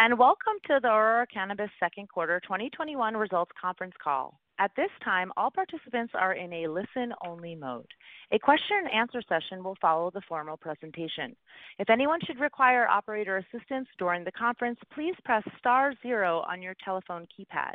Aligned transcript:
And 0.00 0.16
welcome 0.16 0.54
to 0.64 0.78
the 0.80 0.86
Aurora 0.86 1.26
Cannabis 1.26 1.70
second 1.80 2.08
quarter 2.08 2.38
2021 2.44 3.16
results 3.16 3.50
conference 3.60 3.94
call. 4.00 4.38
At 4.60 4.70
this 4.76 4.90
time, 5.04 5.32
all 5.36 5.50
participants 5.50 6.12
are 6.14 6.34
in 6.34 6.52
a 6.52 6.68
listen-only 6.68 7.56
mode. 7.56 7.90
A 8.30 8.38
question 8.38 8.76
and 8.84 8.94
answer 8.94 9.20
session 9.28 9.64
will 9.64 9.76
follow 9.80 10.12
the 10.12 10.20
formal 10.28 10.56
presentation. 10.56 11.34
If 11.80 11.90
anyone 11.90 12.20
should 12.24 12.38
require 12.38 12.86
operator 12.86 13.38
assistance 13.38 13.88
during 13.98 14.22
the 14.22 14.30
conference, 14.30 14.78
please 14.94 15.16
press 15.24 15.42
star 15.58 15.92
zero 16.00 16.44
on 16.48 16.62
your 16.62 16.76
telephone 16.84 17.26
keypad. 17.36 17.74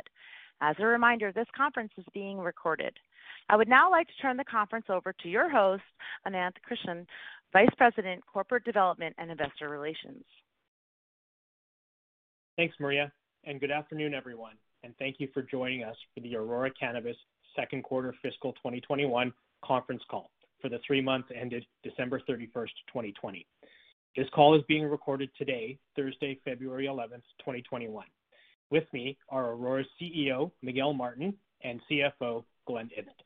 As 0.62 0.76
a 0.78 0.86
reminder, 0.86 1.30
this 1.30 1.48
conference 1.54 1.92
is 1.98 2.06
being 2.14 2.38
recorded. 2.38 2.96
I 3.50 3.56
would 3.56 3.68
now 3.68 3.90
like 3.90 4.06
to 4.06 4.22
turn 4.22 4.38
the 4.38 4.44
conference 4.44 4.86
over 4.88 5.12
to 5.12 5.28
your 5.28 5.50
host, 5.50 5.82
Ananth 6.26 6.56
Krishnan, 6.66 7.04
Vice 7.52 7.74
President, 7.76 8.24
Corporate 8.26 8.64
Development 8.64 9.14
and 9.18 9.30
Investor 9.30 9.68
Relations. 9.68 10.24
Thanks, 12.56 12.76
Maria, 12.78 13.10
and 13.42 13.58
good 13.58 13.72
afternoon, 13.72 14.14
everyone, 14.14 14.54
and 14.84 14.94
thank 14.96 15.16
you 15.18 15.28
for 15.34 15.42
joining 15.42 15.82
us 15.82 15.96
for 16.14 16.20
the 16.20 16.36
Aurora 16.36 16.70
Cannabis 16.78 17.16
second 17.56 17.82
quarter 17.82 18.14
fiscal 18.22 18.52
2021 18.52 19.32
conference 19.64 20.02
call 20.08 20.30
for 20.62 20.68
the 20.68 20.78
three 20.86 21.00
months 21.00 21.28
ended 21.34 21.66
December 21.82 22.20
31st, 22.20 22.68
2020. 22.86 23.44
This 24.16 24.28
call 24.32 24.54
is 24.54 24.62
being 24.68 24.84
recorded 24.84 25.30
today, 25.36 25.76
Thursday, 25.96 26.38
February 26.44 26.86
11th, 26.86 27.24
2021. 27.40 28.04
With 28.70 28.84
me 28.92 29.18
are 29.30 29.50
Aurora's 29.50 29.88
CEO, 30.00 30.52
Miguel 30.62 30.92
Martin, 30.92 31.34
and 31.64 31.80
CFO, 31.90 32.44
Glen 32.68 32.88
Ibbott. 32.96 33.20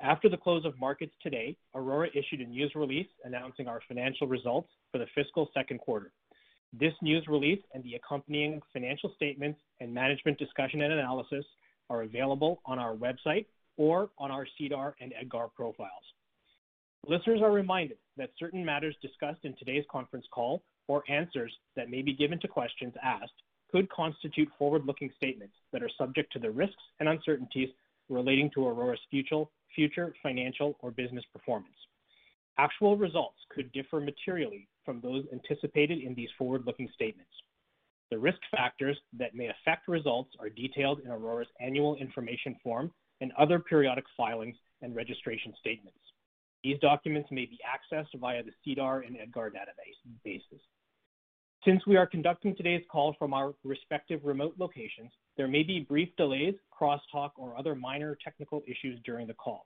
After 0.00 0.28
the 0.28 0.36
close 0.36 0.66
of 0.66 0.78
markets 0.78 1.14
today, 1.22 1.56
Aurora 1.74 2.08
issued 2.14 2.42
a 2.42 2.44
news 2.46 2.72
release 2.74 3.08
announcing 3.24 3.68
our 3.68 3.80
financial 3.88 4.26
results 4.26 4.68
for 4.92 4.98
the 4.98 5.06
fiscal 5.14 5.48
second 5.54 5.78
quarter. 5.80 6.12
This 6.72 6.94
news 7.02 7.26
release 7.26 7.60
and 7.74 7.82
the 7.82 7.94
accompanying 7.94 8.60
financial 8.72 9.12
statements 9.16 9.58
and 9.80 9.92
management 9.92 10.38
discussion 10.38 10.82
and 10.82 10.92
analysis 10.92 11.44
are 11.88 12.02
available 12.02 12.60
on 12.64 12.78
our 12.78 12.94
website 12.94 13.46
or 13.76 14.10
on 14.18 14.30
our 14.30 14.46
SEDAR 14.56 14.94
and 15.00 15.12
EDGAR 15.20 15.48
profiles. 15.48 15.90
Listeners 17.08 17.40
are 17.42 17.50
reminded 17.50 17.96
that 18.16 18.30
certain 18.38 18.64
matters 18.64 18.94
discussed 19.02 19.40
in 19.44 19.56
today's 19.56 19.84
conference 19.90 20.26
call 20.30 20.62
or 20.86 21.02
answers 21.08 21.52
that 21.74 21.90
may 21.90 22.02
be 22.02 22.14
given 22.14 22.38
to 22.40 22.46
questions 22.46 22.94
asked 23.02 23.32
could 23.72 23.88
constitute 23.90 24.48
forward-looking 24.58 25.10
statements 25.16 25.54
that 25.72 25.82
are 25.82 25.90
subject 25.96 26.32
to 26.32 26.38
the 26.38 26.50
risks 26.50 26.82
and 27.00 27.08
uncertainties 27.08 27.70
relating 28.08 28.50
to 28.54 28.66
Aurora's 28.66 29.00
future 29.10 30.14
financial 30.22 30.76
or 30.80 30.90
business 30.90 31.24
performance. 31.32 31.74
Actual 32.60 32.94
results 32.94 33.38
could 33.48 33.72
differ 33.72 34.00
materially 34.00 34.68
from 34.84 35.00
those 35.00 35.24
anticipated 35.32 36.00
in 36.00 36.14
these 36.14 36.28
forward-looking 36.36 36.90
statements. 36.94 37.32
The 38.10 38.18
risk 38.18 38.38
factors 38.50 38.98
that 39.18 39.34
may 39.34 39.48
affect 39.48 39.88
results 39.88 40.32
are 40.38 40.50
detailed 40.50 41.00
in 41.00 41.10
Aurora's 41.10 41.48
annual 41.58 41.96
information 41.96 42.54
form 42.62 42.92
and 43.22 43.32
other 43.38 43.60
periodic 43.60 44.04
filings 44.14 44.56
and 44.82 44.94
registration 44.94 45.54
statements. 45.58 45.96
These 46.62 46.78
documents 46.80 47.30
may 47.30 47.46
be 47.46 47.58
accessed 47.64 48.20
via 48.20 48.42
the 48.42 48.52
SEDAR 48.62 49.06
and 49.06 49.16
EDGAR 49.16 49.52
databases. 49.52 50.60
Since 51.64 51.86
we 51.86 51.96
are 51.96 52.06
conducting 52.06 52.54
today's 52.54 52.84
call 52.92 53.14
from 53.18 53.32
our 53.32 53.54
respective 53.64 54.20
remote 54.22 54.56
locations, 54.58 55.12
there 55.38 55.48
may 55.48 55.62
be 55.62 55.80
brief 55.80 56.10
delays, 56.18 56.56
crosstalk, 56.78 57.30
or 57.38 57.56
other 57.56 57.74
minor 57.74 58.18
technical 58.22 58.62
issues 58.66 59.00
during 59.06 59.26
the 59.26 59.34
call. 59.34 59.64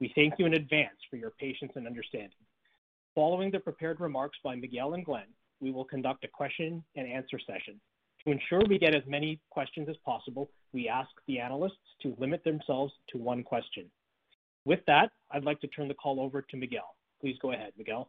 We 0.00 0.12
thank 0.14 0.34
you 0.38 0.46
in 0.46 0.54
advance 0.54 0.96
for 1.08 1.16
your 1.16 1.30
patience 1.30 1.72
and 1.76 1.86
understanding. 1.86 2.30
Following 3.14 3.50
the 3.50 3.60
prepared 3.60 4.00
remarks 4.00 4.38
by 4.42 4.56
Miguel 4.56 4.94
and 4.94 5.04
Glen, 5.04 5.26
we 5.60 5.70
will 5.70 5.84
conduct 5.84 6.24
a 6.24 6.28
question 6.28 6.82
and 6.96 7.06
answer 7.06 7.38
session. 7.38 7.80
To 8.24 8.32
ensure 8.32 8.62
we 8.68 8.78
get 8.78 8.94
as 8.94 9.02
many 9.06 9.40
questions 9.50 9.88
as 9.88 9.96
possible, 10.04 10.50
we 10.72 10.88
ask 10.88 11.10
the 11.26 11.38
analysts 11.38 11.76
to 12.02 12.16
limit 12.18 12.42
themselves 12.42 12.92
to 13.10 13.18
one 13.18 13.42
question. 13.42 13.84
With 14.64 14.80
that, 14.86 15.10
I'd 15.30 15.44
like 15.44 15.60
to 15.60 15.68
turn 15.68 15.88
the 15.88 15.94
call 15.94 16.20
over 16.20 16.42
to 16.42 16.56
Miguel. 16.56 16.96
Please 17.20 17.36
go 17.40 17.52
ahead, 17.52 17.72
Miguel. 17.76 18.08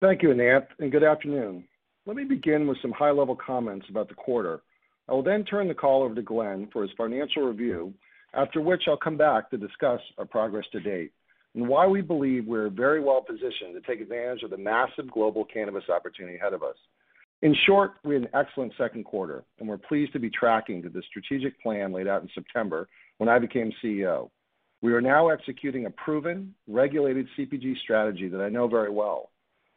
Thank 0.00 0.22
you, 0.22 0.30
Ananth, 0.30 0.66
and 0.78 0.92
good 0.92 1.04
afternoon. 1.04 1.66
Let 2.06 2.16
me 2.16 2.24
begin 2.24 2.66
with 2.66 2.78
some 2.82 2.92
high-level 2.92 3.36
comments 3.36 3.86
about 3.88 4.08
the 4.08 4.14
quarter. 4.14 4.62
I 5.08 5.12
will 5.12 5.22
then 5.22 5.44
turn 5.44 5.68
the 5.68 5.74
call 5.74 6.02
over 6.02 6.14
to 6.14 6.22
Glen 6.22 6.68
for 6.72 6.82
his 6.82 6.90
financial 6.96 7.42
review, 7.42 7.92
after 8.36 8.60
which 8.60 8.82
I'll 8.88 8.96
come 8.96 9.16
back 9.16 9.50
to 9.50 9.56
discuss 9.56 10.00
our 10.18 10.24
progress 10.24 10.64
to 10.72 10.80
date 10.80 11.12
and 11.54 11.68
why 11.68 11.86
we 11.86 12.00
believe 12.00 12.46
we're 12.46 12.68
very 12.68 13.00
well 13.00 13.22
positioned 13.22 13.74
to 13.74 13.80
take 13.86 14.00
advantage 14.00 14.42
of 14.42 14.50
the 14.50 14.58
massive 14.58 15.10
global 15.10 15.44
cannabis 15.44 15.84
opportunity 15.88 16.36
ahead 16.36 16.52
of 16.52 16.62
us. 16.62 16.76
In 17.42 17.54
short, 17.66 17.92
we 18.04 18.14
had 18.14 18.24
an 18.24 18.28
excellent 18.34 18.72
second 18.78 19.04
quarter, 19.04 19.44
and 19.58 19.68
we're 19.68 19.78
pleased 19.78 20.12
to 20.14 20.18
be 20.18 20.30
tracking 20.30 20.82
to 20.82 20.88
the 20.88 21.02
strategic 21.08 21.60
plan 21.62 21.92
laid 21.92 22.08
out 22.08 22.22
in 22.22 22.28
September 22.34 22.88
when 23.18 23.28
I 23.28 23.38
became 23.38 23.72
CEO. 23.82 24.30
We 24.82 24.92
are 24.94 25.00
now 25.00 25.28
executing 25.28 25.86
a 25.86 25.90
proven, 25.90 26.54
regulated 26.66 27.26
CPG 27.38 27.78
strategy 27.82 28.28
that 28.28 28.40
I 28.40 28.48
know 28.48 28.66
very 28.66 28.90
well, 28.90 29.30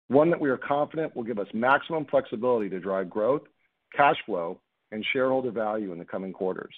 one 0.08 0.30
that 0.30 0.40
we 0.40 0.50
are 0.50 0.58
confident 0.58 1.16
will 1.16 1.24
give 1.24 1.40
us 1.40 1.48
maximum 1.54 2.06
flexibility 2.06 2.70
to 2.70 2.80
drive 2.80 3.10
growth, 3.10 3.44
cash 3.96 4.18
flow, 4.26 4.60
and 4.92 5.06
shareholder 5.12 5.52
value 5.52 5.92
in 5.92 6.00
the 6.00 6.06
coming 6.06 6.32
quarters. 6.32 6.74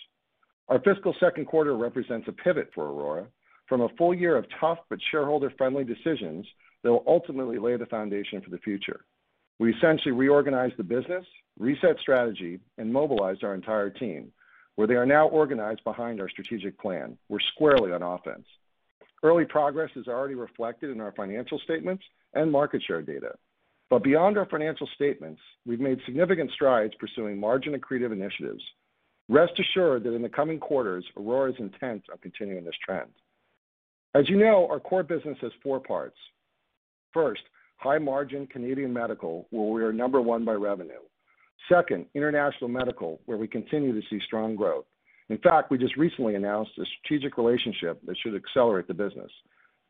Our 0.70 0.80
fiscal 0.82 1.16
second 1.20 1.46
quarter 1.46 1.76
represents 1.76 2.28
a 2.28 2.32
pivot 2.32 2.70
for 2.76 2.86
Aurora 2.86 3.26
from 3.68 3.82
a 3.82 3.90
full 3.98 4.14
year 4.14 4.38
of 4.38 4.46
tough 4.60 4.78
but 4.88 5.00
shareholder-friendly 5.12 5.84
decisions 5.84 6.46
that 6.84 6.92
will 6.92 7.04
ultimately 7.08 7.58
lay 7.58 7.76
the 7.76 7.88
foundation 7.88 8.40
for 8.42 8.52
the 8.52 8.60
future. 8.60 9.02
We 9.58 9.74
essentially 9.74 10.12
reorganized 10.12 10.78
the 10.78 10.84
business, 10.84 11.26
reset 11.58 11.98
strategy, 12.00 12.60
and 12.78 12.94
mobilized 12.94 13.44
our 13.44 13.56
entire 13.56 13.90
team, 13.90 14.32
where 14.76 14.88
they 14.88 14.94
are 14.94 15.08
now 15.08 15.28
organized 15.28 15.84
behind 15.84 16.22
our 16.22 16.30
strategic 16.30 16.80
plan. 16.80 17.18
We're 17.30 17.40
squarely 17.56 17.92
on 17.92 18.04
offense. 18.04 18.46
Early 19.24 19.46
progress 19.46 19.90
is 19.96 20.08
already 20.08 20.36
reflected 20.36 20.92
in 20.92 21.02
our 21.02 21.12
financial 21.14 21.60
statements 21.60 22.04
and 22.36 22.52
market 22.52 22.84
share 22.86 23.02
data. 23.02 23.32
But 23.90 24.04
beyond 24.04 24.38
our 24.38 24.46
financial 24.46 24.88
statements, 24.94 25.42
we've 25.66 25.80
made 25.80 26.00
significant 26.06 26.52
strides 26.52 26.94
pursuing 27.00 27.40
margin-accretive 27.40 28.14
initiatives. 28.14 28.64
Rest 29.30 29.54
assured 29.60 30.04
that 30.04 30.16
in 30.16 30.24
the 30.24 30.30
coming 30.30 30.60
quarters, 30.60 31.06
Aurora 31.16 31.52
is 31.52 31.60
intent 31.60 32.04
on 32.12 32.18
continuing 32.18 32.66
this 32.66 32.74
trend. 32.84 33.12
As 34.16 34.28
you 34.28 34.38
know, 34.38 34.68
our 34.72 34.80
core 34.80 35.04
business 35.04 35.38
has 35.42 35.52
four 35.62 35.80
parts. 35.80 36.18
First, 37.14 37.44
high-margin 37.78 38.48
Canadian 38.48 38.92
medical, 38.92 39.46
where 39.52 39.72
we 39.72 39.84
are 39.84 39.94
number 39.94 40.20
one 40.20 40.44
by 40.44 40.54
revenue. 40.54 41.02
Second, 41.72 42.08
international 42.16 42.70
medical, 42.70 43.22
where 43.26 43.38
we 43.38 43.48
continue 43.48 43.94
to 43.94 44.08
see 44.10 44.20
strong 44.26 44.56
growth. 44.56 44.86
In 45.30 45.38
fact, 45.38 45.70
we 45.70 45.78
just 45.78 45.96
recently 45.96 46.34
announced 46.34 46.72
a 46.80 46.86
strategic 46.86 47.38
relationship 47.38 48.02
that 48.08 48.18
should 48.18 48.34
accelerate 48.34 48.88
the 48.88 48.96
business. 48.96 49.32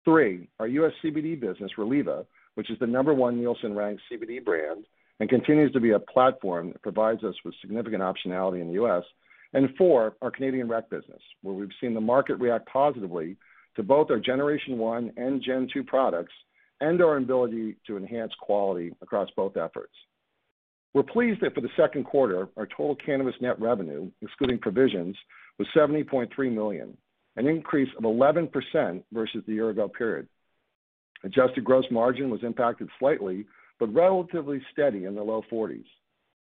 Three, 0.04 0.50
our 0.60 0.68
U.S. 0.68 0.92
CBD 1.02 1.40
business, 1.40 1.78
Reliva, 1.78 2.26
which 2.56 2.70
is 2.70 2.78
the 2.80 2.88
number 2.88 3.14
one 3.14 3.38
Nielsen-ranked 3.38 4.02
CBD 4.12 4.44
brand 4.44 4.86
and 5.22 5.30
continues 5.30 5.72
to 5.72 5.80
be 5.80 5.92
a 5.92 6.00
platform 6.00 6.74
that 6.74 6.82
provides 6.82 7.24
us 7.24 7.36
with 7.46 7.54
significant 7.62 8.02
optionality 8.02 8.60
in 8.60 8.68
the 8.68 8.74
U.S. 8.74 9.04
Four, 9.78 10.16
our 10.22 10.32
Canadian 10.32 10.68
rec 10.68 10.90
business, 10.90 11.22
where 11.42 11.56
we've 11.56 11.70
seen 11.82 11.94
the 11.94 12.02
market 12.02 12.36
react 12.36 12.68
positively 12.68 13.38
to 13.76 13.84
both 13.84 14.12
our 14.12 14.20
Generation 14.20 14.78
1 14.78 15.14
and 15.18 15.42
Gen 15.42 15.68
2 15.74 15.84
products 15.84 16.34
and 16.82 17.02
our 17.02 17.18
ability 17.18 17.76
to 17.88 17.98
enhance 17.98 18.32
quality 18.40 18.92
across 19.02 19.30
both 19.36 19.58
efforts. 19.58 19.94
We're 20.94 21.04
pleased 21.04 21.42
that 21.42 21.54
for 21.54 21.62
the 21.62 21.70
second 21.78 22.06
quarter, 22.06 22.50
our 22.58 22.66
total 22.66 22.96
cannabis 22.96 23.36
net 23.42 23.60
revenue, 23.60 24.10
excluding 24.22 24.60
provisions, 24.60 25.16
was 25.58 25.68
70.3 25.76 26.54
million, 26.54 26.98
an 27.36 27.48
increase 27.48 27.90
of 27.98 28.04
11% 28.04 29.04
versus 29.12 29.44
the 29.46 29.54
year-ago 29.54 29.88
period. 29.88 30.28
Adjusted 31.24 31.64
gross 31.64 31.86
margin 31.92 32.30
was 32.30 32.44
impacted 32.44 32.90
slightly, 32.98 33.46
but 33.80 33.94
relatively 33.94 34.62
steady 34.72 35.06
in 35.06 35.16
the 35.16 35.22
low 35.22 35.44
40s. 35.52 35.86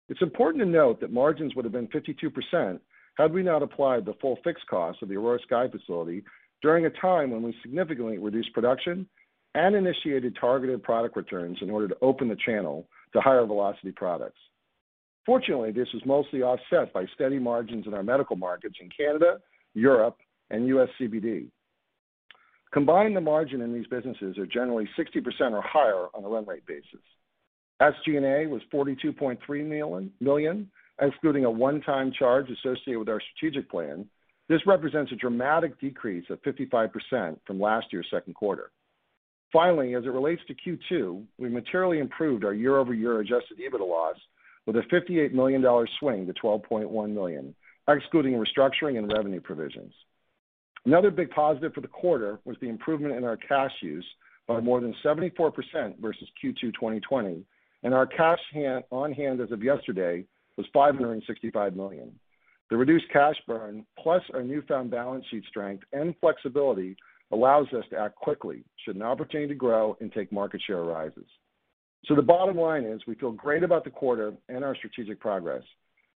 It's 0.10 0.22
important 0.22 0.64
to 0.64 0.70
note 0.70 1.02
that 1.02 1.12
margins 1.12 1.56
would 1.56 1.66
have 1.66 1.72
been 1.72 1.88
52% 1.88 2.80
had 3.18 3.34
we 3.34 3.44
not 3.44 3.64
applied 3.64 4.06
the 4.06 4.14
full 4.22 4.38
fixed 4.44 4.68
cost 4.68 5.02
of 5.02 5.10
the 5.10 5.16
Aurora 5.16 5.40
Sky 5.46 5.68
facility 5.68 6.24
during 6.62 6.86
a 6.86 6.90
time 6.90 7.32
when 7.32 7.42
we 7.42 7.56
significantly 7.62 8.18
reduced 8.18 8.54
production 8.54 9.08
and 9.56 9.76
initiated 9.76 10.38
targeted 10.40 10.84
product 10.84 11.18
returns 11.18 11.58
in 11.62 11.70
order 11.70 11.88
to 11.88 11.98
open 12.02 12.28
the 12.28 12.38
channel 12.46 12.88
to 13.14 13.22
higher 13.22 13.46
velocity 13.46 13.92
products. 13.92 14.40
Fortunately, 15.26 15.72
this 15.72 15.88
was 15.94 16.06
mostly 16.06 16.42
offset 16.42 16.94
by 16.94 17.06
steady 17.16 17.40
margins 17.40 17.86
in 17.86 17.94
our 17.94 18.04
medical 18.04 18.36
markets 18.36 18.76
in 18.80 18.90
Canada, 18.96 19.40
Europe, 19.74 20.18
and 20.52 20.68
U.S. 20.68 20.88
CBD. 21.00 21.48
Combined, 22.72 23.16
the 23.16 23.22
margin 23.22 23.62
in 23.62 23.74
these 23.74 23.88
businesses 23.88 24.38
are 24.38 24.46
generally 24.46 24.88
60% 24.98 25.52
or 25.52 25.62
higher 25.62 26.08
on 26.14 26.24
a 26.24 26.28
run 26.28 26.46
rate 26.46 26.66
basis. 26.66 27.02
SG&A 27.82 28.48
was 28.48 28.62
42.3 28.74 30.12
million, 30.20 30.72
excluding 31.00 31.46
a 31.46 31.52
one-time 31.52 32.12
charge 32.18 32.48
associated 32.50 33.00
with 33.00 33.10
our 33.10 33.22
strategic 33.36 33.70
plan. 33.70 34.08
This 34.50 34.66
represents 34.66 35.12
a 35.12 35.16
dramatic 35.16 35.80
decrease 35.80 36.26
of 36.30 36.42
55% 36.42 37.38
from 37.46 37.60
last 37.60 37.88
year's 37.92 38.08
second 38.12 38.34
quarter. 38.34 38.72
Finally, 39.54 39.96
as 39.96 40.04
it 40.04 40.12
relates 40.12 40.42
to 40.48 40.56
Q2, 40.56 41.24
we 41.38 41.50
materially 41.50 42.00
improved 42.00 42.44
our 42.44 42.54
year-over-year 42.54 43.20
adjusted 43.20 43.60
EBITDA 43.60 43.88
loss 43.88 44.18
with 44.66 44.76
a 44.76 44.84
58 44.90 45.34
million 45.34 45.62
dollar 45.62 45.88
swing 46.00 46.26
to 46.28 46.34
12.1 46.34 47.14
million, 47.14 47.56
excluding 47.88 48.34
restructuring 48.34 48.98
and 48.98 49.12
revenue 49.12 49.40
provisions. 49.40 49.94
Another 50.86 51.12
big 51.12 51.30
positive 51.32 51.74
for 51.74 51.82
the 51.82 51.88
quarter 51.88 52.40
was 52.46 52.58
the 52.62 52.70
improvement 52.70 53.16
in 53.16 53.24
our 53.24 53.38
cash 53.38 53.72
use 53.82 54.06
by 54.48 54.60
more 54.60 54.80
than 54.80 54.96
74% 55.04 55.34
versus 56.00 56.28
Q2 56.44 56.74
2020, 56.74 57.44
and 57.84 57.94
our 57.94 58.06
cash 58.06 58.40
on 58.92 59.14
hand 59.14 59.42
as 59.42 59.52
of 59.52 59.64
yesterday 59.64 60.26
was 60.58 60.66
565 60.74 61.76
million. 61.76 62.12
The 62.70 62.78
reduced 62.78 63.06
cash 63.14 63.36
burn, 63.48 63.86
plus 63.98 64.22
our 64.34 64.44
newfound 64.44 64.92
balance 64.92 65.26
sheet 65.30 65.44
strength 65.48 65.84
and 65.94 66.14
flexibility, 66.20 66.98
allows 67.32 67.68
us 67.74 67.84
to 67.92 67.98
act 67.98 68.16
quickly 68.16 68.64
should 68.84 68.96
an 68.96 69.02
opportunity 69.02 69.50
to 69.50 69.56
grow 69.56 69.98
and 70.02 70.12
take 70.12 70.32
market 70.32 70.62
share 70.66 70.80
arises. 70.80 71.26
So 72.06 72.16
The 72.16 72.22
bottom 72.22 72.58
line 72.58 72.84
is 72.84 73.02
we 73.06 73.16
feel 73.16 73.32
great 73.32 73.64
about 73.64 73.84
the 73.84 73.90
quarter 73.90 74.34
and 74.48 74.64
our 74.64 74.76
strategic 74.76 75.20
progress. 75.20 75.64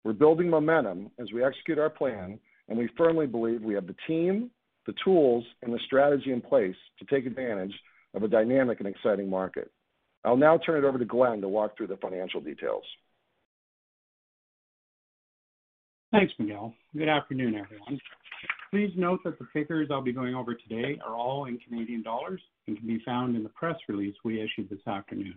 We're 0.03 0.13
building 0.13 0.49
momentum 0.49 1.11
as 1.19 1.31
we 1.33 1.43
execute 1.43 1.77
our 1.77 1.89
plan, 1.89 2.39
and 2.69 2.77
we 2.77 2.89
firmly 2.97 3.27
believe 3.27 3.61
we 3.61 3.73
have 3.73 3.87
the 3.87 3.95
team, 4.07 4.49
the 4.87 4.93
tools, 5.03 5.43
and 5.61 5.73
the 5.73 5.79
strategy 5.85 6.31
in 6.31 6.41
place 6.41 6.75
to 6.99 7.05
take 7.05 7.25
advantage 7.25 7.73
of 8.13 8.23
a 8.23 8.27
dynamic 8.27 8.79
and 8.79 8.87
exciting 8.87 9.29
market. 9.29 9.69
I'll 10.23 10.37
now 10.37 10.57
turn 10.57 10.83
it 10.83 10.87
over 10.87 10.99
to 10.99 11.05
Glen 11.05 11.41
to 11.41 11.49
walk 11.49 11.75
through 11.77 11.87
the 11.87 11.97
financial 11.97 12.41
details. 12.41 12.83
Thanks, 16.11 16.33
Miguel. 16.37 16.73
Good 16.95 17.07
afternoon, 17.07 17.55
everyone. 17.55 17.99
Please 18.69 18.91
note 18.95 19.19
that 19.23 19.39
the 19.39 19.47
figures 19.53 19.89
I'll 19.91 20.01
be 20.01 20.13
going 20.13 20.35
over 20.35 20.53
today 20.53 20.99
are 21.05 21.15
all 21.15 21.45
in 21.45 21.57
Canadian 21.59 22.03
dollars 22.03 22.41
and 22.67 22.77
can 22.77 22.87
be 22.87 23.01
found 23.05 23.35
in 23.35 23.43
the 23.43 23.49
press 23.49 23.75
release 23.87 24.15
we 24.23 24.41
issued 24.41 24.69
this 24.69 24.85
afternoon. 24.87 25.35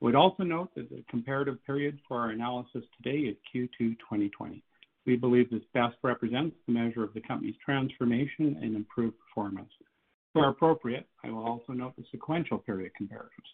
We'd 0.00 0.14
also 0.14 0.42
note 0.42 0.70
that 0.74 0.90
the 0.90 1.04
comparative 1.08 1.64
period 1.64 1.98
for 2.06 2.18
our 2.18 2.30
analysis 2.30 2.84
today 2.96 3.18
is 3.18 3.36
Q2 3.54 3.98
2020. 3.98 4.62
We 5.06 5.16
believe 5.16 5.50
this 5.50 5.62
best 5.72 5.96
represents 6.02 6.56
the 6.66 6.72
measure 6.72 7.04
of 7.04 7.14
the 7.14 7.20
company's 7.20 7.54
transformation 7.64 8.58
and 8.60 8.76
improved 8.76 9.16
performance. 9.18 9.70
Where 10.32 10.48
appropriate, 10.48 11.06
I 11.24 11.30
will 11.30 11.46
also 11.46 11.72
note 11.72 11.94
the 11.96 12.04
sequential 12.10 12.58
period 12.58 12.92
comparisons. 12.96 13.46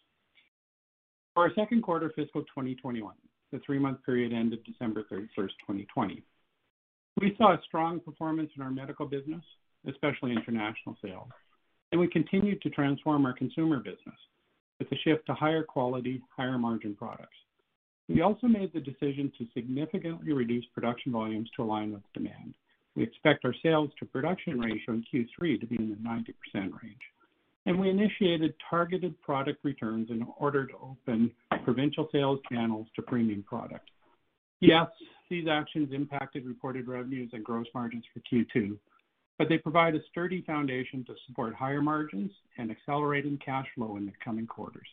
For 1.34 1.44
our 1.44 1.55
second 1.55 1.82
quarter 1.82 2.12
fiscal 2.14 2.43
2021, 2.43 3.14
the 3.52 3.61
three-month 3.64 4.05
period 4.05 4.34
ended 4.34 4.64
December 4.64 5.05
31st, 5.11 5.56
2020. 5.61 6.23
We 7.20 7.34
saw 7.38 7.55
a 7.55 7.61
strong 7.67 8.00
performance 8.00 8.50
in 8.55 8.62
our 8.62 8.70
medical 8.70 9.06
business, 9.06 9.43
especially 9.88 10.32
international 10.32 10.96
sales, 11.02 11.29
and 11.90 12.00
we 12.00 12.08
continued 12.08 12.61
to 12.62 12.70
transform 12.70 13.25
our 13.25 13.32
consumer 13.32 13.79
business 13.79 14.17
with 14.79 14.93
a 14.93 14.96
shift 14.96 15.25
to 15.26 15.34
higher 15.34 15.62
quality, 15.62 16.23
higher 16.37 16.58
margin 16.58 16.94
products. 16.94 17.37
We 18.08 18.20
also 18.20 18.46
made 18.46 18.73
the 18.75 18.81
decision 18.81 19.32
to 19.38 19.46
significantly 19.55 20.32
reduce 20.32 20.67
production 20.75 21.12
volumes 21.12 21.49
to 21.56 21.62
align 21.62 21.93
with 21.93 22.02
demand. 22.12 22.55
We 22.94 23.05
expect 23.05 23.46
our 23.46 23.55
sales 23.62 23.90
to 23.99 24.05
production 24.05 24.61
ratio 24.61 24.94
in 24.94 25.05
Q3 25.12 25.61
to 25.61 25.67
be 25.67 25.76
in 25.76 25.88
the 25.88 25.96
90% 25.96 26.82
range, 26.82 27.00
and 27.67 27.79
we 27.79 27.88
initiated 27.91 28.55
targeted 28.69 29.20
product 29.20 29.64
returns 29.64 30.11
in 30.11 30.26
order 30.38 30.67
to 30.67 30.75
open 30.75 31.31
provincial 31.64 32.09
sales 32.12 32.41
channels 32.50 32.87
to 32.97 33.03
premium 33.03 33.43
product. 33.43 33.91
Yes, 34.61 34.88
these 35.31 35.47
actions 35.49 35.91
impacted 35.93 36.44
reported 36.47 36.88
revenues 36.88 37.31
and 37.32 37.44
gross 37.44 37.67
margins 37.75 38.05
for 38.12 38.20
Q2, 38.20 38.76
but 39.38 39.49
they 39.49 39.59
provide 39.59 39.94
a 39.94 40.00
sturdy 40.11 40.43
foundation 40.43 41.05
to 41.06 41.14
support 41.26 41.55
higher 41.55 41.82
margins 41.82 42.31
and 42.59 42.70
accelerating 42.70 43.38
cash 43.44 43.67
flow 43.75 43.97
in 43.97 44.06
the 44.06 44.12
coming 44.25 44.47
quarters. 44.47 44.87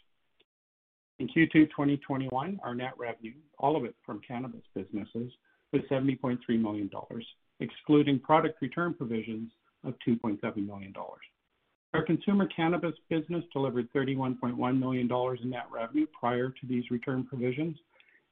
In 1.19 1.27
Q2 1.27 1.69
2021, 1.71 2.59
our 2.63 2.73
net 2.73 2.93
revenue, 2.97 3.33
all 3.57 3.75
of 3.75 3.83
it 3.83 3.95
from 4.05 4.21
cannabis 4.25 4.63
businesses, 4.73 5.31
was 5.73 5.81
70.3 5.91 6.39
million 6.59 6.87
dollars, 6.87 7.25
excluding 7.59 8.19
product 8.19 8.61
return 8.61 8.93
provisions 8.93 9.51
of 9.83 9.93
2.7 10.07 10.65
million 10.65 10.91
dollars. 10.93 11.21
Our 11.93 12.03
consumer 12.03 12.47
cannabis 12.55 12.93
business 13.09 13.43
delivered 13.51 13.91
31.1 13.93 14.79
million 14.79 15.07
dollars 15.07 15.39
in 15.43 15.49
net 15.49 15.65
revenue 15.71 16.05
prior 16.17 16.49
to 16.49 16.67
these 16.67 16.89
return 16.91 17.23
provisions, 17.23 17.77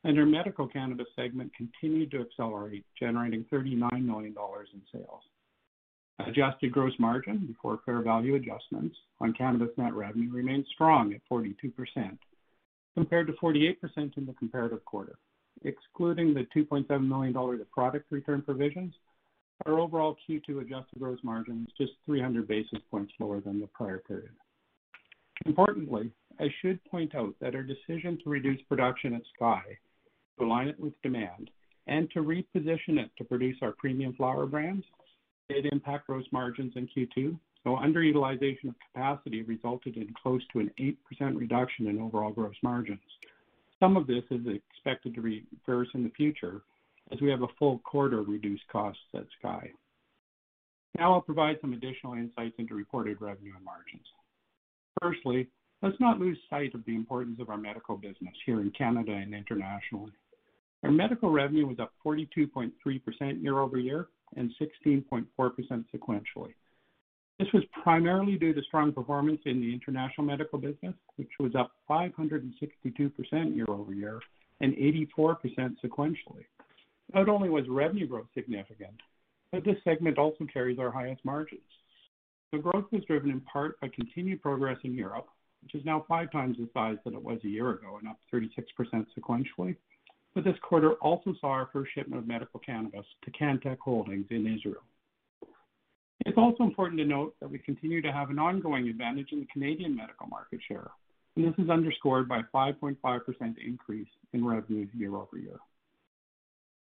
and 0.04 0.18
our 0.20 0.28
medical 0.28 0.68
cannabis 0.68 1.08
segment 1.16 1.52
continued 1.56 2.12
to 2.12 2.22
accelerate, 2.22 2.86
generating 3.00 3.46
39 3.50 4.06
million 4.06 4.34
dollars 4.34 4.70
in 4.74 4.82
sales. 4.94 5.24
Adjusted 6.20 6.72
gross 6.72 6.94
margin 7.00 7.46
before 7.48 7.80
fair 7.86 8.02
value 8.02 8.36
adjustments 8.36 8.96
on 9.22 9.34
cannabis 9.34 9.70
net 9.78 9.94
revenue 9.94 10.32
remained 10.32 10.66
strong 10.74 11.14
at 11.14 11.22
42%, 11.32 12.18
compared 12.96 13.28
to 13.28 13.34
48% 13.34 13.76
in 14.18 14.26
the 14.26 14.34
comparative 14.34 14.84
quarter. 14.86 15.18
Excluding 15.64 16.34
the 16.36 16.46
2.7 16.56 17.08
million 17.08 17.34
dollars 17.34 17.62
of 17.62 17.72
product 17.72 18.12
return 18.12 18.44
provisions, 18.44 18.94
our 19.66 19.80
overall 19.80 20.16
Q2 20.28 20.62
adjusted 20.62 21.00
gross 21.00 21.20
margin 21.24 21.66
was 21.66 21.74
just 21.78 21.98
300 22.06 22.48
basis 22.48 22.80
points 22.92 23.12
lower 23.20 23.42
than 23.42 23.60
the 23.60 23.68
prior 23.68 24.00
period. 24.00 24.32
Importantly, 25.46 26.12
I 26.40 26.48
should 26.62 26.84
point 26.86 27.16
out 27.16 27.34
that 27.42 27.56
our 27.56 27.64
decision 27.64 28.20
to 28.24 28.30
reduce 28.30 28.62
production 28.64 29.14
at 29.14 29.22
Sky 29.36 29.62
to 30.38 30.46
align 30.46 30.68
it 30.68 30.80
with 30.80 31.00
demand 31.02 31.50
and 31.88 32.10
to 32.12 32.20
reposition 32.20 33.00
it 33.00 33.10
to 33.18 33.24
produce 33.24 33.58
our 33.62 33.72
premium 33.72 34.14
flower 34.14 34.46
brands 34.46 34.86
did 35.50 35.66
impact 35.68 36.08
gross 36.08 36.26
margins 36.32 36.74
in 36.76 36.88
Q2. 36.88 37.38
so 37.64 37.78
Underutilization 37.78 38.70
of 38.70 38.76
capacity 38.94 39.44
resulted 39.44 39.96
in 39.96 40.14
close 40.22 40.42
to 40.52 40.60
an 40.60 40.72
8% 40.80 40.96
reduction 41.38 41.88
in 41.88 42.00
overall 42.00 42.32
gross 42.32 42.56
margins. 42.62 43.00
Some 43.80 43.96
of 43.96 44.08
this 44.08 44.24
is 44.30 44.42
expected 44.48 45.16
to 45.16 45.22
reverse 45.22 45.88
in 45.94 46.04
the 46.04 46.10
future 46.10 46.62
as 47.12 47.22
we 47.22 47.30
have 47.30 47.42
a 47.42 47.48
full 47.60 47.80
quarter 47.80 48.22
reduced 48.22 48.68
costs 48.72 49.02
at 49.16 49.26
Sky. 49.40 49.72
Now 50.98 51.14
I'll 51.14 51.22
provide 51.22 51.58
some 51.62 51.74
additional 51.74 52.14
insights 52.14 52.56
into 52.58 52.76
reported 52.76 53.22
revenue 53.22 53.54
and 53.56 53.64
margins. 53.64 54.06
Firstly, 55.02 55.48
let's 55.82 56.00
not 56.00 56.20
lose 56.20 56.38
sight 56.50 56.74
of 56.74 56.84
the 56.86 56.96
importance 56.96 57.40
of 57.40 57.50
our 57.50 57.58
medical 57.58 57.98
business 57.98 58.34
here 58.46 58.62
in 58.62 58.72
Canada 58.72 59.14
and 59.14 59.34
internationally. 59.34 60.12
Our 60.84 60.92
medical 60.92 61.32
revenue 61.32 61.68
was 61.68 61.80
up 61.80 61.94
42.3% 62.06 62.72
year-over-year 63.44 64.08
and 64.36 64.52
16.4% 64.60 65.26
sequentially. 65.38 66.54
This 67.40 67.48
was 67.54 67.64
primarily 67.84 68.38
due 68.38 68.54
to 68.54 68.62
strong 68.64 68.92
performance 68.92 69.42
in 69.46 69.62
the 69.62 69.72
international 69.72 70.26
medical 70.26 70.58
business, 70.58 70.96
which 71.18 71.30
was 71.40 71.54
up 71.56 71.72
562% 71.90 73.56
year-over-year 73.56 74.20
and 74.62 74.74
84% 74.74 75.38
sequentially. 75.84 76.46
Not 77.14 77.30
only 77.30 77.50
was 77.50 77.66
revenue 77.70 78.08
growth 78.08 78.28
significant, 78.34 79.02
but 79.52 79.64
this 79.64 79.78
segment 79.84 80.18
also 80.18 80.46
carries 80.52 80.80
our 80.80 80.92
highest 80.92 81.24
margins. 81.24 81.62
The 82.52 82.60
growth 82.60 82.86
was 82.92 83.04
driven 83.06 83.30
in 83.30 83.42
part 83.42 83.80
by 83.80 83.90
continued 83.90 84.42
progress 84.42 84.78
in 84.84 84.94
Europe, 84.94 85.28
which 85.64 85.76
is 85.76 85.86
now 85.86 86.06
five 86.08 86.32
times 86.32 86.58
the 86.58 86.70
size 86.74 86.98
that 87.04 87.14
it 87.14 87.22
was 87.22 87.40
a 87.44 87.50
year 87.50 87.72
ago 87.72 87.98
and 88.00 88.08
up 88.08 88.20
36% 88.34 89.06
sequentially. 89.18 89.76
But 90.36 90.44
this 90.44 90.56
quarter 90.62 90.94
also 90.94 91.34
saw 91.42 91.48
our 91.48 91.70
first 91.74 91.92
shipment 91.96 92.22
of 92.22 92.28
medical 92.28 92.60
cannabis 92.60 93.06
to 93.24 93.32
Cantek 93.32 93.80
Holdings 93.80 94.28
in 94.30 94.46
Israel. 94.46 94.84
It's 96.26 96.38
also 96.38 96.64
important 96.64 97.00
to 97.00 97.06
note 97.06 97.36
that 97.40 97.50
we 97.50 97.58
continue 97.58 98.02
to 98.02 98.12
have 98.12 98.30
an 98.30 98.40
ongoing 98.40 98.88
advantage 98.88 99.30
in 99.32 99.40
the 99.40 99.48
Canadian 99.48 99.96
medical 99.96 100.28
market 100.28 100.60
share, 100.68 100.92
and 101.36 101.46
this 101.46 101.54
is 101.58 101.70
underscored 101.70 102.28
by 102.28 102.40
a 102.40 102.44
5.5% 102.54 102.98
increase 103.66 104.08
in 104.34 104.46
revenue 104.46 104.88
year-over-year. 104.94 105.58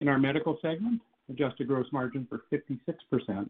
In 0.02 0.08
our 0.08 0.18
medical 0.18 0.58
segment, 0.64 1.00
adjusted 1.30 1.68
gross 1.68 1.86
margins 1.92 2.28
were 2.32 2.42
56%, 2.52 3.48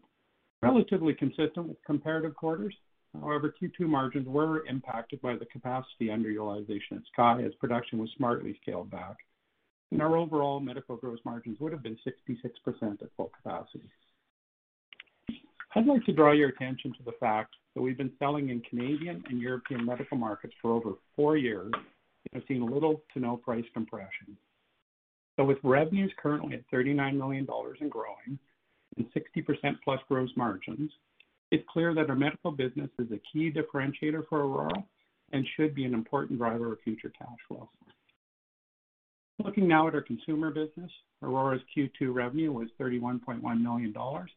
relatively 0.60 1.14
consistent 1.14 1.66
with 1.66 1.82
comparative 1.86 2.36
quarters. 2.36 2.74
However, 3.18 3.54
Q2 3.60 3.88
margins 3.88 4.28
were 4.28 4.66
impacted 4.66 5.22
by 5.22 5.36
the 5.36 5.46
capacity 5.46 6.08
underutilization 6.08 6.92
at 6.92 7.02
Sky 7.10 7.42
as 7.42 7.54
production 7.54 7.98
was 7.98 8.10
smartly 8.18 8.58
scaled 8.60 8.90
back, 8.90 9.16
and 9.92 10.02
our 10.02 10.14
overall 10.16 10.60
medical 10.60 10.96
gross 10.96 11.18
margins 11.24 11.58
would 11.58 11.72
have 11.72 11.82
been 11.82 11.98
66% 12.06 13.02
at 13.02 13.08
full 13.16 13.30
capacity. 13.42 13.90
I'd 15.74 15.86
like 15.86 16.04
to 16.04 16.12
draw 16.12 16.32
your 16.32 16.50
attention 16.50 16.92
to 16.98 17.02
the 17.02 17.16
fact 17.18 17.54
that 17.74 17.80
we've 17.80 17.96
been 17.96 18.12
selling 18.18 18.50
in 18.50 18.60
Canadian 18.60 19.24
and 19.30 19.40
European 19.40 19.86
medical 19.86 20.18
markets 20.18 20.52
for 20.60 20.72
over 20.72 20.92
four 21.16 21.38
years 21.38 21.72
and 21.74 22.34
have 22.34 22.42
seen 22.46 22.66
little 22.66 23.02
to 23.14 23.20
no 23.20 23.38
price 23.38 23.64
compression. 23.72 24.36
So 25.36 25.44
with 25.44 25.58
revenues 25.62 26.12
currently 26.18 26.54
at 26.54 26.64
39 26.70 27.16
million 27.16 27.44
dollars 27.44 27.78
and 27.80 27.90
growing 27.90 28.38
and 28.96 29.06
60%+ 29.14 29.76
plus 29.82 30.00
gross 30.08 30.30
margins, 30.36 30.90
it's 31.50 31.64
clear 31.70 31.94
that 31.94 32.10
our 32.10 32.16
medical 32.16 32.50
business 32.50 32.90
is 32.98 33.10
a 33.10 33.20
key 33.32 33.50
differentiator 33.50 34.22
for 34.28 34.40
Aurora 34.40 34.84
and 35.32 35.46
should 35.56 35.74
be 35.74 35.84
an 35.84 35.94
important 35.94 36.38
driver 36.38 36.72
of 36.72 36.80
future 36.80 37.12
cash 37.18 37.38
flow. 37.48 37.68
Looking 39.42 39.66
now 39.66 39.88
at 39.88 39.94
our 39.94 40.02
consumer 40.02 40.50
business, 40.50 40.90
Aurora's 41.22 41.62
Q2 41.76 42.14
revenue 42.14 42.52
was 42.52 42.68
31.1 42.78 43.42
million 43.60 43.92
dollars, 43.92 44.30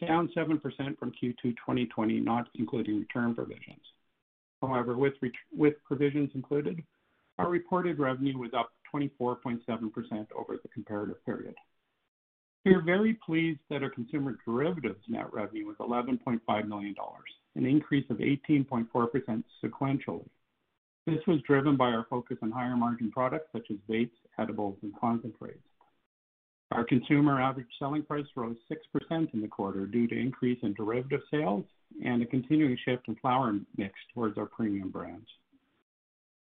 down 0.00 0.28
7% 0.36 0.60
from 0.98 1.12
Q2 1.12 1.36
2020, 1.42 2.20
not 2.20 2.48
including 2.56 2.98
return 2.98 3.34
provisions. 3.34 3.80
However, 4.60 4.96
with 4.96 5.14
with 5.56 5.74
provisions 5.84 6.30
included, 6.34 6.82
our 7.38 7.48
reported 7.48 7.98
revenue 7.98 8.38
was 8.38 8.50
up 8.56 8.70
24.7% 8.94 9.60
over 10.36 10.58
the 10.62 10.68
comparative 10.72 11.24
period. 11.24 11.54
We 12.64 12.72
are 12.74 12.82
very 12.82 13.18
pleased 13.26 13.60
that 13.68 13.82
our 13.82 13.90
consumer 13.90 14.38
derivatives 14.46 15.04
net 15.08 15.32
revenue 15.32 15.66
was 15.66 15.76
11.5 15.80 16.68
million 16.68 16.94
dollars, 16.94 17.30
an 17.56 17.66
increase 17.66 18.08
of 18.10 18.18
18.4% 18.18 19.44
sequentially. 19.62 20.28
This 21.06 21.20
was 21.26 21.42
driven 21.46 21.76
by 21.76 21.90
our 21.90 22.06
focus 22.08 22.38
on 22.42 22.50
higher 22.50 22.76
margin 22.76 23.10
products 23.10 23.48
such 23.52 23.66
as 23.70 23.76
vapes, 23.88 24.16
edibles, 24.38 24.78
and 24.82 24.98
concentrates. 24.98 25.58
Our 26.70 26.84
consumer 26.84 27.40
average 27.40 27.68
selling 27.78 28.02
price 28.02 28.24
rose 28.34 28.56
6% 29.10 29.34
in 29.34 29.40
the 29.42 29.48
quarter 29.48 29.86
due 29.86 30.06
to 30.08 30.18
increase 30.18 30.58
in 30.62 30.72
derivative 30.72 31.20
sales 31.30 31.64
and 32.02 32.22
a 32.22 32.26
continuing 32.26 32.78
shift 32.84 33.06
in 33.08 33.16
flower 33.16 33.58
mix 33.76 33.92
towards 34.14 34.38
our 34.38 34.46
premium 34.46 34.88
brands. 34.88 35.28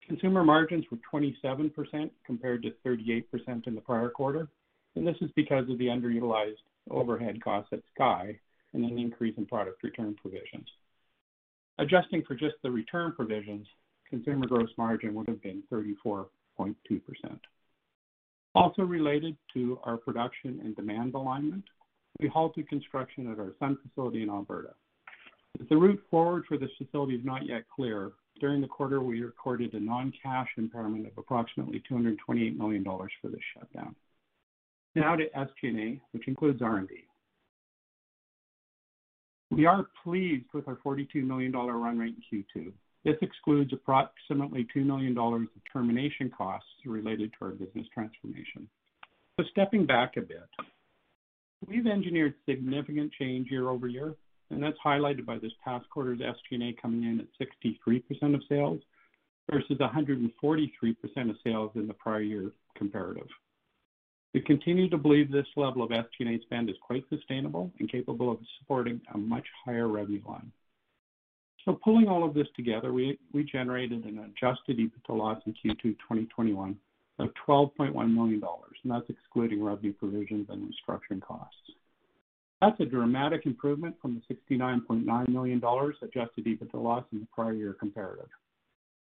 Consumer 0.07 0.43
margins 0.43 0.85
were 0.89 0.97
27% 1.13 2.09
compared 2.25 2.63
to 2.63 2.71
38% 2.85 3.67
in 3.67 3.75
the 3.75 3.81
prior 3.81 4.09
quarter, 4.09 4.47
and 4.95 5.05
this 5.05 5.17
is 5.19 5.29
because 5.35 5.69
of 5.69 5.77
the 5.77 5.87
underutilized 5.87 6.55
overhead 6.89 7.43
costs 7.43 7.69
at 7.73 7.81
Sky 7.93 8.39
and 8.73 8.85
an 8.85 8.97
increase 8.97 9.37
in 9.37 9.45
product 9.45 9.83
return 9.83 10.15
provisions. 10.21 10.67
Adjusting 11.79 12.23
for 12.23 12.35
just 12.35 12.55
the 12.63 12.71
return 12.71 13.11
provisions, 13.11 13.67
consumer 14.09 14.47
gross 14.47 14.69
margin 14.77 15.13
would 15.13 15.27
have 15.27 15.41
been 15.41 15.61
34.2%. 15.71 16.25
Also 18.55 18.81
related 18.83 19.35
to 19.53 19.77
our 19.83 19.97
production 19.97 20.61
and 20.63 20.75
demand 20.75 21.13
alignment, 21.15 21.65
we 22.19 22.29
halted 22.29 22.67
construction 22.69 23.31
at 23.31 23.39
our 23.39 23.53
Sun 23.59 23.77
facility 23.83 24.23
in 24.23 24.29
Alberta. 24.29 24.73
The 25.69 25.75
route 25.75 26.01
forward 26.09 26.45
for 26.47 26.57
this 26.57 26.69
facility 26.77 27.15
is 27.15 27.25
not 27.25 27.45
yet 27.45 27.63
clear, 27.73 28.13
during 28.39 28.61
the 28.61 28.67
quarter, 28.67 29.01
we 29.01 29.21
recorded 29.21 29.73
a 29.73 29.79
non-cash 29.79 30.49
impairment 30.57 31.07
of 31.07 31.13
approximately 31.17 31.81
228 31.87 32.57
million 32.57 32.83
dollars 32.83 33.11
for 33.21 33.29
this 33.29 33.41
shutdown. 33.53 33.95
Now 34.95 35.15
to 35.15 35.25
SG&A, 35.29 36.01
which 36.11 36.27
includes 36.27 36.61
R&D. 36.61 37.05
We 39.51 39.65
are 39.65 39.87
pleased 40.03 40.45
with 40.53 40.67
our 40.67 40.77
42 40.83 41.21
million 41.23 41.51
dollar 41.51 41.77
run 41.77 41.97
rate 41.97 42.15
in 42.31 42.43
Q2. 42.63 42.71
This 43.05 43.15
excludes 43.21 43.71
approximately 43.73 44.67
2 44.73 44.83
million 44.83 45.13
dollars 45.13 45.47
of 45.55 45.61
termination 45.71 46.29
costs 46.35 46.69
related 46.85 47.31
to 47.33 47.45
our 47.45 47.51
business 47.51 47.87
transformation. 47.93 48.67
So 49.39 49.45
stepping 49.51 49.85
back 49.85 50.17
a 50.17 50.21
bit, 50.21 50.49
we've 51.65 51.87
engineered 51.87 52.33
significant 52.49 53.13
change 53.13 53.49
year-over-year, 53.49 54.15
and 54.49 54.61
that's 54.61 54.77
highlighted 54.83 55.25
by 55.25 55.37
this 55.37 55.51
past 55.63 55.89
quarter's 55.89 56.19
SG&A 56.19 56.73
coming 56.81 57.03
in 57.03 57.19
at 57.19 57.47
63% 57.83 58.35
of 58.35 58.41
sales 58.47 58.81
versus 59.51 59.77
143% 59.77 60.29
of 61.29 61.35
sales 61.43 61.71
in 61.75 61.87
the 61.87 61.93
prior 61.93 62.21
year 62.21 62.51
comparative. 62.75 63.27
We 64.33 64.41
continue 64.41 64.89
to 64.89 64.97
believe 64.97 65.31
this 65.31 65.47
level 65.55 65.83
of 65.83 65.89
SG&A 65.89 66.39
spend 66.41 66.69
is 66.69 66.75
quite 66.81 67.03
sustainable 67.09 67.71
and 67.79 67.91
capable 67.91 68.31
of 68.31 68.39
supporting 68.59 69.01
a 69.13 69.17
much 69.17 69.45
higher 69.65 69.87
revenue 69.87 70.21
line. 70.27 70.51
So 71.65 71.79
Pulling 71.83 72.07
all 72.07 72.23
of 72.23 72.33
this 72.33 72.47
together, 72.55 72.93
we 72.93 73.17
generated 73.51 74.05
an 74.05 74.19
adjusted 74.19 74.77
EBITDA 74.77 75.17
loss 75.17 75.41
in 75.45 75.53
Q2 75.53 75.81
2021 75.81 76.77
of 77.19 77.29
12.1 77.47 78.13
million 78.13 78.39
dollars, 78.39 78.77
and 78.83 78.91
that's 78.91 79.09
excluding 79.09 79.63
revenue 79.63 79.93
provisions 79.93 80.47
and 80.49 80.71
restructuring 80.71 81.21
costs. 81.21 81.55
That's 82.61 82.79
a 82.79 82.85
dramatic 82.85 83.45
improvement 83.45 83.95
from 84.01 84.21
the 84.27 84.35
69.9 84.35 85.29
million 85.29 85.59
dollars 85.59 85.95
adjusted 86.01 86.45
EBITDA 86.45 86.81
loss 86.81 87.05
in 87.11 87.19
the 87.19 87.27
prior 87.33 87.53
year 87.53 87.75
comparative. 87.79 88.29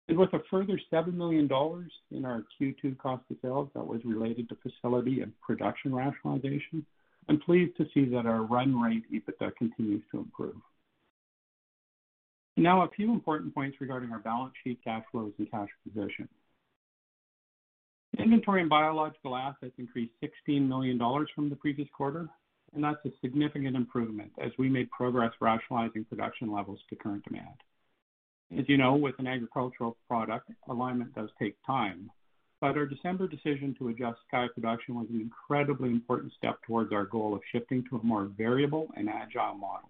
And 0.08 0.18
with 0.18 0.32
a 0.34 0.40
further 0.50 0.78
7 0.90 1.16
million 1.16 1.46
dollars 1.46 1.92
in 2.10 2.24
our 2.24 2.44
Q2 2.60 2.98
cost 2.98 3.22
of 3.30 3.36
sales 3.40 3.70
that 3.74 3.86
was 3.86 4.00
related 4.04 4.48
to 4.48 4.56
facility 4.56 5.22
and 5.22 5.32
production 5.40 5.94
rationalization, 5.94 6.84
I'm 7.28 7.40
pleased 7.40 7.76
to 7.76 7.86
see 7.94 8.06
that 8.06 8.26
our 8.26 8.42
run 8.42 8.78
rate 8.78 9.04
EBITDA 9.12 9.54
continues 9.56 10.02
to 10.10 10.18
improve. 10.18 10.56
Now, 12.56 12.82
a 12.82 12.90
few 12.90 13.12
important 13.12 13.54
points 13.54 13.78
regarding 13.80 14.10
our 14.10 14.18
balance 14.18 14.52
sheet, 14.62 14.80
cash 14.84 15.04
flows, 15.12 15.32
and 15.38 15.50
cash 15.50 15.68
position. 15.86 16.28
Inventory 18.18 18.60
and 18.60 18.68
biological 18.68 19.36
assets 19.36 19.72
increased 19.78 20.12
16 20.20 20.68
million 20.68 20.98
dollars 20.98 21.30
from 21.34 21.48
the 21.48 21.56
previous 21.56 21.88
quarter, 21.96 22.28
and 22.74 22.84
that's 22.84 23.04
a 23.04 23.10
significant 23.20 23.76
improvement 23.76 24.30
as 24.42 24.52
we 24.58 24.68
made 24.68 24.90
progress 24.90 25.32
rationalizing 25.40 26.04
production 26.04 26.52
levels 26.52 26.78
to 26.88 26.96
current 26.96 27.24
demand. 27.24 27.56
As 28.58 28.64
you 28.68 28.76
know, 28.76 28.96
with 28.96 29.14
an 29.18 29.26
agricultural 29.26 29.96
product, 30.08 30.50
alignment 30.68 31.14
does 31.14 31.30
take 31.38 31.56
time, 31.66 32.10
but 32.60 32.76
our 32.76 32.86
December 32.86 33.26
decision 33.26 33.74
to 33.78 33.88
adjust 33.88 34.18
Sky 34.28 34.46
production 34.54 34.94
was 34.94 35.06
an 35.10 35.20
incredibly 35.20 35.88
important 35.90 36.32
step 36.36 36.58
towards 36.66 36.92
our 36.92 37.04
goal 37.04 37.34
of 37.34 37.40
shifting 37.52 37.84
to 37.88 37.96
a 37.96 38.04
more 38.04 38.30
variable 38.36 38.88
and 38.96 39.08
agile 39.08 39.54
model. 39.54 39.88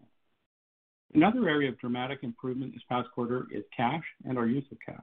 Another 1.15 1.49
area 1.49 1.71
of 1.71 1.79
dramatic 1.79 2.21
improvement 2.23 2.73
this 2.73 2.83
past 2.89 3.09
quarter 3.13 3.47
is 3.51 3.65
cash 3.77 4.05
and 4.25 4.39
our 4.39 4.47
use 4.47 4.65
of 4.71 4.79
cash. 4.85 5.03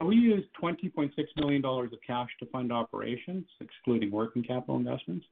We 0.00 0.16
used 0.16 0.48
20.6 0.62 1.10
million 1.36 1.62
dollars 1.62 1.92
of 1.92 1.98
cash 2.06 2.28
to 2.40 2.46
fund 2.46 2.72
operations, 2.72 3.46
excluding 3.60 4.10
working 4.10 4.42
capital 4.42 4.76
investments. 4.76 5.26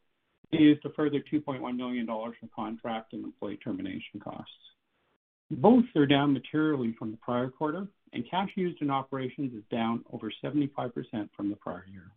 We 0.52 0.58
used 0.58 0.84
a 0.84 0.90
further 0.90 1.22
2.1 1.32 1.76
million 1.76 2.06
dollars 2.06 2.34
for 2.40 2.48
contract 2.54 3.14
and 3.14 3.24
employee 3.24 3.58
termination 3.64 4.20
costs. 4.22 4.52
Both 5.50 5.84
are 5.96 6.06
down 6.06 6.32
materially 6.32 6.94
from 6.98 7.10
the 7.10 7.16
prior 7.18 7.48
quarter, 7.48 7.86
and 8.12 8.28
cash 8.30 8.50
used 8.54 8.82
in 8.82 8.90
operations 8.90 9.54
is 9.54 9.62
down 9.70 10.04
over 10.12 10.30
75% 10.42 10.92
from 11.36 11.50
the 11.50 11.56
prior 11.56 11.86
year. 11.90 12.10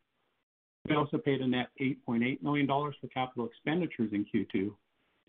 We 0.87 0.95
also 0.95 1.17
paid 1.17 1.41
a 1.41 1.47
net 1.47 1.67
8.8 1.81 2.43
million 2.43 2.67
dollars 2.67 2.95
for 2.99 3.07
capital 3.07 3.47
expenditures 3.47 4.11
in 4.11 4.25
Q2, 4.25 4.71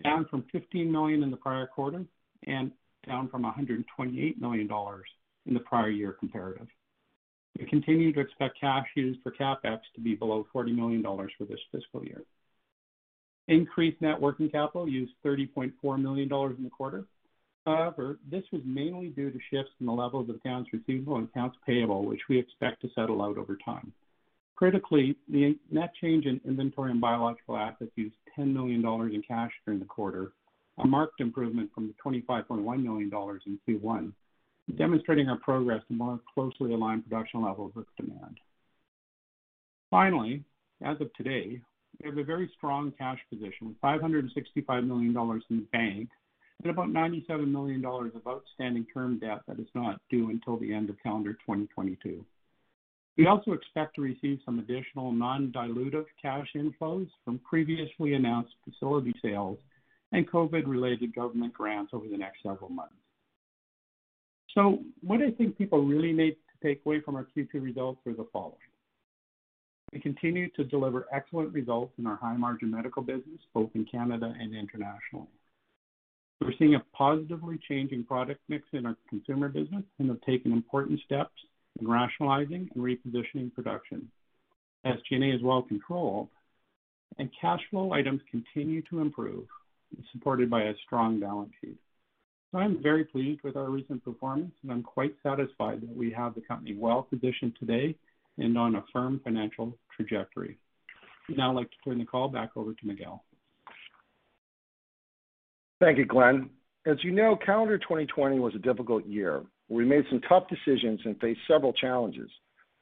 down 0.05 0.27
from 0.29 0.45
15 0.53 0.91
million 0.91 1.23
in 1.23 1.31
the 1.31 1.37
prior 1.37 1.67
quarter 1.67 2.05
and 2.47 2.73
down 3.07 3.29
from 3.29 3.43
128 3.43 4.41
million 4.41 4.67
dollars 4.67 5.07
in 5.47 5.55
the 5.55 5.61
prior 5.61 5.91
year 5.91 6.13
comparative. 6.19 6.67
We 7.59 7.67
continue 7.67 8.13
to 8.13 8.21
expect 8.21 8.61
cash 8.61 8.87
used 8.97 9.21
for 9.23 9.31
CapEx 9.31 9.81
to 9.95 10.01
be 10.01 10.15
below 10.15 10.47
40 10.53 10.73
million 10.73 11.03
dollars 11.03 11.33
for 11.39 11.45
this 11.45 11.61
fiscal 11.73 12.05
year. 12.05 12.23
Increased 13.49 14.01
net 14.03 14.21
working 14.21 14.51
capital 14.51 14.89
used 14.89 15.13
30.4 15.25 16.03
million 16.03 16.29
dollars 16.29 16.57
in 16.59 16.65
the 16.65 16.71
quarter. 16.71 17.05
However, 17.65 18.19
this 18.31 18.45
was 18.53 18.63
mainly 18.65 19.09
due 19.09 19.31
to 19.31 19.39
shifts 19.51 19.73
in 19.81 19.87
the 19.87 19.93
levels 19.93 20.29
of 20.29 20.37
accounts 20.37 20.71
receivable 20.73 21.17
and 21.17 21.29
accounts 21.29 21.57
payable, 21.67 22.05
which 22.05 22.21
we 22.29 22.39
expect 22.39 22.81
to 22.83 22.89
settle 22.95 23.23
out 23.23 23.39
over 23.39 23.57
time. 23.65 23.93
Critically, 24.55 25.17
the 25.29 25.59
net 25.71 25.93
change 26.01 26.27
in 26.27 26.41
inventory 26.45 26.91
and 26.91 27.01
biological 27.01 27.57
assets 27.57 27.91
used 27.97 28.15
10 28.35 28.55
million 28.55 28.83
dollars 28.83 29.13
in 29.15 29.23
cash 29.23 29.51
during 29.65 29.81
the 29.81 29.87
quarter, 29.87 30.33
a 30.79 30.87
marked 30.87 31.21
improvement 31.21 31.71
from 31.75 31.89
the 31.89 31.95
25.1 32.05 32.83
million 32.83 33.11
dollars 33.11 33.43
in 33.47 33.59
Q1, 33.69 34.13
demonstrating 34.77 35.29
our 35.29 35.39
progress 35.39 35.83
to 35.89 35.95
more 35.95 36.21
closely 36.35 36.73
align 36.73 37.03
production 37.03 37.43
levels 37.43 37.73
with 37.75 37.87
demand. 37.97 38.39
Finally, 39.91 40.43
as 40.83 41.01
of 41.01 41.13
today, 41.15 41.61
we 42.01 42.09
have 42.09 42.19
a 42.19 42.25
very 42.25 42.51
strong 42.57 42.93
cash 42.99 43.19
position 43.31 43.69
with 43.69 43.77
565 43.81 44.85
million 44.85 45.13
dollars 45.13 45.45
in 45.51 45.57
the 45.59 45.67
bank 45.73 46.09
and 46.63 46.71
about 46.71 46.91
97 46.91 47.51
million 47.51 47.81
dollars 47.83 48.13
of 48.15 48.27
outstanding 48.27 48.87
term 48.93 49.19
debt 49.19 49.41
that 49.47 49.59
is 49.61 49.69
not 49.75 50.01
due 50.11 50.31
until 50.31 50.57
the 50.59 50.73
end 50.73 50.91
of 50.91 50.97
calendar 51.03 51.33
2022. 51.35 52.25
We 53.17 53.27
also 53.27 53.53
expect 53.53 53.97
to 53.97 54.03
receive 54.03 54.41
some 54.45 54.59
additional 54.59 55.11
non-dilutive 55.11 56.05
cash 56.21 56.49
inflows 56.55 57.09
from 57.25 57.39
previously 57.39 58.13
announced 58.13 58.53
facility 58.65 59.15
sales 59.23 59.59
and 60.13 60.31
COVID-related 60.31 61.15
government 61.15 61.55
grants 61.55 61.93
over 61.95 62.07
the 62.09 62.19
next 62.19 62.43
several 62.43 62.71
months. 62.71 62.95
So, 64.55 64.83
What 65.03 65.23
I 65.23 65.31
think 65.31 65.57
people 65.57 65.83
really 65.83 66.13
need 66.13 66.33
to 66.33 66.69
take 66.69 66.85
away 66.85 67.01
from 67.01 67.17
our 67.17 67.27
Q2 67.37 67.55
results 67.55 68.01
are 68.07 68.13
the 68.13 68.27
following. 68.33 68.55
We 69.93 70.01
continue 70.01 70.51
to 70.51 70.65
deliver 70.65 71.07
excellent 71.13 71.53
results 71.53 71.93
in 71.99 72.07
our 72.07 72.17
high-margin 72.17 72.71
medical 72.71 73.03
business, 73.03 73.41
both 73.55 73.71
in 73.75 73.85
Canada 73.85 74.35
and 74.39 74.55
internationally. 74.55 75.29
We're 76.41 76.53
seeing 76.59 76.75
a 76.75 76.85
positively 76.93 77.59
changing 77.69 78.05
product 78.05 78.41
mix 78.49 78.65
in 78.73 78.85
our 78.85 78.97
consumer 79.09 79.49
business 79.49 79.85
and 79.99 80.09
have 80.09 80.21
taken 80.23 80.53
important 80.53 81.01
steps 81.05 81.33
in 81.81 81.89
rationalizing 81.89 82.69
and 82.75 82.85
repositioning 82.85 83.55
production. 83.55 84.11
SG&A 84.85 85.35
is 85.35 85.43
well 85.43 85.63
controlled, 85.63 86.29
and 87.19 87.31
cash 87.41 87.61
flow 87.71 87.93
items 87.93 88.21
continue 88.31 88.83
to 88.91 89.01
improve, 89.01 89.47
supported 90.13 90.51
by 90.51 90.65
a 90.65 90.75
strong 90.85 91.19
balance 91.19 91.53
sheet. 91.61 91.79
I'm 92.55 92.83
very 92.83 93.05
pleased 93.05 93.43
with 93.43 93.57
our 93.57 93.71
recent 93.71 94.05
performance, 94.05 94.53
and 94.63 94.73
I'm 94.73 94.83
quite 94.83 95.15
satisfied 95.23 95.81
that 95.83 95.97
we 95.97 96.11
have 96.13 96.35
the 96.35 96.41
company 96.41 96.75
well-positioned 96.75 97.57
today 97.59 97.97
and 98.39 98.57
on 98.57 98.77
a 98.77 98.85
firm 98.93 99.21
financial 99.25 99.77
trajectory. 99.95 100.59
Now 101.29 101.35
I'd 101.35 101.39
now 101.39 101.55
like 101.55 101.71
to 101.71 101.77
turn 101.85 101.99
the 101.99 102.05
call 102.05 102.29
back 102.29 102.51
over 102.57 102.73
to 102.73 102.87
Miguel. 102.87 103.25
Thank 105.81 105.99
you, 105.99 106.07
Glen. 106.07 106.51
As 106.87 106.97
you 107.03 107.11
know, 107.11 107.37
calendar 107.45 107.79
2020 107.79 108.39
was 108.39 108.55
a 108.55 108.59
difficult 108.59 109.05
year. 109.07 109.43
We 109.69 109.85
made 109.85 110.05
some 110.09 110.21
tough 110.29 110.45
decisions 110.49 111.01
and 111.05 111.19
faced 111.21 111.41
several 111.49 111.73
challenges, 111.73 112.31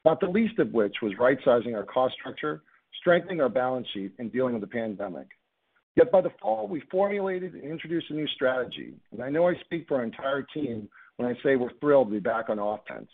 not 0.05 0.19
the 0.19 0.27
least 0.27 0.59
of 0.59 0.71
which 0.71 0.95
was 1.01 1.13
rightsizing 1.19 1.75
our 1.75 1.83
cost 1.83 2.13
structure, 2.19 2.61
strengthening 2.99 3.41
our 3.41 3.49
balance 3.49 3.87
sheet, 3.93 4.13
and 4.19 4.31
dealing 4.31 4.53
with 4.53 4.61
the 4.61 4.67
pandemic. 4.67 5.27
Yet 5.95 6.11
by 6.11 6.21
the 6.21 6.31
fall, 6.41 6.67
we 6.67 6.81
formulated 6.91 7.53
and 7.53 7.63
introduced 7.63 8.11
a 8.11 8.13
new 8.13 8.27
strategy, 8.27 8.93
and 9.11 9.23
I 9.23 9.29
know 9.29 9.47
I 9.47 9.55
speak 9.61 9.87
for 9.87 9.97
our 9.97 10.03
entire 10.03 10.43
team 10.53 10.87
when 11.17 11.29
I 11.29 11.33
say 11.41 11.55
we're 11.55 11.73
thrilled 11.79 12.09
to 12.09 12.13
be 12.13 12.19
back 12.19 12.49
on 12.49 12.59
offense, 12.59 13.09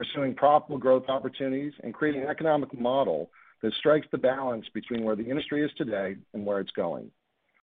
pursuing 0.00 0.34
profitable 0.34 0.78
growth 0.78 1.04
opportunities 1.08 1.74
and 1.84 1.92
creating 1.92 2.22
an 2.22 2.28
economic 2.28 2.72
model 2.78 3.30
that 3.62 3.74
strikes 3.74 4.06
the 4.10 4.16
balance 4.16 4.64
between 4.72 5.04
where 5.04 5.14
the 5.14 5.28
industry 5.28 5.62
is 5.62 5.70
today 5.76 6.16
and 6.32 6.46
where 6.46 6.58
it's 6.58 6.70
going. 6.70 7.10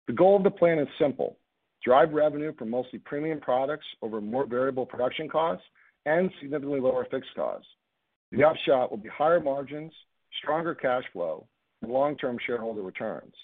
The 0.06 0.14
goal 0.14 0.36
of 0.38 0.42
the 0.42 0.50
plan 0.50 0.78
is 0.78 0.88
simple: 0.98 1.36
drive 1.84 2.14
revenue 2.14 2.54
from 2.58 2.70
mostly 2.70 2.98
premium 2.98 3.40
products 3.40 3.84
over 4.00 4.22
more 4.22 4.46
variable 4.46 4.86
production 4.86 5.28
costs 5.28 5.66
and 6.06 6.30
significantly 6.40 6.80
lower 6.80 7.06
fixed 7.10 7.34
costs. 7.36 7.68
The 8.32 8.42
upshot 8.42 8.90
will 8.90 8.96
be 8.96 9.10
higher 9.10 9.40
margins, 9.40 9.92
stronger 10.40 10.74
cash 10.74 11.04
flow, 11.12 11.46
and 11.82 11.92
long-term 11.92 12.38
shareholder 12.46 12.80
returns. 12.80 13.34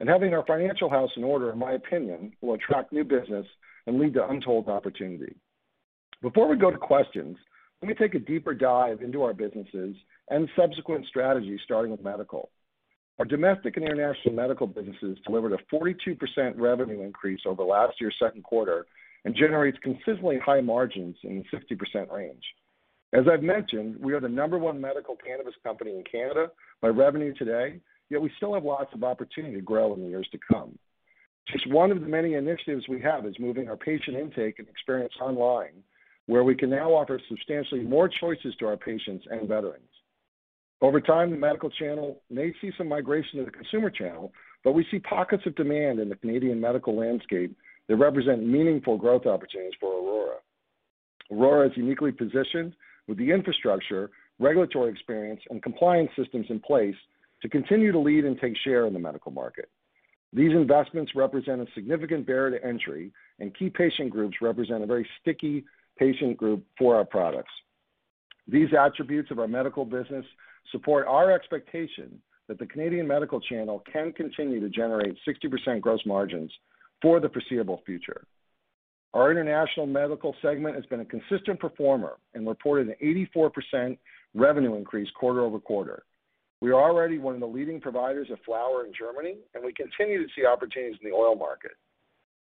And 0.00 0.08
having 0.08 0.34
our 0.34 0.44
financial 0.46 0.90
house 0.90 1.10
in 1.16 1.22
order, 1.22 1.52
in 1.52 1.58
my 1.58 1.72
opinion, 1.74 2.32
will 2.40 2.54
attract 2.54 2.92
new 2.92 3.04
business 3.04 3.46
and 3.86 4.00
lead 4.00 4.14
to 4.14 4.28
untold 4.28 4.68
opportunity. 4.68 5.36
Before 6.22 6.48
we 6.48 6.56
go 6.56 6.72
to 6.72 6.76
questions, 6.76 7.36
let 7.82 7.88
me 7.88 7.94
take 7.94 8.14
a 8.14 8.18
deeper 8.18 8.54
dive 8.54 9.02
into 9.02 9.22
our 9.22 9.34
businesses 9.34 9.94
and 10.30 10.48
subsequent 10.56 11.06
strategies, 11.06 11.60
starting 11.64 11.90
with 11.90 12.02
medical. 12.02 12.50
Our 13.18 13.24
domestic 13.24 13.76
and 13.76 13.86
international 13.86 14.34
medical 14.34 14.66
businesses 14.66 15.18
delivered 15.26 15.52
a 15.52 15.74
42% 15.74 16.18
revenue 16.56 17.02
increase 17.02 17.40
over 17.46 17.62
last 17.62 17.94
year's 18.00 18.16
second 18.20 18.44
quarter 18.44 18.86
and 19.24 19.34
generates 19.34 19.78
consistently 19.82 20.38
high 20.38 20.60
margins 20.60 21.16
in 21.22 21.42
the 21.52 21.76
60% 21.76 22.12
range. 22.12 22.42
As 23.12 23.24
I've 23.30 23.42
mentioned, 23.42 23.96
we 24.00 24.12
are 24.12 24.20
the 24.20 24.28
number 24.28 24.58
one 24.58 24.80
medical 24.80 25.16
cannabis 25.16 25.54
company 25.62 25.92
in 25.92 26.04
Canada 26.10 26.50
by 26.82 26.88
revenue 26.88 27.32
today, 27.34 27.80
yet 28.10 28.20
we 28.20 28.30
still 28.36 28.54
have 28.54 28.64
lots 28.64 28.92
of 28.94 29.04
opportunity 29.04 29.54
to 29.54 29.62
grow 29.62 29.94
in 29.94 30.02
the 30.02 30.08
years 30.08 30.28
to 30.32 30.38
come. 30.52 30.78
Just 31.50 31.70
one 31.70 31.92
of 31.92 32.00
the 32.00 32.06
many 32.06 32.34
initiatives 32.34 32.88
we 32.88 33.00
have 33.00 33.24
is 33.24 33.34
moving 33.38 33.68
our 33.68 33.76
patient 33.76 34.16
intake 34.16 34.58
and 34.58 34.68
experience 34.68 35.14
online, 35.20 35.82
where 36.26 36.44
we 36.44 36.54
can 36.54 36.70
now 36.70 36.92
offer 36.92 37.20
substantially 37.28 37.82
more 37.82 38.08
choices 38.08 38.54
to 38.56 38.66
our 38.66 38.76
patients 38.76 39.26
and 39.30 39.48
veterans. 39.48 39.82
Over 40.82 41.00
time, 41.00 41.30
the 41.30 41.36
medical 41.36 41.70
channel 41.70 42.20
may 42.28 42.52
see 42.60 42.70
some 42.76 42.88
migration 42.88 43.38
to 43.38 43.44
the 43.44 43.50
consumer 43.50 43.90
channel, 43.90 44.32
but 44.62 44.72
we 44.72 44.86
see 44.90 44.98
pockets 44.98 45.44
of 45.46 45.54
demand 45.54 46.00
in 46.00 46.08
the 46.08 46.16
Canadian 46.16 46.60
medical 46.60 46.96
landscape 46.96 47.56
that 47.88 47.96
represent 47.96 48.46
meaningful 48.46 48.98
growth 48.98 49.26
opportunities 49.26 49.78
for 49.80 49.92
Aurora. 49.92 50.36
Aurora 51.30 51.68
is 51.68 51.76
uniquely 51.76 52.12
positioned 52.12 52.74
with 53.06 53.18
the 53.18 53.30
infrastructure, 53.30 54.10
regulatory 54.38 54.90
experience, 54.90 55.40
and 55.50 55.62
compliance 55.62 56.10
systems 56.16 56.46
in 56.50 56.60
place 56.60 56.96
to 57.42 57.48
continue 57.48 57.92
to 57.92 57.98
lead 57.98 58.24
and 58.24 58.38
take 58.38 58.56
share 58.64 58.86
in 58.86 58.92
the 58.92 58.98
medical 58.98 59.30
market. 59.30 59.70
These 60.32 60.52
investments 60.52 61.12
represent 61.14 61.60
a 61.60 61.66
significant 61.74 62.26
barrier 62.26 62.58
to 62.58 62.66
entry, 62.66 63.12
and 63.38 63.56
key 63.56 63.70
patient 63.70 64.10
groups 64.10 64.38
represent 64.42 64.82
a 64.82 64.86
very 64.86 65.08
sticky 65.20 65.64
patient 65.98 66.36
group 66.36 66.64
for 66.78 66.96
our 66.96 67.04
products. 67.04 67.52
These 68.48 68.68
attributes 68.78 69.30
of 69.30 69.38
our 69.38 69.48
medical 69.48 69.84
business 69.84 70.24
support 70.70 71.06
our 71.06 71.32
expectation 71.32 72.20
that 72.48 72.58
the 72.58 72.66
Canadian 72.66 73.06
medical 73.06 73.40
channel 73.40 73.82
can 73.92 74.12
continue 74.12 74.60
to 74.60 74.68
generate 74.68 75.16
60% 75.26 75.80
gross 75.80 76.00
margins 76.06 76.52
for 77.02 77.20
the 77.20 77.28
foreseeable 77.28 77.82
future. 77.84 78.24
Our 79.14 79.30
international 79.30 79.86
medical 79.86 80.34
segment 80.42 80.76
has 80.76 80.86
been 80.86 81.00
a 81.00 81.04
consistent 81.04 81.58
performer 81.58 82.18
and 82.34 82.46
reported 82.46 82.88
an 82.88 83.26
84% 83.34 83.96
revenue 84.34 84.74
increase 84.76 85.08
quarter-over-quarter. 85.18 86.04
We 86.60 86.70
are 86.70 86.80
already 86.80 87.18
one 87.18 87.34
of 87.34 87.40
the 87.40 87.46
leading 87.46 87.80
providers 87.80 88.28
of 88.30 88.38
flower 88.44 88.84
in 88.84 88.92
Germany, 88.98 89.36
and 89.54 89.64
we 89.64 89.72
continue 89.72 90.22
to 90.22 90.32
see 90.34 90.46
opportunities 90.46 90.98
in 91.02 91.08
the 91.08 91.16
oil 91.16 91.34
market. 91.34 91.72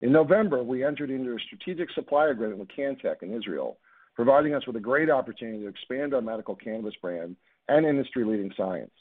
In 0.01 0.12
November, 0.12 0.63
we 0.63 0.84
entered 0.84 1.10
into 1.10 1.36
a 1.36 1.39
strategic 1.39 1.89
supply 1.91 2.29
agreement 2.29 2.60
with 2.60 2.69
Cantek 2.69 3.23
in 3.23 3.34
Israel, 3.34 3.77
providing 4.15 4.53
us 4.53 4.65
with 4.67 4.75
a 4.75 4.81
great 4.81 5.10
opportunity 5.10 5.60
to 5.60 5.69
expand 5.69 6.13
our 6.13 6.21
medical 6.21 6.55
cannabis 6.55 6.95
brand 7.01 7.36
and 7.67 7.86
industry-leading 7.86 8.51
science. 8.58 8.91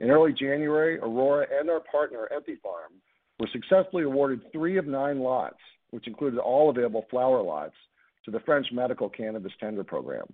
In 0.00 0.10
early 0.10 0.32
January, 0.32 0.98
Aurora 0.98 1.46
and 1.58 1.68
our 1.68 1.80
partner, 1.80 2.28
Ethypharm, 2.32 2.94
were 3.38 3.48
successfully 3.52 4.04
awarded 4.04 4.40
three 4.52 4.78
of 4.78 4.86
nine 4.86 5.20
lots, 5.20 5.58
which 5.90 6.06
included 6.06 6.38
all 6.38 6.70
available 6.70 7.06
flower 7.10 7.42
lots, 7.42 7.74
to 8.24 8.30
the 8.30 8.40
French 8.40 8.66
Medical 8.72 9.08
Cannabis 9.08 9.52
Tender 9.60 9.84
program. 9.84 10.26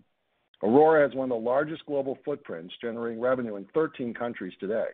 Aurora 0.63 1.07
has 1.07 1.17
one 1.17 1.31
of 1.31 1.37
the 1.37 1.45
largest 1.49 1.85
global 1.87 2.19
footprints, 2.25 2.75
generating 2.81 3.21
revenue 3.21 3.57
in 3.57 3.67
13 3.75 4.15
countries 4.15 4.55
today. 4.59 4.89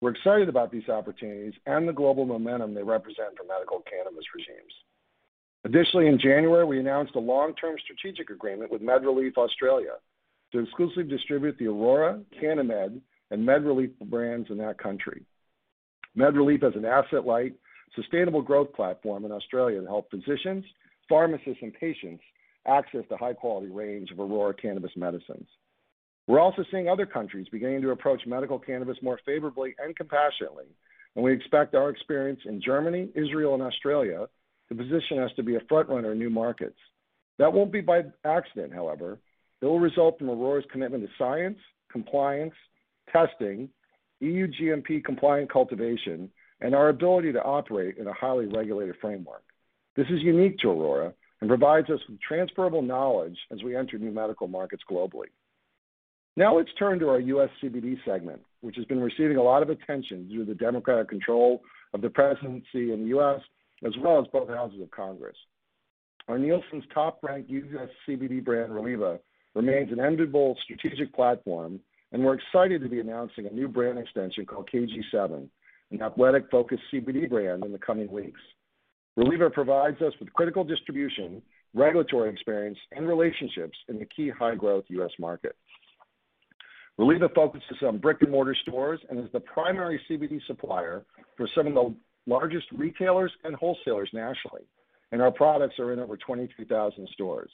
We're 0.00 0.12
excited 0.12 0.48
about 0.48 0.72
these 0.72 0.88
opportunities 0.88 1.52
and 1.66 1.86
the 1.86 1.92
global 1.92 2.24
momentum 2.24 2.74
they 2.74 2.82
represent 2.82 3.36
for 3.36 3.44
medical 3.44 3.80
cannabis 3.80 4.24
regimes. 4.34 4.72
Additionally, 5.64 6.06
in 6.06 6.18
January, 6.18 6.64
we 6.64 6.80
announced 6.80 7.14
a 7.16 7.20
long-term 7.20 7.76
strategic 7.84 8.30
agreement 8.30 8.72
with 8.72 8.80
MedReleaf 8.80 9.36
Australia 9.36 9.96
to 10.52 10.60
exclusively 10.60 11.04
distribute 11.04 11.58
the 11.58 11.66
Aurora, 11.66 12.20
CanniMed, 12.42 13.00
and 13.30 13.46
MedReleaf 13.46 13.92
brands 14.06 14.48
in 14.50 14.56
that 14.58 14.78
country. 14.78 15.22
MedReleaf 16.16 16.62
has 16.62 16.74
an 16.74 16.86
asset-light, 16.86 17.54
sustainable 17.94 18.42
growth 18.42 18.72
platform 18.72 19.26
in 19.26 19.32
Australia 19.32 19.80
to 19.80 19.86
help 19.86 20.10
physicians, 20.10 20.64
pharmacists, 21.08 21.62
and 21.62 21.74
patients 21.74 22.22
access 22.66 23.04
the 23.10 23.16
high-quality 23.16 23.68
range 23.68 24.10
of 24.10 24.18
Aurora 24.18 24.54
cannabis 24.54 24.92
medicines. 24.96 25.46
We're 26.30 26.38
also 26.38 26.64
seeing 26.70 26.88
other 26.88 27.06
countries 27.06 27.48
beginning 27.50 27.82
to 27.82 27.90
approach 27.90 28.22
medical 28.24 28.56
cannabis 28.56 28.96
more 29.02 29.18
favorably 29.26 29.74
and 29.80 29.96
compassionately, 29.96 30.66
and 31.16 31.24
we 31.24 31.32
expect 31.32 31.74
our 31.74 31.90
experience 31.90 32.38
in 32.44 32.62
Germany, 32.62 33.08
Israel, 33.16 33.54
and 33.54 33.62
Australia 33.64 34.28
to 34.68 34.74
position 34.76 35.18
us 35.18 35.32
to 35.34 35.42
be 35.42 35.56
a 35.56 35.60
front-runner 35.68 36.12
in 36.12 36.20
new 36.20 36.30
markets. 36.30 36.78
That 37.40 37.52
won't 37.52 37.72
be 37.72 37.80
by 37.80 38.02
accident, 38.24 38.72
however. 38.72 39.18
It 39.60 39.66
will 39.66 39.80
result 39.80 40.20
from 40.20 40.30
Aurora's 40.30 40.64
commitment 40.70 41.02
to 41.02 41.10
science, 41.18 41.58
compliance, 41.90 42.54
testing, 43.12 43.68
EU 44.20 44.46
GMP-compliant 44.46 45.52
cultivation, 45.52 46.30
and 46.60 46.76
our 46.76 46.90
ability 46.90 47.32
to 47.32 47.42
operate 47.42 47.98
in 47.98 48.06
a 48.06 48.12
highly 48.12 48.46
regulated 48.46 48.94
framework. 49.00 49.42
This 49.96 50.06
is 50.10 50.22
unique 50.22 50.58
to 50.58 50.70
Aurora 50.70 51.12
and 51.40 51.48
provides 51.48 51.90
us 51.90 51.98
with 52.08 52.20
transferable 52.20 52.82
knowledge 52.82 53.36
as 53.50 53.64
we 53.64 53.74
enter 53.74 53.98
new 53.98 54.12
medical 54.12 54.46
markets 54.46 54.84
globally. 54.88 55.30
Now 56.36 56.56
let's 56.56 56.70
turn 56.78 56.98
to 57.00 57.08
our 57.08 57.20
U.S. 57.20 57.50
CBD 57.62 57.96
segment, 58.04 58.40
which 58.60 58.76
has 58.76 58.84
been 58.86 59.00
receiving 59.00 59.36
a 59.36 59.42
lot 59.42 59.62
of 59.62 59.70
attention 59.70 60.28
due 60.28 60.38
to 60.38 60.44
the 60.44 60.54
Democratic 60.54 61.08
control 61.08 61.62
of 61.92 62.02
the 62.02 62.10
presidency 62.10 62.92
in 62.92 63.02
the 63.02 63.08
U.S., 63.08 63.40
as 63.84 63.92
well 64.00 64.20
as 64.20 64.26
both 64.32 64.48
houses 64.48 64.80
of 64.80 64.90
Congress. 64.90 65.36
Our 66.28 66.38
Nielsen's 66.38 66.84
top-ranked 66.94 67.50
U.S. 67.50 67.88
CBD 68.06 68.44
brand, 68.44 68.72
Reliva, 68.72 69.18
remains 69.54 69.90
an 69.90 69.98
enviable 69.98 70.56
strategic 70.62 71.12
platform, 71.14 71.80
and 72.12 72.24
we're 72.24 72.34
excited 72.34 72.82
to 72.82 72.88
be 72.88 73.00
announcing 73.00 73.46
a 73.46 73.52
new 73.52 73.66
brand 73.66 73.98
extension 73.98 74.46
called 74.46 74.68
KG7, 74.72 75.48
an 75.90 76.02
athletic-focused 76.02 76.82
CBD 76.92 77.28
brand, 77.28 77.64
in 77.64 77.72
the 77.72 77.78
coming 77.78 78.10
weeks. 78.10 78.40
Reliva 79.16 79.50
provides 79.50 80.00
us 80.02 80.12
with 80.20 80.32
critical 80.32 80.62
distribution, 80.62 81.42
regulatory 81.74 82.30
experience, 82.30 82.78
and 82.92 83.08
relationships 83.08 83.76
in 83.88 83.98
the 83.98 84.04
key 84.04 84.30
high-growth 84.30 84.84
U.S. 84.88 85.10
market. 85.18 85.56
Reliva 86.98 87.28
focuses 87.34 87.78
on 87.82 87.98
brick-and-mortar 87.98 88.54
stores 88.62 89.00
and 89.08 89.18
is 89.18 89.30
the 89.32 89.40
primary 89.40 90.00
CBD 90.08 90.40
supplier 90.46 91.04
for 91.36 91.48
some 91.54 91.66
of 91.66 91.74
the 91.74 91.94
largest 92.26 92.66
retailers 92.72 93.32
and 93.44 93.54
wholesalers 93.56 94.10
nationally, 94.12 94.62
and 95.12 95.22
our 95.22 95.30
products 95.30 95.78
are 95.78 95.92
in 95.92 95.98
over 95.98 96.16
23,000 96.16 97.08
stores. 97.12 97.50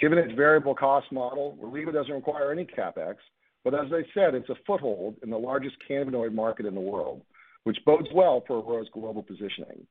Given 0.00 0.18
its 0.18 0.32
variable 0.34 0.74
cost 0.74 1.10
model, 1.12 1.56
Reliva 1.60 1.92
doesn't 1.92 2.12
require 2.12 2.52
any 2.52 2.64
CapEx, 2.64 3.16
but 3.64 3.74
as 3.74 3.92
I 3.92 4.02
said, 4.14 4.34
it's 4.34 4.48
a 4.48 4.56
foothold 4.66 5.16
in 5.22 5.30
the 5.30 5.38
largest 5.38 5.76
cannabinoid 5.88 6.32
market 6.32 6.66
in 6.66 6.74
the 6.74 6.80
world, 6.80 7.22
which 7.64 7.78
bodes 7.84 8.08
well 8.14 8.44
for 8.46 8.58
Aurora's 8.58 8.88
global 8.92 9.22
positioning. 9.22 9.86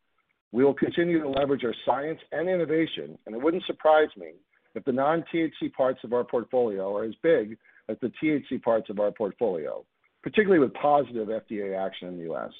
We 0.52 0.64
will 0.64 0.74
continue 0.74 1.22
to 1.22 1.30
leverage 1.30 1.64
our 1.66 1.74
science 1.86 2.20
and 2.32 2.48
innovation, 2.48 3.18
and 3.26 3.36
it 3.36 3.42
wouldn't 3.42 3.66
surprise 3.66 4.10
me 4.16 4.32
if 4.76 4.86
the 4.86 4.92
non-THC 4.92 5.74
parts 5.76 6.00
of 6.04 6.14
our 6.14 6.24
portfolio 6.24 6.96
are 6.96 7.04
as 7.04 7.16
big 7.22 7.58
as 7.90 7.98
the 8.02 8.12
THC 8.22 8.62
parts 8.62 8.90
of 8.90 9.00
our 9.00 9.12
portfolio, 9.12 9.84
particularly 10.24 10.60
with 10.60 10.74
positive 10.74 11.28
FDA 11.28 11.78
action 11.78 12.08
in 12.08 12.18
the 12.18 12.24
U.S. 12.24 12.52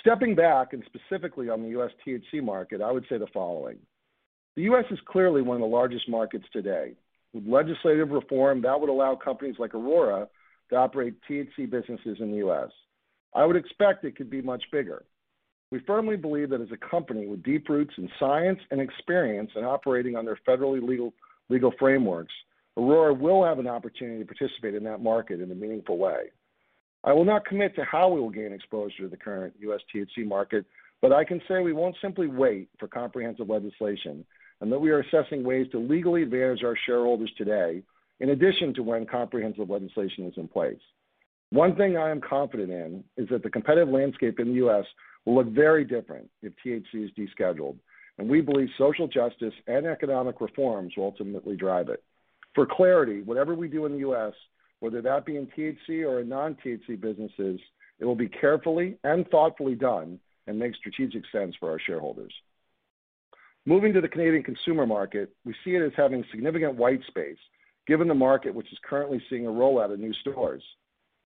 Stepping 0.00 0.34
back 0.34 0.72
and 0.72 0.82
specifically 0.86 1.48
on 1.48 1.62
the 1.62 1.70
U.S. 1.70 1.90
THC 2.06 2.42
market, 2.42 2.80
I 2.80 2.90
would 2.90 3.04
say 3.08 3.18
the 3.18 3.26
following. 3.32 3.78
The 4.56 4.62
U.S. 4.62 4.84
is 4.90 4.98
clearly 5.06 5.42
one 5.42 5.56
of 5.56 5.60
the 5.60 5.66
largest 5.66 6.08
markets 6.08 6.44
today. 6.52 6.92
With 7.32 7.46
legislative 7.46 8.10
reform, 8.10 8.62
that 8.62 8.80
would 8.80 8.90
allow 8.90 9.14
companies 9.14 9.56
like 9.58 9.74
Aurora 9.74 10.28
to 10.70 10.76
operate 10.76 11.14
THC 11.28 11.70
businesses 11.70 12.18
in 12.20 12.30
the 12.30 12.38
U.S. 12.38 12.70
I 13.34 13.44
would 13.44 13.56
expect 13.56 14.04
it 14.04 14.16
could 14.16 14.30
be 14.30 14.42
much 14.42 14.64
bigger. 14.72 15.04
We 15.70 15.80
firmly 15.86 16.16
believe 16.16 16.50
that 16.50 16.60
as 16.60 16.72
a 16.72 16.90
company 16.90 17.28
with 17.28 17.44
deep 17.44 17.68
roots 17.68 17.94
in 17.96 18.08
science 18.18 18.58
and 18.72 18.80
experience 18.80 19.50
in 19.54 19.64
operating 19.64 20.16
under 20.16 20.36
federally 20.46 20.82
legal 21.48 21.72
frameworks, 21.78 22.32
Aurora 22.80 23.12
will 23.12 23.44
have 23.44 23.58
an 23.58 23.66
opportunity 23.66 24.20
to 24.20 24.24
participate 24.24 24.74
in 24.74 24.82
that 24.84 25.02
market 25.02 25.40
in 25.40 25.50
a 25.50 25.54
meaningful 25.54 25.98
way. 25.98 26.30
I 27.04 27.12
will 27.12 27.26
not 27.26 27.44
commit 27.44 27.76
to 27.76 27.84
how 27.84 28.08
we 28.08 28.20
will 28.20 28.30
gain 28.30 28.52
exposure 28.52 29.02
to 29.02 29.08
the 29.08 29.18
current 29.18 29.54
U.S. 29.60 29.80
THC 29.94 30.26
market, 30.26 30.64
but 31.02 31.12
I 31.12 31.24
can 31.24 31.42
say 31.46 31.60
we 31.60 31.74
won't 31.74 31.96
simply 32.00 32.26
wait 32.26 32.70
for 32.78 32.88
comprehensive 32.88 33.50
legislation, 33.50 34.24
and 34.62 34.72
that 34.72 34.78
we 34.78 34.90
are 34.90 35.00
assessing 35.00 35.44
ways 35.44 35.66
to 35.72 35.78
legally 35.78 36.22
advantage 36.22 36.64
our 36.64 36.76
shareholders 36.86 37.30
today, 37.36 37.82
in 38.20 38.30
addition 38.30 38.72
to 38.74 38.82
when 38.82 39.04
comprehensive 39.04 39.68
legislation 39.68 40.26
is 40.26 40.34
in 40.38 40.48
place. 40.48 40.80
One 41.50 41.76
thing 41.76 41.98
I 41.98 42.10
am 42.10 42.22
confident 42.22 42.70
in 42.70 43.04
is 43.18 43.28
that 43.28 43.42
the 43.42 43.50
competitive 43.50 43.88
landscape 43.88 44.40
in 44.40 44.48
the 44.48 44.54
U.S. 44.54 44.84
will 45.26 45.34
look 45.34 45.48
very 45.48 45.84
different 45.84 46.30
if 46.42 46.54
THC 46.64 47.04
is 47.04 47.10
descheduled, 47.10 47.76
and 48.16 48.26
we 48.28 48.40
believe 48.40 48.68
social 48.78 49.06
justice 49.06 49.54
and 49.66 49.84
economic 49.84 50.40
reforms 50.40 50.94
will 50.96 51.04
ultimately 51.04 51.56
drive 51.56 51.90
it. 51.90 52.02
For 52.54 52.66
clarity, 52.66 53.22
whatever 53.22 53.54
we 53.54 53.68
do 53.68 53.86
in 53.86 53.92
the 53.92 53.98
U.S., 53.98 54.32
whether 54.80 55.02
that 55.02 55.26
be 55.26 55.36
in 55.36 55.46
THC 55.46 56.06
or 56.06 56.20
in 56.20 56.28
non-THC 56.28 57.00
businesses, 57.00 57.60
it 57.98 58.04
will 58.04 58.16
be 58.16 58.28
carefully 58.28 58.96
and 59.04 59.28
thoughtfully 59.28 59.74
done 59.74 60.18
and 60.46 60.58
make 60.58 60.74
strategic 60.74 61.22
sense 61.30 61.54
for 61.60 61.70
our 61.70 61.78
shareholders. 61.78 62.32
Moving 63.66 63.92
to 63.92 64.00
the 64.00 64.08
Canadian 64.08 64.42
consumer 64.42 64.86
market, 64.86 65.34
we 65.44 65.54
see 65.64 65.72
it 65.72 65.82
as 65.82 65.92
having 65.96 66.24
significant 66.30 66.76
white 66.76 67.00
space 67.06 67.38
given 67.86 68.08
the 68.08 68.14
market 68.14 68.54
which 68.54 68.72
is 68.72 68.78
currently 68.88 69.22
seeing 69.28 69.46
a 69.46 69.50
rollout 69.50 69.92
of 69.92 69.98
new 69.98 70.14
stores. 70.14 70.62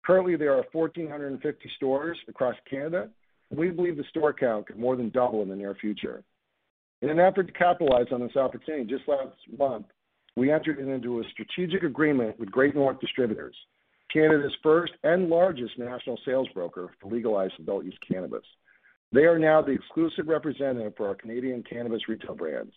Currently, 0.04 0.36
there 0.36 0.54
are 0.54 0.64
1,450 0.72 1.70
stores 1.76 2.18
across 2.28 2.56
Canada, 2.68 3.08
and 3.50 3.58
we 3.58 3.70
believe 3.70 3.96
the 3.96 4.04
store 4.10 4.32
count 4.32 4.66
could 4.66 4.78
more 4.78 4.96
than 4.96 5.10
double 5.10 5.42
in 5.42 5.48
the 5.48 5.56
near 5.56 5.74
future. 5.74 6.22
In 7.00 7.10
an 7.10 7.20
effort 7.20 7.48
to 7.48 7.52
capitalize 7.52 8.06
on 8.12 8.20
this 8.20 8.36
opportunity, 8.36 8.84
just 8.84 9.08
last 9.08 9.36
month, 9.58 9.86
we 10.36 10.50
entered 10.50 10.78
into 10.78 11.20
a 11.20 11.24
strategic 11.32 11.82
agreement 11.82 12.38
with 12.38 12.50
Great 12.50 12.74
North 12.74 13.00
Distributors, 13.00 13.56
Canada's 14.12 14.52
first 14.62 14.92
and 15.04 15.28
largest 15.28 15.78
national 15.78 16.18
sales 16.24 16.48
broker 16.54 16.90
for 17.00 17.10
legalized 17.10 17.54
adult 17.58 17.84
use 17.84 17.98
cannabis. 18.10 18.44
They 19.12 19.24
are 19.24 19.38
now 19.38 19.60
the 19.60 19.72
exclusive 19.72 20.28
representative 20.28 20.94
for 20.96 21.08
our 21.08 21.14
Canadian 21.14 21.62
cannabis 21.62 22.08
retail 22.08 22.34
brands. 22.34 22.72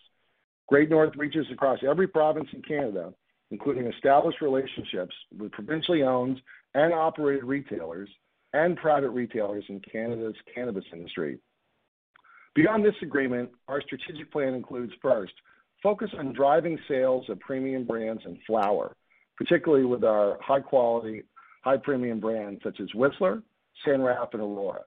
Great 0.68 0.90
North 0.90 1.14
reaches 1.16 1.46
across 1.52 1.78
every 1.88 2.08
province 2.08 2.48
in 2.52 2.60
Canada, 2.62 3.14
including 3.50 3.86
established 3.86 4.40
relationships 4.40 5.14
with 5.38 5.52
provincially 5.52 6.02
owned 6.02 6.40
and 6.74 6.92
operated 6.92 7.44
retailers 7.44 8.08
and 8.52 8.76
private 8.76 9.10
retailers 9.10 9.64
in 9.68 9.80
Canada's 9.80 10.34
cannabis 10.54 10.84
industry. 10.92 11.38
Beyond 12.54 12.84
this 12.84 12.94
agreement, 13.02 13.50
our 13.68 13.82
strategic 13.82 14.32
plan 14.32 14.54
includes, 14.54 14.92
first, 15.00 15.32
focus 15.86 16.10
on 16.18 16.32
driving 16.32 16.76
sales 16.88 17.24
of 17.28 17.38
premium 17.38 17.84
brands 17.84 18.20
and 18.24 18.36
flower, 18.44 18.96
particularly 19.36 19.84
with 19.84 20.02
our 20.02 20.36
high-quality, 20.42 21.22
high-premium 21.62 22.18
brands 22.18 22.60
such 22.64 22.80
as 22.80 22.88
Whistler, 22.92 23.40
San 23.84 24.02
Raf, 24.02 24.30
and 24.32 24.42
Aurora. 24.42 24.80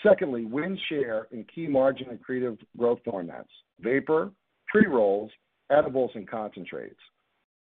Secondly, 0.00 0.44
win 0.44 0.78
share 0.88 1.26
in 1.32 1.44
key 1.52 1.66
margin 1.66 2.06
accretive 2.16 2.56
growth 2.78 3.00
formats, 3.04 3.48
vapor, 3.80 4.30
pre-rolls, 4.68 5.28
edibles, 5.72 6.12
and 6.14 6.30
concentrates. 6.30 7.00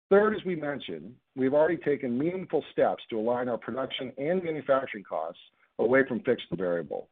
Third, 0.08 0.34
as 0.34 0.42
we 0.46 0.56
mentioned, 0.56 1.12
we've 1.36 1.52
already 1.52 1.76
taken 1.76 2.16
meaningful 2.16 2.64
steps 2.72 3.02
to 3.10 3.20
align 3.20 3.50
our 3.50 3.58
production 3.58 4.10
and 4.16 4.42
manufacturing 4.42 5.04
costs 5.04 5.42
away 5.78 6.00
from 6.08 6.20
fixed 6.20 6.48
to 6.48 6.56
variable. 6.56 7.10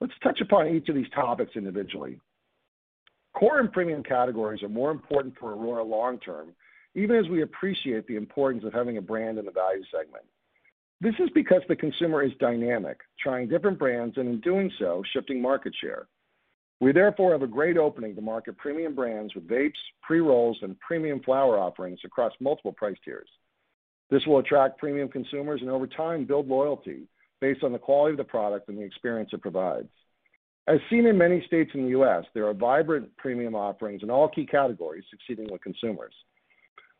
Let's 0.00 0.12
touch 0.22 0.40
upon 0.40 0.68
each 0.68 0.88
of 0.88 0.94
these 0.94 1.10
topics 1.12 1.56
individually. 1.56 2.20
Core 3.34 3.60
and 3.60 3.72
premium 3.72 4.02
categories 4.02 4.62
are 4.62 4.68
more 4.68 4.90
important 4.90 5.34
for 5.38 5.52
Aurora 5.52 5.84
long 5.84 6.18
term, 6.18 6.48
even 6.94 7.16
as 7.16 7.28
we 7.28 7.42
appreciate 7.42 8.06
the 8.06 8.16
importance 8.16 8.64
of 8.64 8.72
having 8.72 8.96
a 8.96 9.02
brand 9.02 9.38
in 9.38 9.44
the 9.44 9.52
value 9.52 9.84
segment. 9.90 10.24
This 11.00 11.14
is 11.18 11.30
because 11.34 11.62
the 11.68 11.76
consumer 11.76 12.22
is 12.22 12.32
dynamic, 12.40 12.98
trying 13.18 13.48
different 13.48 13.78
brands, 13.78 14.18
and 14.18 14.28
in 14.28 14.40
doing 14.40 14.70
so, 14.78 15.02
shifting 15.12 15.40
market 15.40 15.74
share. 15.80 16.08
We 16.80 16.92
therefore 16.92 17.32
have 17.32 17.42
a 17.42 17.46
great 17.46 17.76
opening 17.76 18.14
to 18.16 18.22
market 18.22 18.56
premium 18.58 18.94
brands 18.94 19.34
with 19.34 19.48
vapes, 19.48 19.72
pre-rolls, 20.02 20.58
and 20.62 20.78
premium 20.80 21.20
flower 21.22 21.58
offerings 21.58 22.00
across 22.04 22.32
multiple 22.40 22.72
price 22.72 22.96
tiers. 23.04 23.28
This 24.10 24.26
will 24.26 24.38
attract 24.38 24.78
premium 24.78 25.08
consumers 25.08 25.60
and 25.60 25.70
over 25.70 25.86
time, 25.86 26.24
build 26.24 26.48
loyalty 26.48 27.06
based 27.40 27.62
on 27.62 27.72
the 27.72 27.78
quality 27.78 28.12
of 28.12 28.18
the 28.18 28.24
product 28.24 28.68
and 28.68 28.76
the 28.76 28.82
experience 28.82 29.30
it 29.32 29.40
provides. 29.40 29.88
As 30.70 30.78
seen 30.88 31.06
in 31.06 31.18
many 31.18 31.42
states 31.48 31.72
in 31.74 31.82
the 31.82 31.88
U.S., 31.90 32.24
there 32.32 32.46
are 32.46 32.54
vibrant 32.54 33.16
premium 33.16 33.56
offerings 33.56 34.04
in 34.04 34.10
all 34.10 34.28
key 34.28 34.46
categories 34.46 35.02
succeeding 35.10 35.50
with 35.50 35.60
consumers. 35.62 36.12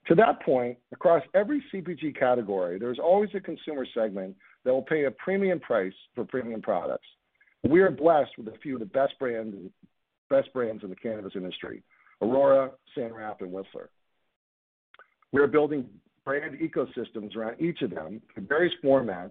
To 0.09 0.17
that 0.17 0.43
point, 0.43 0.77
across 0.91 1.23
every 1.37 1.63
CPG 1.73 2.19
category, 2.19 2.81
there's 2.81 2.99
always 2.99 3.31
a 3.37 3.39
consumer 3.39 3.87
segment 3.95 4.35
that 4.65 4.73
will 4.73 4.83
pay 4.83 5.05
a 5.05 5.11
premium 5.13 5.61
price 5.61 5.93
for 6.17 6.25
premium 6.25 6.61
products. 6.61 7.07
We 7.63 7.81
are 7.83 7.93
blessed 7.93 8.33
with 8.39 8.49
a 8.49 8.59
few 8.61 8.75
of 8.75 8.81
the 8.81 8.87
best 8.87 9.17
brands 9.21 9.55
in 9.55 10.91
the 10.91 10.97
cannabis 10.97 11.33
industry, 11.37 11.85
Aurora, 12.21 12.73
San 12.97 13.15
Raf, 13.15 13.41
and 13.41 13.53
Whistler. 13.53 13.89
We 15.31 15.41
are 15.43 15.47
building 15.47 15.87
brand 16.25 16.59
ecosystems 16.59 17.37
around 17.37 17.61
each 17.61 17.83
of 17.83 17.91
them 17.91 18.21
in 18.37 18.47
various 18.49 18.75
formats 18.83 19.31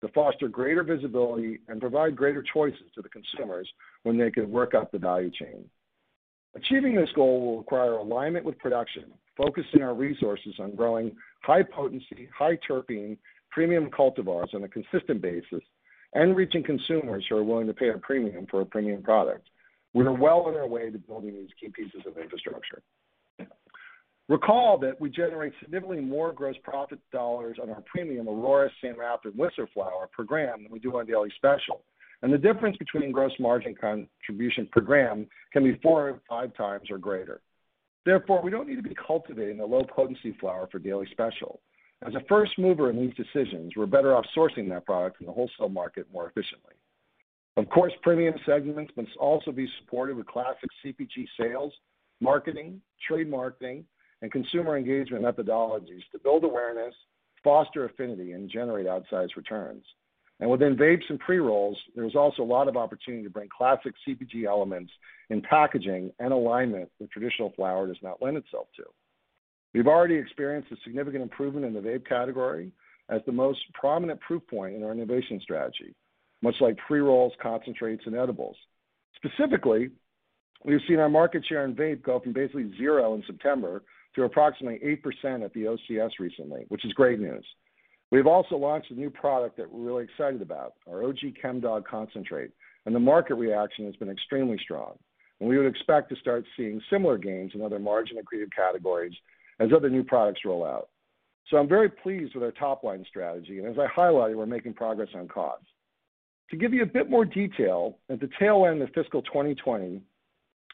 to 0.00 0.08
foster 0.08 0.48
greater 0.48 0.82
visibility 0.82 1.60
and 1.68 1.80
provide 1.80 2.16
greater 2.16 2.42
choices 2.42 2.84
to 2.94 3.02
the 3.02 3.08
consumers 3.08 3.68
when 4.04 4.16
they 4.16 4.30
can 4.30 4.50
work 4.50 4.74
up 4.74 4.92
the 4.92 4.98
value 4.98 5.30
chain. 5.30 5.64
Achieving 6.54 6.94
this 6.94 7.10
goal 7.14 7.40
will 7.40 7.58
require 7.58 7.92
alignment 7.92 8.44
with 8.44 8.58
production, 8.58 9.04
focusing 9.36 9.82
our 9.82 9.94
resources 9.94 10.54
on 10.58 10.74
growing 10.74 11.14
high 11.42 11.62
potency, 11.62 12.28
high 12.36 12.58
terpene, 12.68 13.16
premium 13.50 13.90
cultivars 13.90 14.54
on 14.54 14.64
a 14.64 14.68
consistent 14.68 15.20
basis, 15.20 15.62
and 16.14 16.36
reaching 16.36 16.62
consumers 16.62 17.24
who 17.28 17.36
are 17.36 17.44
willing 17.44 17.66
to 17.66 17.74
pay 17.74 17.90
a 17.90 17.98
premium 17.98 18.46
for 18.50 18.60
a 18.60 18.66
premium 18.66 19.02
product. 19.02 19.48
We 19.94 20.04
are 20.04 20.12
well 20.12 20.42
on 20.42 20.54
our 20.54 20.66
way 20.66 20.90
to 20.90 20.98
building 20.98 21.34
these 21.34 21.50
key 21.60 21.68
pieces 21.68 22.02
of 22.06 22.18
infrastructure. 22.18 22.82
Recall 24.28 24.76
that 24.78 25.00
we 25.00 25.08
generate 25.08 25.54
significantly 25.60 26.02
more 26.02 26.32
gross 26.32 26.56
profit 26.62 26.98
dollars 27.12 27.56
on 27.62 27.70
our 27.70 27.82
premium 27.86 28.28
Aurora, 28.28 28.70
San 28.82 28.96
Raf, 28.96 29.20
and 29.24 29.34
Whistler 29.34 29.68
flower 29.72 30.08
per 30.14 30.22
gram 30.22 30.64
than 30.64 30.72
we 30.72 30.78
do 30.78 30.98
on 30.98 31.06
Daily 31.06 31.32
Special. 31.36 31.80
And 32.20 32.32
the 32.32 32.38
difference 32.38 32.76
between 32.76 33.10
gross 33.10 33.32
margin 33.40 33.74
contribution 33.74 34.68
per 34.70 34.82
gram 34.82 35.26
can 35.52 35.64
be 35.64 35.78
four 35.82 36.10
or 36.10 36.20
five 36.28 36.54
times 36.56 36.90
or 36.90 36.98
greater. 36.98 37.40
Therefore, 38.04 38.42
we 38.42 38.50
don't 38.50 38.68
need 38.68 38.76
to 38.76 38.82
be 38.82 38.94
cultivating 38.94 39.60
a 39.60 39.66
low-potency 39.66 40.36
flower 40.40 40.68
for 40.70 40.78
Daily 40.78 41.06
Special. 41.10 41.60
As 42.06 42.14
a 42.14 42.20
first 42.28 42.52
mover 42.58 42.90
in 42.90 42.96
these 42.96 43.14
decisions, 43.14 43.72
we're 43.76 43.86
better 43.86 44.14
off 44.14 44.24
sourcing 44.36 44.68
that 44.68 44.84
product 44.84 45.20
in 45.20 45.26
the 45.26 45.32
wholesale 45.32 45.68
market 45.68 46.06
more 46.12 46.28
efficiently. 46.28 46.74
Of 47.56 47.68
course, 47.70 47.92
premium 48.02 48.34
segments 48.46 48.92
must 48.96 49.16
also 49.18 49.52
be 49.52 49.68
supported 49.80 50.16
with 50.16 50.26
classic 50.26 50.70
CPG 50.84 51.26
sales, 51.40 51.72
marketing, 52.20 52.80
trade 53.06 53.28
marketing, 53.28 53.84
and 54.22 54.32
consumer 54.32 54.76
engagement 54.76 55.24
methodologies 55.24 56.02
to 56.12 56.18
build 56.22 56.44
awareness, 56.44 56.94
foster 57.44 57.84
affinity, 57.84 58.32
and 58.32 58.50
generate 58.50 58.86
outsized 58.86 59.36
returns. 59.36 59.84
And 60.40 60.50
within 60.50 60.76
vapes 60.76 61.08
and 61.08 61.18
pre-rolls, 61.18 61.76
there's 61.96 62.14
also 62.14 62.42
a 62.42 62.44
lot 62.44 62.68
of 62.68 62.76
opportunity 62.76 63.24
to 63.24 63.30
bring 63.30 63.48
classic 63.48 63.94
CPG 64.06 64.44
elements 64.46 64.92
in 65.30 65.42
packaging 65.42 66.12
and 66.20 66.32
alignment 66.32 66.90
that 67.00 67.10
traditional 67.10 67.52
flower 67.56 67.86
does 67.86 67.96
not 68.02 68.22
lend 68.22 68.36
itself 68.36 68.68
to. 68.76 68.84
We've 69.74 69.88
already 69.88 70.14
experienced 70.14 70.72
a 70.72 70.76
significant 70.84 71.22
improvement 71.22 71.66
in 71.66 71.74
the 71.74 71.80
vape 71.80 72.06
category 72.06 72.72
as 73.08 73.20
the 73.26 73.32
most 73.32 73.60
prominent 73.74 74.20
proof 74.20 74.46
point 74.48 74.76
in 74.76 74.84
our 74.84 74.92
innovation 74.92 75.40
strategy, 75.42 75.94
much 76.42 76.54
like 76.60 76.76
pre-rolls, 76.86 77.32
concentrates, 77.42 78.06
and 78.06 78.14
edibles. 78.14 78.56
Specifically, 79.16 79.90
we've 80.64 80.80
seen 80.86 81.00
our 81.00 81.08
market 81.08 81.44
share 81.46 81.64
in 81.64 81.74
vape 81.74 82.02
go 82.02 82.20
from 82.20 82.32
basically 82.32 82.72
zero 82.76 83.14
in 83.14 83.24
September 83.26 83.82
to 84.18 84.24
approximately 84.24 84.80
8% 85.24 85.44
at 85.44 85.52
the 85.54 85.64
OCS 85.64 86.10
recently, 86.18 86.64
which 86.68 86.84
is 86.84 86.92
great 86.92 87.20
news. 87.20 87.44
We've 88.10 88.26
also 88.26 88.56
launched 88.56 88.90
a 88.90 88.94
new 88.94 89.10
product 89.10 89.56
that 89.58 89.70
we're 89.70 89.86
really 89.86 90.04
excited 90.04 90.42
about, 90.42 90.74
our 90.90 91.04
OG 91.04 91.18
Chemdawg 91.42 91.84
concentrate, 91.84 92.50
and 92.84 92.94
the 92.94 93.00
market 93.00 93.34
reaction 93.34 93.84
has 93.86 93.94
been 93.96 94.10
extremely 94.10 94.58
strong. 94.62 94.98
And 95.40 95.48
we 95.48 95.56
would 95.56 95.66
expect 95.66 96.08
to 96.10 96.16
start 96.16 96.44
seeing 96.56 96.80
similar 96.90 97.16
gains 97.16 97.52
in 97.54 97.62
other 97.62 97.78
margin 97.78 98.16
accretive 98.16 98.50
categories 98.54 99.14
as 99.60 99.70
other 99.74 99.90
new 99.90 100.02
products 100.02 100.40
roll 100.44 100.64
out. 100.64 100.88
So 101.48 101.56
I'm 101.56 101.68
very 101.68 101.88
pleased 101.88 102.34
with 102.34 102.42
our 102.42 102.52
top-line 102.52 103.04
strategy, 103.08 103.58
and 103.58 103.68
as 103.68 103.76
I 103.78 103.86
highlighted, 103.86 104.36
we're 104.36 104.46
making 104.46 104.74
progress 104.74 105.08
on 105.14 105.28
costs. 105.28 105.66
To 106.50 106.56
give 106.56 106.72
you 106.72 106.82
a 106.82 106.86
bit 106.86 107.08
more 107.08 107.24
detail, 107.24 107.98
at 108.10 108.20
the 108.20 108.30
tail 108.38 108.66
end 108.66 108.82
of 108.82 108.88
fiscal 108.94 109.22
2020, 109.22 110.00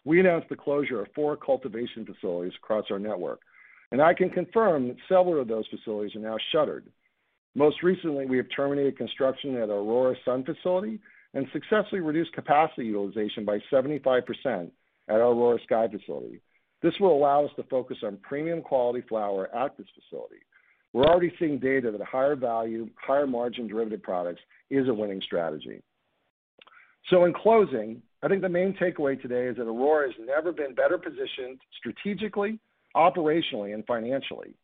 we 0.04 0.20
announced 0.20 0.48
the 0.48 0.56
closure 0.56 1.00
of 1.02 1.08
four 1.14 1.36
cultivation 1.36 2.04
facilities 2.04 2.52
across 2.56 2.86
our 2.90 2.98
network, 2.98 3.40
and 3.90 4.02
I 4.02 4.14
can 4.14 4.30
confirm 4.30 4.88
that 4.88 4.96
several 5.08 5.40
of 5.40 5.48
those 5.48 5.66
facilities 5.68 6.14
are 6.16 6.20
now 6.20 6.36
shuttered. 6.52 6.86
Most 7.54 7.82
recently, 7.82 8.26
we 8.26 8.36
have 8.36 8.46
terminated 8.54 8.98
construction 8.98 9.56
at 9.56 9.70
our 9.70 9.76
Aurora 9.76 10.16
Sun 10.24 10.44
facility 10.44 10.98
and 11.34 11.46
successfully 11.52 12.00
reduced 12.00 12.32
capacity 12.32 12.86
utilization 12.86 13.44
by 13.44 13.58
75% 13.72 14.70
at 15.08 15.14
our 15.14 15.20
Aurora 15.20 15.58
Sky 15.64 15.88
facility. 15.88 16.40
This 16.82 16.94
will 17.00 17.14
allow 17.14 17.44
us 17.44 17.50
to 17.56 17.62
focus 17.64 17.98
on 18.02 18.18
premium 18.18 18.60
quality 18.62 19.02
flower 19.08 19.54
at 19.54 19.76
this 19.76 19.86
facility. 19.94 20.42
We're 20.92 21.06
already 21.06 21.32
seeing 21.38 21.58
data 21.58 21.90
that 21.90 22.00
higher 22.02 22.36
value, 22.36 22.88
higher 22.96 23.26
margin 23.26 23.66
derivative 23.66 24.02
products 24.02 24.40
is 24.70 24.88
a 24.88 24.94
winning 24.94 25.20
strategy. 25.22 25.82
So 27.10 27.24
in 27.24 27.32
closing, 27.32 28.02
I 28.24 28.28
think 28.28 28.40
the 28.40 28.48
main 28.48 28.72
takeaway 28.80 29.20
today 29.20 29.48
is 29.48 29.58
that 29.58 29.66
Aurora 29.66 30.06
has 30.06 30.16
never 30.26 30.50
been 30.50 30.74
better 30.74 30.96
positioned 30.96 31.60
strategically, 31.76 32.58
operationally, 32.96 33.74
and 33.74 33.84
financially. 33.84 34.54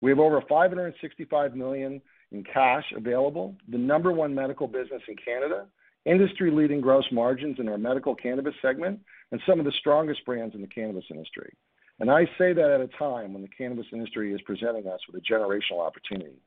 We 0.00 0.12
have 0.12 0.20
over 0.20 0.40
565 0.48 1.56
million 1.56 2.00
in 2.30 2.44
cash 2.44 2.84
available, 2.96 3.56
the 3.68 3.76
number 3.76 4.12
one 4.12 4.32
medical 4.32 4.68
business 4.68 5.02
in 5.08 5.16
Canada, 5.16 5.66
industry-leading 6.04 6.80
gross 6.80 7.04
margins 7.10 7.56
in 7.58 7.68
our 7.68 7.76
medical 7.76 8.14
cannabis 8.14 8.54
segment, 8.62 9.00
and 9.32 9.40
some 9.48 9.58
of 9.58 9.64
the 9.64 9.72
strongest 9.80 10.24
brands 10.24 10.54
in 10.54 10.60
the 10.60 10.68
cannabis 10.68 11.04
industry. 11.10 11.52
And 11.98 12.08
I 12.08 12.24
say 12.38 12.52
that 12.52 12.70
at 12.70 12.80
a 12.80 12.88
time 12.98 13.32
when 13.32 13.42
the 13.42 13.48
cannabis 13.48 13.86
industry 13.92 14.32
is 14.32 14.40
presenting 14.42 14.86
us 14.86 15.00
with 15.10 15.20
a 15.20 15.32
generational 15.32 15.84
opportunity. 15.84 16.40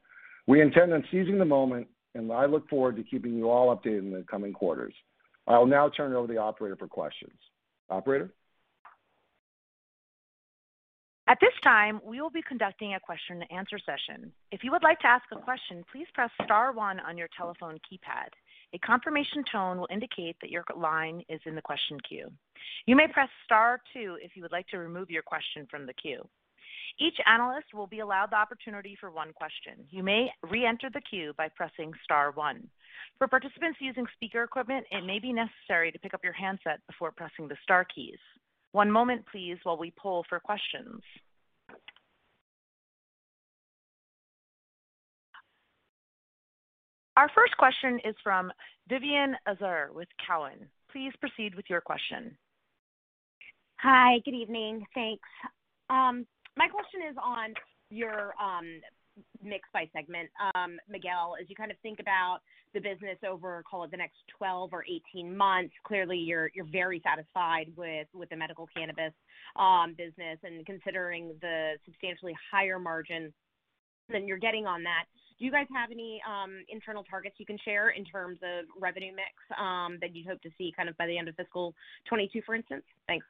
We 0.47 0.61
intend 0.61 0.93
on 0.93 1.03
seizing 1.11 1.37
the 1.37 1.43
moment, 1.43 1.87
and 2.13 2.31
I 2.31 2.45
look 2.45 2.69
forward 2.69 2.95
to 2.95 3.03
keeping 3.03 3.35
you 3.35 3.49
all 3.49 3.75
updated 3.75 3.99
in 3.99 4.11
the 4.11 4.23
coming 4.31 4.53
quarters. 4.53 4.93
I 5.47 5.58
will 5.58 5.67
now 5.67 5.89
turn 5.89 6.12
it 6.12 6.15
over 6.15 6.27
to 6.27 6.34
the 6.34 6.39
operator 6.39 6.75
for 6.75 6.88
questions. 6.88 7.38
Operator? 7.89 8.31
At 11.27 11.39
this 11.41 11.53
time, 11.63 11.99
we 12.03 12.21
will 12.21 12.29
be 12.29 12.43
conducting 12.43 12.93
a 12.93 12.99
question 12.99 13.41
and 13.41 13.51
answer 13.51 13.79
session. 13.79 14.31
If 14.51 14.63
you 14.63 14.71
would 14.71 14.84
like 14.84 14.99
to 14.99 15.08
ask 15.08 15.25
a 15.31 15.39
question, 15.39 15.84
please 15.91 16.05
press 16.13 16.29
star 16.43 16.71
one 16.71 16.99
on 16.99 17.17
your 17.17 17.29
telephone 17.36 17.79
keypad. 17.79 18.29
A 18.73 18.79
confirmation 18.79 19.43
tone 19.51 19.79
will 19.79 19.88
indicate 19.89 20.36
that 20.41 20.51
your 20.51 20.63
line 20.75 21.23
is 21.27 21.41
in 21.45 21.55
the 21.55 21.62
question 21.63 21.99
queue. 22.08 22.31
You 22.86 22.95
may 22.95 23.08
press 23.08 23.29
star 23.43 23.81
two 23.91 24.17
if 24.21 24.36
you 24.36 24.43
would 24.43 24.51
like 24.51 24.67
to 24.67 24.77
remove 24.77 25.10
your 25.10 25.23
question 25.23 25.67
from 25.69 25.88
the 25.88 25.93
queue. 25.93 26.27
Each 27.00 27.17
analyst 27.26 27.74
will 27.74 27.88
be 27.88 28.00
allowed 28.00 28.32
the 28.32 28.38
opportunity 28.38 28.98
for 29.00 29.12
one 29.12 29.34
question. 29.34 29.86
You 29.89 30.04
may 30.04 30.30
re-enter 30.43 30.89
the 30.93 31.02
queue 31.02 31.34
by 31.38 31.50
pressing 31.56 31.91
star 32.04 32.32
one. 32.32 32.67
For 33.17 33.28
participants 33.28 33.80
using 33.82 34.06
speaker 34.13 34.43
equipment, 34.43 34.86
it 34.91 35.06
may 35.06 35.19
be 35.19 35.34
necessary 35.34 35.91
to 35.91 36.00
pick 36.00 36.13
up 36.13 36.24
your 36.24 36.34
handset 36.34 36.80
before 36.88 37.12
pressing 37.12 37.48
the 37.48 37.58
star 37.63 37.86
keys. 37.86 38.19
One 38.71 38.91
moment, 38.91 39.26
please, 39.32 39.58
while 39.63 39.78
we 39.78 39.93
poll 39.98 40.26
for 40.28 40.39
questions. 40.39 41.02
Our 47.17 47.30
first 47.34 47.56
question 47.56 48.00
is 48.04 48.15
from 48.21 48.52
Vivien 48.89 49.36
Azer 49.48 49.93
with 49.93 50.10
Cowen. 50.28 50.67
Please 50.91 51.13
proceed 51.21 51.56
with 51.56 51.65
your 51.69 51.80
question. 51.80 52.38
Hi. 53.78 54.19
Good 54.26 54.34
evening. 54.34 54.86
Thanks. 54.93 55.30
Um, 55.89 56.26
My 56.57 56.67
question 56.67 57.01
is 57.09 57.17
on 57.21 57.53
your 57.89 58.33
um, 58.41 58.81
mix 59.43 59.67
by 59.73 59.89
segment. 59.93 60.29
Um, 60.55 60.77
Miguel, 60.89 61.35
as 61.39 61.49
you 61.49 61.55
kind 61.55 61.71
of 61.71 61.77
think 61.83 61.99
about 61.99 62.39
the 62.73 62.79
business 62.79 63.17
over, 63.27 63.63
call 63.69 63.83
it, 63.83 63.91
the 63.91 63.97
next 63.97 64.17
12 64.37 64.71
or 64.73 64.83
18 65.13 65.35
months, 65.35 65.73
clearly 65.83 66.17
you're 66.17 66.51
you're 66.53 66.67
very 66.71 67.01
satisfied 67.03 67.67
with 67.75 68.07
with 68.13 68.29
the 68.29 68.35
medical 68.35 68.67
cannabis 68.75 69.13
um, 69.57 69.95
business 69.97 70.39
and 70.43 70.65
considering 70.65 71.33
the 71.41 71.73
substantially 71.85 72.35
higher 72.51 72.79
margin 72.79 73.33
than 74.09 74.27
you're 74.27 74.37
getting 74.37 74.65
on 74.65 74.83
that. 74.83 75.05
Do 75.37 75.43
you 75.43 75.51
guys 75.51 75.67
have 75.73 75.91
any 75.91 76.21
internal 76.69 77.03
targets 77.03 77.35
you 77.37 77.45
can 77.45 77.57
share 77.65 77.89
in 77.89 78.05
terms 78.05 78.39
of 78.41 78.65
revenue 78.79 79.11
mix 79.11 79.33
that 79.99 80.15
you'd 80.15 80.27
hope 80.27 80.41
to 80.43 80.49
see 80.57 80.71
kind 80.75 80.87
of 80.87 80.95
by 80.97 81.07
the 81.07 81.17
end 81.17 81.27
of 81.27 81.35
fiscal 81.35 81.71
2022, 82.05 82.41
for 82.45 82.55
instance? 82.55 82.83
Thanks. 83.07 83.25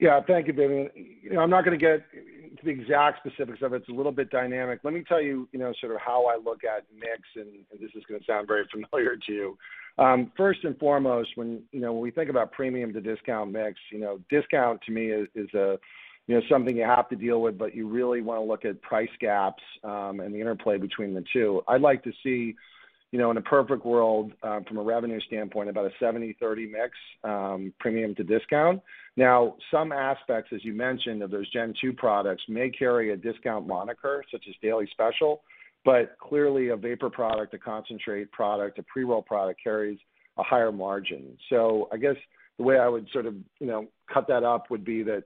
Yeah. 0.00 0.20
Thank 0.26 0.46
you, 0.46 0.52
Vivien. 0.54 0.90
I'm 1.38 1.50
not 1.50 1.64
going 1.64 1.78
to 1.78 1.84
get 1.84 2.04
into 2.50 2.64
the 2.64 2.70
exact 2.70 3.18
specifics 3.24 3.60
of 3.62 3.72
it. 3.72 3.82
It's 3.82 3.88
a 3.88 3.92
little 3.92 4.12
bit 4.12 4.30
dynamic. 4.30 4.80
Let 4.82 4.94
me 4.94 5.04
tell 5.06 5.20
you 5.20 5.48
you 5.52 5.58
know, 5.58 5.72
sort 5.80 5.94
of 5.94 6.00
how 6.00 6.26
I 6.26 6.36
look 6.36 6.64
at 6.64 6.84
mix, 6.94 7.20
and 7.36 7.64
this 7.80 7.90
is 7.94 8.02
going 8.08 8.20
to 8.20 8.26
sound 8.26 8.48
very 8.48 8.66
familiar 8.72 9.16
to 9.16 9.32
you. 9.32 9.58
Um, 9.98 10.32
first 10.36 10.64
and 10.64 10.78
foremost, 10.78 11.30
when 11.34 11.62
you 11.72 11.80
know, 11.80 11.92
when 11.92 12.02
we 12.02 12.10
think 12.10 12.30
about 12.30 12.52
premium 12.52 12.92
to 12.94 13.00
discount 13.00 13.52
mix, 13.52 13.78
you 13.92 14.00
know, 14.00 14.20
discount 14.30 14.80
to 14.86 14.92
me 14.92 15.06
is 15.10 15.28
is 15.34 15.52
a 15.54 15.78
you 16.26 16.36
know 16.36 16.42
something 16.50 16.76
you 16.76 16.84
have 16.84 17.08
to 17.10 17.16
deal 17.16 17.42
with, 17.42 17.58
but 17.58 17.74
you 17.74 17.88
really 17.88 18.22
want 18.22 18.40
to 18.40 18.44
look 18.44 18.64
at 18.64 18.80
price 18.82 19.10
gaps, 19.20 19.62
um, 19.84 20.20
and 20.20 20.34
the 20.34 20.40
interplay 20.40 20.78
between 20.78 21.12
the 21.12 21.24
two. 21.32 21.62
I'd 21.68 21.80
like 21.82 22.02
to 22.04 22.12
see, 22.22 22.54
in 23.12 23.36
a 23.36 23.42
perfect 23.42 23.84
world, 23.84 24.32
um, 24.42 24.64
from 24.64 24.78
a 24.78 24.82
revenue 24.82 25.20
standpoint, 25.20 25.68
about 25.68 25.86
a 25.86 25.92
70/30 25.98 26.66
mix, 26.70 26.96
um, 27.24 27.72
premium 27.80 28.14
to 28.14 28.24
discount. 28.24 28.80
Now, 29.16 29.56
some 29.70 29.92
aspects, 29.92 30.52
as 30.52 30.64
you 30.64 30.72
mentioned, 30.72 31.22
of 31.22 31.30
those 31.30 31.48
Gen 31.50 31.74
2 31.80 31.92
products 31.92 32.42
may 32.48 32.70
carry 32.70 33.10
a 33.10 33.16
discount 33.16 33.66
moniker, 33.66 34.24
such 34.30 34.46
as 34.48 34.54
Daily 34.62 34.86
Special, 34.92 35.42
but 35.84 36.16
clearly 36.18 36.68
a 36.68 36.76
vapor 36.76 37.10
product, 37.10 37.52
a 37.54 37.58
concentrate 37.58 38.30
product, 38.30 38.78
a 38.78 38.82
pre-roll 38.84 39.22
product 39.22 39.60
carries 39.62 39.98
a 40.38 40.42
higher 40.42 40.70
margin. 40.70 41.36
So 41.48 41.88
I 41.92 41.96
guess 41.96 42.16
the 42.58 42.62
way 42.62 42.78
I 42.78 42.88
would 42.88 43.08
sort 43.10 43.26
of, 43.26 43.34
you 43.58 43.66
know, 43.66 43.88
cut 44.12 44.28
that 44.28 44.44
up 44.44 44.70
would 44.70 44.84
be 44.84 45.02
that 45.02 45.24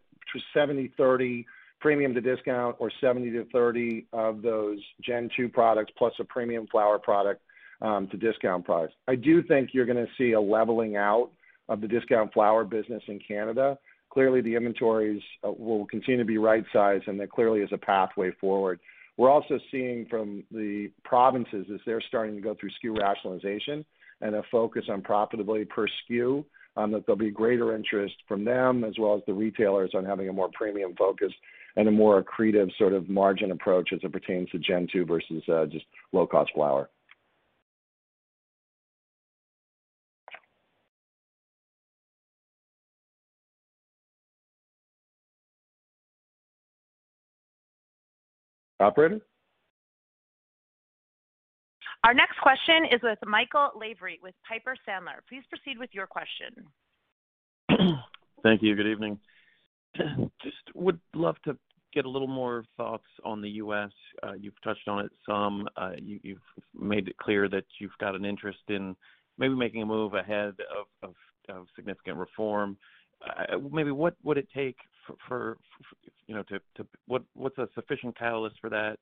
70/30 0.55 1.45
premium 1.81 2.15
to 2.15 2.21
discount 2.21 2.77
or 2.79 2.91
70/30 3.01 4.07
of 4.13 4.41
those 4.41 4.81
Gen 5.03 5.29
2 5.37 5.49
products 5.49 5.93
plus 5.99 6.15
a 6.19 6.25
premium 6.25 6.67
flower 6.69 6.99
product 6.99 7.43
Um, 7.85 8.09
to 8.09 8.17
discount 8.17 8.65
products. 8.65 8.95
I 9.09 9.15
do 9.15 9.43
think 9.43 9.75
you're 9.75 9.85
going 9.85 9.99
to 9.99 10.11
see 10.17 10.33
a 10.33 10.41
leveling 10.41 10.97
out 10.97 11.31
of 11.69 11.83
the 11.83 11.87
discount 11.87 12.33
flower 12.33 12.65
business 12.65 13.03
in 13.09 13.19
Canada. 13.19 13.77
Clearly, 14.09 14.41
the 14.41 14.55
inventories 14.55 15.21
uh, 15.47 15.53
will 15.53 15.85
continue 15.85 16.17
to 16.17 16.25
be 16.25 16.39
right-sized, 16.39 17.09
and 17.09 17.21
there 17.21 17.27
clearly 17.27 17.61
is 17.61 17.69
a 17.73 17.77
pathway 17.77 18.31
forward. 18.41 18.81
We're 19.19 19.29
also 19.29 19.59
seeing 19.71 20.07
from 20.09 20.45
the 20.51 20.93
provinces 21.05 21.67
as 21.75 21.79
they're 21.85 22.01
starting 22.01 22.35
to 22.37 22.41
go 22.41 22.57
through 22.59 22.71
SKU 22.83 22.99
rationalization 22.99 23.85
and 24.23 24.35
a 24.35 24.43
focus 24.51 24.85
on 24.89 25.03
profitability 25.03 25.69
per 25.69 25.87
SKU, 25.87 26.43
um, 26.79 26.91
that 26.93 27.05
there'll 27.05 27.19
be 27.19 27.31
greater 27.31 27.77
interest 27.77 28.15
from 28.27 28.47
them 28.47 28.83
as 28.85 28.95
well 28.99 29.15
as 29.15 29.21
the 29.27 29.35
retailers 29.35 29.91
on 29.95 30.07
having 30.07 30.31
a 30.31 30.33
more 30.33 30.49
premium 30.55 30.95
focus 30.97 31.35
and 31.77 31.87
a 31.87 31.91
more 31.91 32.23
accretive 32.23 32.71
sort 32.79 32.95
of 32.95 33.11
margin 33.11 33.51
approach 33.51 33.91
as 33.93 34.01
it 34.03 34.13
pertains 34.13 34.49
to 34.51 34.59
Gen 34.59 34.89
2 34.91 35.05
versus 35.05 35.43
uh, 35.53 35.67
just 35.67 35.85
low-cost 36.13 36.51
flower. 36.55 36.89
Operator? 48.81 49.21
Our 52.05 52.13
next 52.13 52.39
question 52.41 52.85
is 52.93 53.01
with 53.03 53.19
Michael 53.27 53.71
Lavery 53.81 54.21
with 54.23 54.35
Piper 54.47 54.77
Sandler. 54.87 55.21
Please 55.29 55.43
proceed 55.49 55.79
with 55.79 55.91
your 55.93 56.07
question. 56.07 56.67
Thank 58.43 58.63
you. 58.63 58.77
Good 58.77 58.87
evening. 58.87 59.19
Just 60.43 60.57
would 60.75 61.01
love 61.15 61.37
to 61.45 61.57
get 61.95 62.05
a 62.05 62.11
little 62.11 62.29
more 62.29 62.65
thoughts 62.77 63.07
on 63.25 63.41
the 63.41 63.49
U.S. 63.51 63.91
Uh, 64.23 64.33
you've 64.33 64.61
touched 64.63 64.87
on 64.87 65.05
it 65.05 65.13
some. 65.27 65.67
Uh, 65.77 65.93
you've 65.99 66.39
made 66.79 67.09
it 67.09 67.17
clear 67.17 67.49
that 67.49 67.65
you've 67.81 67.97
got 68.01 68.15
an 68.15 68.27
interest 68.27 68.59
in 68.69 68.95
maybe 69.39 69.55
making 69.55 69.81
a 69.81 69.87
move 69.87 70.13
ahead 70.13 70.55
of 71.03 71.67
significant 71.75 72.19
reform. 72.19 72.77
Uh, 73.25 73.57
maybe 73.73 73.91
what 73.91 74.15
would 74.23 74.37
it 74.37 74.49
take 74.55 74.77
what's 77.35 77.59
a 77.59 77.69
sufficient 77.75 78.19
catalyst 78.19 78.57
for 78.61 78.71
that? 78.71 78.99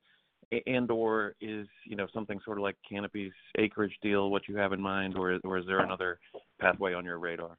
And/or 0.67 1.35
is 1.41 1.67
you 1.85 1.95
know 1.95 2.07
something 2.13 2.39
sort 2.45 2.57
of 2.57 2.63
like 2.63 2.75
Canopy's 2.87 3.31
Acreage 3.57 3.97
deal 4.01 4.29
what 4.29 4.47
you 4.47 4.55
have 4.57 4.73
in 4.73 4.81
mind, 4.81 5.17
or 5.17 5.33
is 5.33 5.65
there 5.65 5.79
another 5.79 6.19
pathway 6.59 6.93
on 6.93 7.05
your 7.05 7.17
radar? 7.17 7.57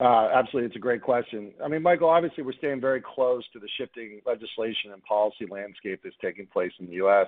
Uh, 0.00 0.28
absolutely. 0.32 0.66
It's 0.66 0.76
a 0.76 0.80
great 0.80 1.02
question. 1.02 1.52
I 1.64 1.66
mean, 1.66 1.82
Michael, 1.82 2.08
obviously, 2.08 2.44
we're 2.44 2.52
staying 2.52 2.80
very 2.80 3.02
close 3.02 3.42
to 3.52 3.58
the 3.58 3.68
shifting 3.78 4.20
legislation 4.24 4.92
and 4.92 5.02
policy 5.02 5.46
landscape 5.50 6.00
that's 6.04 6.14
taking 6.22 6.46
place 6.46 6.70
in 6.78 6.86
the 6.86 6.92
U.S. 6.94 7.26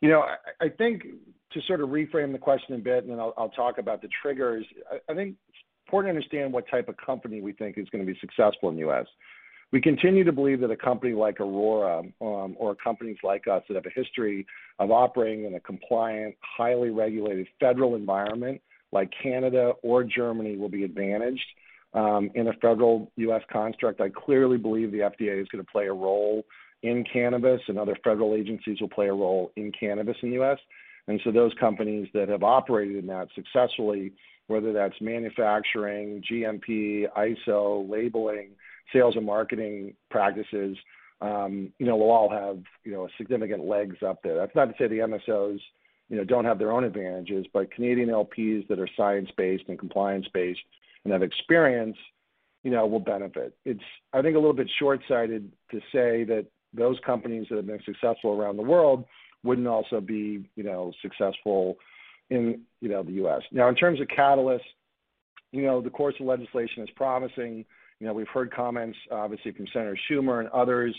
You 0.00 0.08
know, 0.08 0.24
I 0.60 0.68
think 0.68 1.02
to 1.52 1.60
sort 1.68 1.80
of 1.80 1.90
reframe 1.90 2.32
the 2.32 2.38
question 2.38 2.74
a 2.74 2.78
bit, 2.78 3.04
and 3.04 3.12
then 3.12 3.20
I'll 3.20 3.52
talk 3.54 3.78
about 3.78 4.02
the 4.02 4.08
triggers. 4.20 4.64
I 5.08 5.14
think 5.14 5.36
important 5.92 6.14
to 6.14 6.16
understand 6.16 6.52
what 6.54 6.66
type 6.70 6.88
of 6.88 6.96
company 6.96 7.42
we 7.42 7.52
think 7.52 7.76
is 7.76 7.86
going 7.90 8.04
to 8.04 8.10
be 8.10 8.18
successful 8.18 8.70
in 8.70 8.76
the 8.76 8.80
U.S. 8.80 9.06
We 9.72 9.80
continue 9.80 10.24
to 10.24 10.32
believe 10.32 10.60
that 10.60 10.70
a 10.70 10.76
company 10.76 11.12
like 11.12 11.38
Aurora, 11.38 11.98
um, 11.98 12.56
or 12.58 12.74
companies 12.74 13.18
like 13.22 13.46
us 13.46 13.62
that 13.68 13.74
have 13.74 13.84
a 13.84 13.90
history 13.90 14.46
of 14.78 14.90
operating 14.90 15.44
in 15.44 15.54
a 15.54 15.60
compliant, 15.60 16.34
highly 16.40 16.88
regulated 16.88 17.46
federal 17.60 17.94
environment 17.94 18.62
like 18.90 19.10
Canada 19.22 19.72
or 19.82 20.02
Germany 20.02 20.56
will 20.56 20.68
be 20.70 20.84
advantaged 20.84 21.44
um, 21.92 22.30
in 22.34 22.48
a 22.48 22.52
federal 22.54 23.10
U.S. 23.16 23.42
construct. 23.50 24.00
I 24.00 24.08
clearly 24.08 24.56
believe 24.56 24.92
the 24.92 24.98
FDA 24.98 25.40
is 25.40 25.48
gonna 25.48 25.64
play 25.64 25.86
a 25.88 25.92
role 25.92 26.44
in 26.82 27.04
cannabis, 27.10 27.60
and 27.68 27.78
other 27.78 27.96
federal 28.02 28.34
agencies 28.34 28.80
will 28.80 28.88
play 28.88 29.08
a 29.08 29.14
role 29.14 29.52
in 29.56 29.72
cannabis 29.78 30.16
in 30.22 30.30
the 30.30 30.34
U.S. 30.36 30.58
And 31.06 31.20
so 31.24 31.32
those 31.32 31.52
companies 31.58 32.08
that 32.14 32.28
have 32.28 32.42
operated 32.42 32.96
in 32.96 33.06
that 33.08 33.28
successfully, 33.34 34.12
whether 34.48 34.72
that's 34.72 35.00
manufacturing, 35.00 36.22
GMP, 36.30 37.06
ISO, 37.16 37.88
labeling, 37.88 38.50
sales 38.92 39.16
and 39.16 39.26
marketing 39.26 39.94
practices, 40.10 40.76
um, 41.20 41.72
you 41.78 41.86
know, 41.86 41.96
will 41.96 42.10
all 42.10 42.28
have, 42.28 42.58
you 42.84 42.92
know, 42.92 43.08
significant 43.16 43.64
legs 43.64 43.96
up 44.06 44.22
there. 44.22 44.34
That's 44.34 44.54
not 44.54 44.66
to 44.66 44.74
say 44.78 44.88
the 44.88 44.98
MSOs, 44.98 45.60
you 46.08 46.16
know, 46.16 46.24
don't 46.24 46.44
have 46.44 46.58
their 46.58 46.72
own 46.72 46.84
advantages, 46.84 47.46
but 47.52 47.70
Canadian 47.72 48.08
LPs 48.08 48.66
that 48.68 48.78
are 48.78 48.88
science-based 48.96 49.64
and 49.68 49.78
compliance-based 49.78 50.60
and 51.04 51.12
have 51.12 51.22
experience, 51.22 51.96
you 52.64 52.70
know, 52.70 52.86
will 52.86 53.00
benefit. 53.00 53.56
It's, 53.64 53.82
I 54.12 54.20
think, 54.20 54.34
a 54.36 54.38
little 54.38 54.52
bit 54.52 54.70
short-sighted 54.78 55.50
to 55.70 55.80
say 55.92 56.24
that 56.24 56.46
those 56.74 56.98
companies 57.06 57.46
that 57.48 57.56
have 57.56 57.66
been 57.66 57.82
successful 57.84 58.32
around 58.32 58.56
the 58.56 58.62
world 58.62 59.04
wouldn't 59.44 59.66
also 59.66 60.00
be, 60.00 60.48
you 60.56 60.64
know, 60.64 60.92
successful 61.02 61.76
in, 62.32 62.62
you 62.80 62.88
know, 62.88 63.02
the 63.02 63.12
U.S. 63.12 63.42
Now, 63.52 63.68
in 63.68 63.74
terms 63.74 64.00
of 64.00 64.08
catalysts, 64.08 64.60
you 65.52 65.62
know, 65.62 65.80
the 65.80 65.90
course 65.90 66.14
of 66.18 66.26
legislation 66.26 66.82
is 66.82 66.90
promising. 66.96 67.64
You 68.00 68.06
know, 68.06 68.14
we've 68.14 68.28
heard 68.28 68.52
comments, 68.52 68.96
obviously, 69.10 69.52
from 69.52 69.66
Senator 69.72 69.98
Schumer 70.10 70.40
and 70.40 70.48
others. 70.48 70.94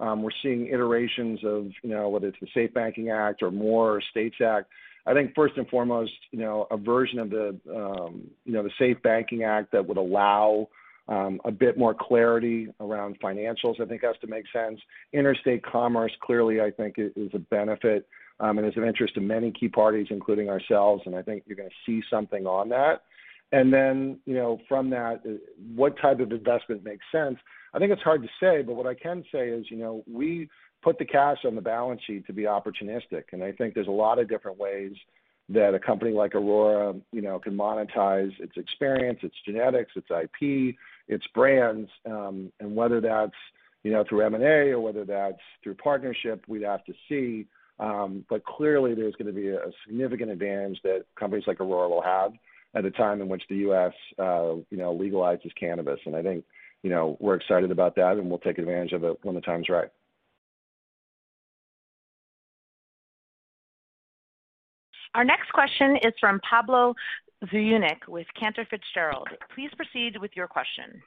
Um, 0.00 0.22
we're 0.22 0.30
seeing 0.42 0.68
iterations 0.68 1.40
of, 1.44 1.66
you 1.82 1.90
know, 1.90 2.08
whether 2.08 2.28
it's 2.28 2.38
the 2.40 2.48
SAFE 2.54 2.72
Banking 2.72 3.10
Act 3.10 3.42
or 3.42 3.50
more 3.50 4.00
STATES 4.10 4.40
Act. 4.40 4.68
I 5.06 5.14
think 5.14 5.34
first 5.34 5.56
and 5.56 5.68
foremost, 5.68 6.12
you 6.30 6.38
know, 6.38 6.66
a 6.70 6.76
version 6.76 7.18
of 7.18 7.30
the, 7.30 7.58
um, 7.74 8.30
you 8.44 8.52
know, 8.52 8.62
the 8.62 8.70
SAFE 8.78 9.02
Banking 9.02 9.42
Act 9.42 9.72
that 9.72 9.86
would 9.86 9.96
allow 9.96 10.68
um, 11.08 11.40
a 11.44 11.50
bit 11.50 11.78
more 11.78 11.94
clarity 11.98 12.68
around 12.80 13.18
financials, 13.20 13.80
I 13.80 13.86
think 13.86 14.02
has 14.02 14.16
to 14.20 14.26
make 14.26 14.44
sense. 14.52 14.78
Interstate 15.12 15.64
commerce, 15.64 16.12
clearly, 16.22 16.60
I 16.60 16.70
think 16.70 16.96
is 16.98 17.30
a 17.34 17.38
benefit, 17.38 18.06
Um, 18.40 18.58
and 18.58 18.66
is 18.68 18.76
of 18.76 18.84
interest 18.84 19.14
to 19.14 19.20
many 19.20 19.50
key 19.50 19.68
parties, 19.68 20.06
including 20.10 20.48
ourselves, 20.48 21.02
and 21.06 21.16
I 21.16 21.22
think 21.22 21.42
you're 21.46 21.56
gonna 21.56 21.70
see 21.84 22.02
something 22.08 22.46
on 22.46 22.68
that. 22.68 23.02
And 23.50 23.72
then, 23.72 24.20
you 24.26 24.34
know, 24.34 24.60
from 24.68 24.90
that, 24.90 25.22
uh, 25.26 25.38
what 25.74 25.98
type 25.98 26.20
of 26.20 26.30
investment 26.30 26.84
makes 26.84 27.04
sense? 27.10 27.38
I 27.72 27.78
think 27.78 27.92
it's 27.92 28.02
hard 28.02 28.22
to 28.22 28.28
say, 28.40 28.62
but 28.62 28.74
what 28.74 28.86
I 28.86 28.94
can 28.94 29.24
say 29.32 29.48
is, 29.48 29.70
you 29.70 29.78
know, 29.78 30.04
we 30.06 30.48
put 30.82 30.98
the 30.98 31.04
cash 31.04 31.38
on 31.44 31.54
the 31.54 31.60
balance 31.62 32.00
sheet 32.06 32.26
to 32.26 32.32
be 32.32 32.42
opportunistic, 32.42 33.24
and 33.32 33.42
I 33.42 33.52
think 33.52 33.74
there's 33.74 33.88
a 33.88 33.90
lot 33.90 34.18
of 34.18 34.28
different 34.28 34.58
ways 34.58 34.92
that 35.48 35.74
a 35.74 35.78
company 35.78 36.12
like 36.12 36.34
Aurora, 36.34 36.94
you 37.10 37.22
know, 37.22 37.38
can 37.38 37.56
monetize 37.56 38.38
its 38.38 38.56
experience, 38.56 39.20
its 39.22 39.34
genetics, 39.46 39.92
its 39.96 40.08
IP, 40.10 40.76
its 41.08 41.26
brands, 41.34 41.88
um, 42.04 42.52
and 42.60 42.76
whether 42.76 43.00
that's, 43.00 43.32
you 43.82 43.90
know, 43.90 44.04
through 44.06 44.26
M&A 44.26 44.72
or 44.72 44.80
whether 44.80 45.06
that's 45.06 45.40
through 45.62 45.74
partnership, 45.74 46.44
we'd 46.48 46.62
have 46.62 46.84
to 46.84 46.92
see. 47.08 47.46
Um, 47.80 48.24
clearly 48.46 48.94
there's 48.94 49.14
gonna 49.16 49.32
be 49.32 49.48
a 49.48 49.70
significant 49.86 50.30
advantage 50.30 50.80
that 50.82 51.04
companies 51.18 51.46
like 51.46 51.60
Aurora 51.60 51.88
will 51.88 52.02
have 52.02 52.32
at 52.74 52.84
a 52.84 52.90
time 52.90 53.20
in 53.20 53.28
which 53.28 53.42
the 53.48 53.56
U.S., 53.56 53.92
uh, 54.18 54.54
you 54.70 54.76
know, 54.76 54.96
legalizes 54.96 55.54
cannabis. 55.58 55.98
And 56.04 56.14
I 56.14 56.22
think, 56.22 56.44
you 56.82 56.90
know, 56.90 57.16
we're 57.20 57.36
excited 57.36 57.70
about 57.70 57.96
that, 57.96 58.18
and 58.18 58.28
we'll 58.28 58.38
take 58.38 58.58
advantage 58.58 58.92
of 58.92 59.04
it 59.04 59.18
when 59.22 59.34
the 59.34 59.40
time's 59.40 59.68
right. 59.68 59.88
Our 65.14 65.24
next 65.24 65.50
question 65.52 65.96
is 66.02 66.12
from 66.20 66.40
Pablo 66.48 66.94
Zuanic 67.46 68.06
with 68.06 68.26
Cantor 68.38 68.66
Fitzgerald. 68.68 69.28
Please 69.54 69.70
proceed 69.76 70.20
with 70.20 70.32
your 70.36 70.46
question. 70.46 71.02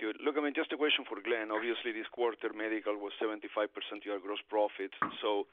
Look, 0.00 0.38
I 0.38 0.40
mean, 0.40 0.54
just 0.54 0.72
a 0.72 0.78
question 0.78 1.04
for 1.08 1.18
Glenn. 1.20 1.50
Obviously, 1.50 1.90
this 1.92 2.06
quarter, 2.10 2.50
medical 2.54 2.94
was 2.96 3.12
75% 3.18 3.66
of 3.66 4.04
your 4.04 4.20
gross 4.20 4.42
profits. 4.48 4.94
So 5.22 5.46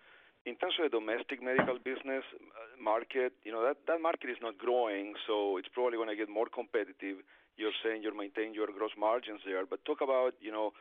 in 0.45 0.53
terms 0.61 0.77
of 0.77 0.91
the 0.91 0.93
domestic 0.93 1.41
medical 1.41 1.81
business 1.81 2.21
uh, 2.37 2.77
market, 2.77 3.33
you 3.41 3.51
know, 3.51 3.65
that 3.65 4.01
market 4.01 4.29
is 4.29 4.37
not 4.41 4.57
growing, 4.61 5.17
so 5.25 5.57
it's 5.57 5.69
probably 5.73 5.97
gonna 5.97 6.15
get 6.15 6.29
more 6.29 6.45
competitive. 6.45 7.25
You're 7.57 7.75
saying 7.81 8.03
you're 8.05 8.15
maintaining 8.15 8.53
your 8.53 8.69
gross 8.69 8.93
margins 8.93 9.41
there. 9.45 9.65
But 9.65 9.81
talk 9.85 10.01
about, 10.05 10.37
you 10.39 10.51
know, 10.51 10.73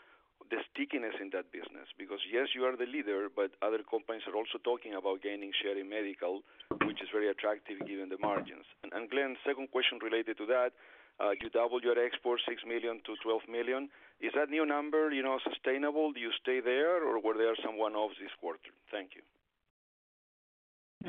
the 0.50 0.60
stickiness 0.72 1.16
in 1.22 1.30
that 1.32 1.48
business. 1.48 1.88
Because, 1.96 2.20
yes, 2.28 2.52
you 2.52 2.64
are 2.68 2.76
the 2.76 2.84
leader, 2.84 3.32
but 3.32 3.56
other 3.62 3.80
companies 3.80 4.26
are 4.28 4.36
also 4.36 4.60
talking 4.60 4.92
about 4.92 5.22
gaining 5.22 5.52
share 5.56 5.78
in 5.78 5.88
medical, 5.88 6.44
which 6.84 7.00
is 7.00 7.08
very 7.08 7.30
attractive 7.30 7.80
given 7.88 8.12
the 8.12 8.20
margins. 8.20 8.68
And 8.84 9.08
Glenn, 9.08 9.36
second 9.46 9.70
question 9.72 9.98
related 10.02 10.36
to 10.38 10.46
that, 10.52 10.76
Uh, 11.20 11.30
you 11.40 11.48
doubled 11.50 11.84
your 11.84 11.98
exports, 11.98 12.42
$6 12.48 12.66
million-$12 12.66 13.48
million. 13.50 13.88
Is 14.20 14.32
that 14.34 14.50
new 14.50 14.66
number, 14.66 15.12
you 15.12 15.22
know, 15.22 15.38
sustainable? 15.48 16.12
Do 16.12 16.20
you 16.20 16.30
stay 16.42 16.60
there, 16.60 17.06
or 17.06 17.20
were 17.20 17.34
there 17.36 17.54
some 17.64 17.78
one-offs 17.78 18.14
this 18.20 18.30
quarter? 18.40 18.58
Thank 18.90 19.10
you. 19.14 19.22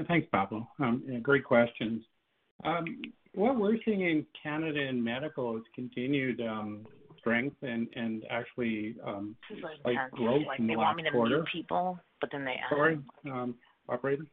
Thanks, 0.07 0.27
Pablo. 0.31 0.67
Um, 0.79 1.03
great 1.21 1.43
questions. 1.43 2.03
Um, 2.63 3.01
what 3.33 3.57
we're 3.57 3.77
seeing 3.83 4.01
in 4.01 4.25
Canada 4.41 4.79
in 4.81 5.03
medical 5.03 5.57
is 5.57 5.63
continued 5.73 6.41
um, 6.41 6.85
strength 7.19 7.55
and 7.61 8.23
actually 8.29 8.95
like 9.03 9.31
growth 9.31 9.31
in 9.79 9.87
the 9.87 9.93
last 9.93 10.11
quarter. 10.13 10.45
Like 10.47 10.67
they 10.67 10.75
want 10.75 10.97
me 10.97 11.03
to 11.03 11.11
mute 11.11 11.45
people, 11.51 11.99
but 12.21 12.29
then 12.31 12.45
they 12.45 12.51
ask. 12.51 12.69
Sorry, 12.69 12.99
operator. 13.89 14.25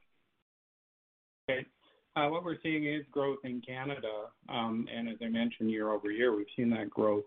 Okay. 1.48 1.66
Uh, 2.14 2.28
what 2.28 2.44
we're 2.44 2.58
seeing 2.62 2.86
is 2.86 3.04
growth 3.10 3.38
in 3.44 3.60
Canada. 3.60 4.26
Um 4.48 4.86
and 4.94 5.08
as 5.08 5.16
I 5.22 5.28
mentioned, 5.28 5.70
year-over-year, 5.70 6.34
we've 6.36 6.46
seen 6.56 6.70
that 6.70 6.90
growth. 6.90 7.24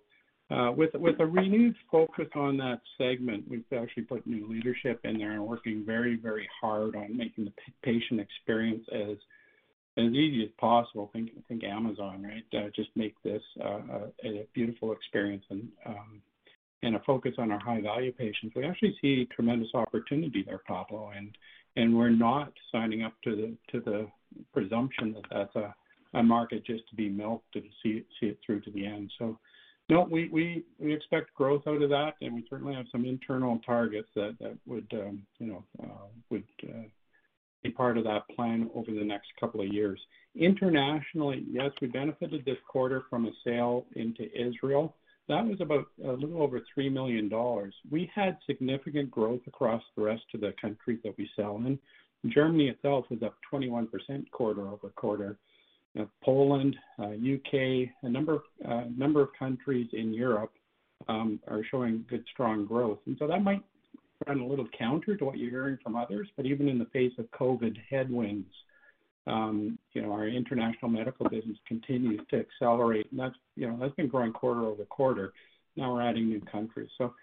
Uh, 0.51 0.71
with 0.71 0.93
a 0.93 1.25
renewed 1.25 1.75
focus 1.91 2.27
on 2.35 2.55
that 2.55 2.79
segment, 2.99 3.43
we've 3.49 3.63
actually 3.75 4.03
put 4.03 4.27
new 4.27 4.47
leadership 4.47 4.99
in 5.03 5.17
there 5.17 5.31
and 5.31 5.43
working 5.43 5.83
very, 5.83 6.17
very 6.17 6.47
hard 6.61 6.95
on 6.95 7.17
making 7.17 7.45
the 7.45 7.53
patient 7.81 8.19
experience 8.19 8.85
as 8.93 9.17
easy 9.97 10.43
as 10.43 10.51
possible. 10.59 11.09
Think 11.13 11.63
Amazon, 11.63 12.21
right? 12.21 12.45
Uh, 12.53 12.69
just 12.75 12.89
make 12.95 13.15
this 13.23 13.41
a 13.59 14.45
beautiful 14.53 14.91
experience 14.91 15.43
um, 15.51 16.21
and 16.83 16.95
a 16.95 16.99
focus 17.07 17.33
on 17.39 17.51
our 17.51 17.59
high-value 17.59 18.11
patients. 18.11 18.53
We 18.55 18.65
actually 18.65 18.95
see 19.01 19.27
tremendous 19.35 19.69
opportunity 19.73 20.43
there, 20.45 20.61
Pablo, 20.67 21.11
and 21.75 21.97
we're 21.97 22.09
not 22.09 22.53
signing 22.71 23.01
up 23.01 23.13
to 23.23 23.57
the 23.73 24.07
presumption 24.53 25.13
that 25.13 25.23
that's 25.31 25.55
a 25.55 25.75
a 26.15 26.23
market 26.23 26.65
just 26.65 26.87
to 26.89 26.95
be 26.95 27.09
milked 27.09 27.55
and 27.55 27.65
see 27.83 28.05
it 28.21 28.39
through 28.45 28.61
to 28.61 28.71
the 28.71 28.85
end. 28.85 29.11
So, 29.19 29.37
no, 29.89 30.07
we 30.09 30.29
we, 30.29 30.63
we 30.79 30.93
expect 30.93 31.33
growth 31.35 31.67
out 31.67 31.81
of 31.81 31.89
that, 31.89 32.13
and 32.21 32.33
we 32.33 32.45
certainly 32.49 32.73
have 32.73 32.85
some 32.91 33.05
internal 33.05 33.59
targets 33.65 34.09
that 34.15 34.35
that 34.39 34.57
would, 34.65 34.87
um, 34.93 35.21
you 35.39 35.47
know, 35.47 35.63
uh, 35.83 36.07
would 36.29 36.43
uh, 36.67 36.87
be 37.63 37.69
part 37.69 37.97
of 37.97 38.03
that 38.05 38.23
plan 38.35 38.69
over 38.73 38.91
the 38.91 39.03
next 39.03 39.27
couple 39.39 39.61
of 39.61 39.67
years. 39.67 39.99
Internationally, 40.35 41.45
yes, 41.49 41.71
we 41.81 41.87
benefited 41.87 42.43
this 42.45 42.57
quarter 42.67 43.03
from 43.09 43.25
a 43.25 43.31
sale 43.43 43.85
into 43.95 44.23
Israel. 44.35 44.95
That 45.27 45.45
was 45.45 45.59
about 45.59 45.85
a 46.03 46.11
little 46.11 46.43
over 46.43 46.61
$3 46.77 46.91
million. 46.91 47.31
We 47.89 48.11
had 48.13 48.37
significant 48.45 49.09
growth 49.09 49.41
across 49.47 49.81
the 49.95 50.03
rest 50.03 50.23
of 50.35 50.41
the 50.41 50.53
countries 50.61 50.99
that 51.03 51.17
we 51.17 51.27
sell 51.35 51.57
in. 51.57 51.79
Germany 52.31 52.69
itself 52.69 53.05
was 53.09 53.21
up 53.23 53.35
21% 53.51 53.89
quarter-over-quarter. 54.31 55.37
Poland, 56.23 56.75
uh, 56.99 57.11
U.K., 57.11 57.91
a 58.03 58.07
uh, 58.07 58.09
number 58.09 59.21
of 59.21 59.29
countries 59.37 59.87
in 59.93 60.13
Europe 60.13 60.51
um, 61.07 61.39
are 61.47 61.61
showing 61.71 62.05
good, 62.09 62.23
strong 62.33 62.65
growth. 62.65 62.99
And 63.05 63.15
so 63.17 63.27
That 63.27 63.43
might 63.43 63.61
run 64.27 64.39
a 64.39 64.45
little 64.45 64.67
counter 64.77 65.15
to 65.15 65.25
what 65.25 65.37
you're 65.37 65.49
hearing 65.49 65.77
from 65.83 65.95
others. 65.95 66.27
But 66.35 66.45
even 66.45 66.67
in 66.67 66.79
the 66.79 66.85
face 66.85 67.13
of 67.17 67.29
COVID 67.31 67.77
headwinds, 67.89 68.47
um, 69.27 69.79
you 69.93 70.01
know, 70.01 70.11
our 70.11 70.27
international 70.27 70.89
medical 70.89 71.27
business 71.29 71.57
continues 71.67 72.21
to 72.29 72.39
accelerate. 72.39 73.07
and 73.11 73.19
That's, 73.19 73.35
you 73.55 73.67
know, 73.67 73.77
that's 73.79 73.95
been 73.95 74.07
growing 74.07 74.33
quarter-over-quarter. 74.33 75.33
Now 75.75 75.93
we're 75.93 76.01
adding 76.01 76.29
new 76.29 76.41
countries. 76.41 76.89
So 76.97 77.13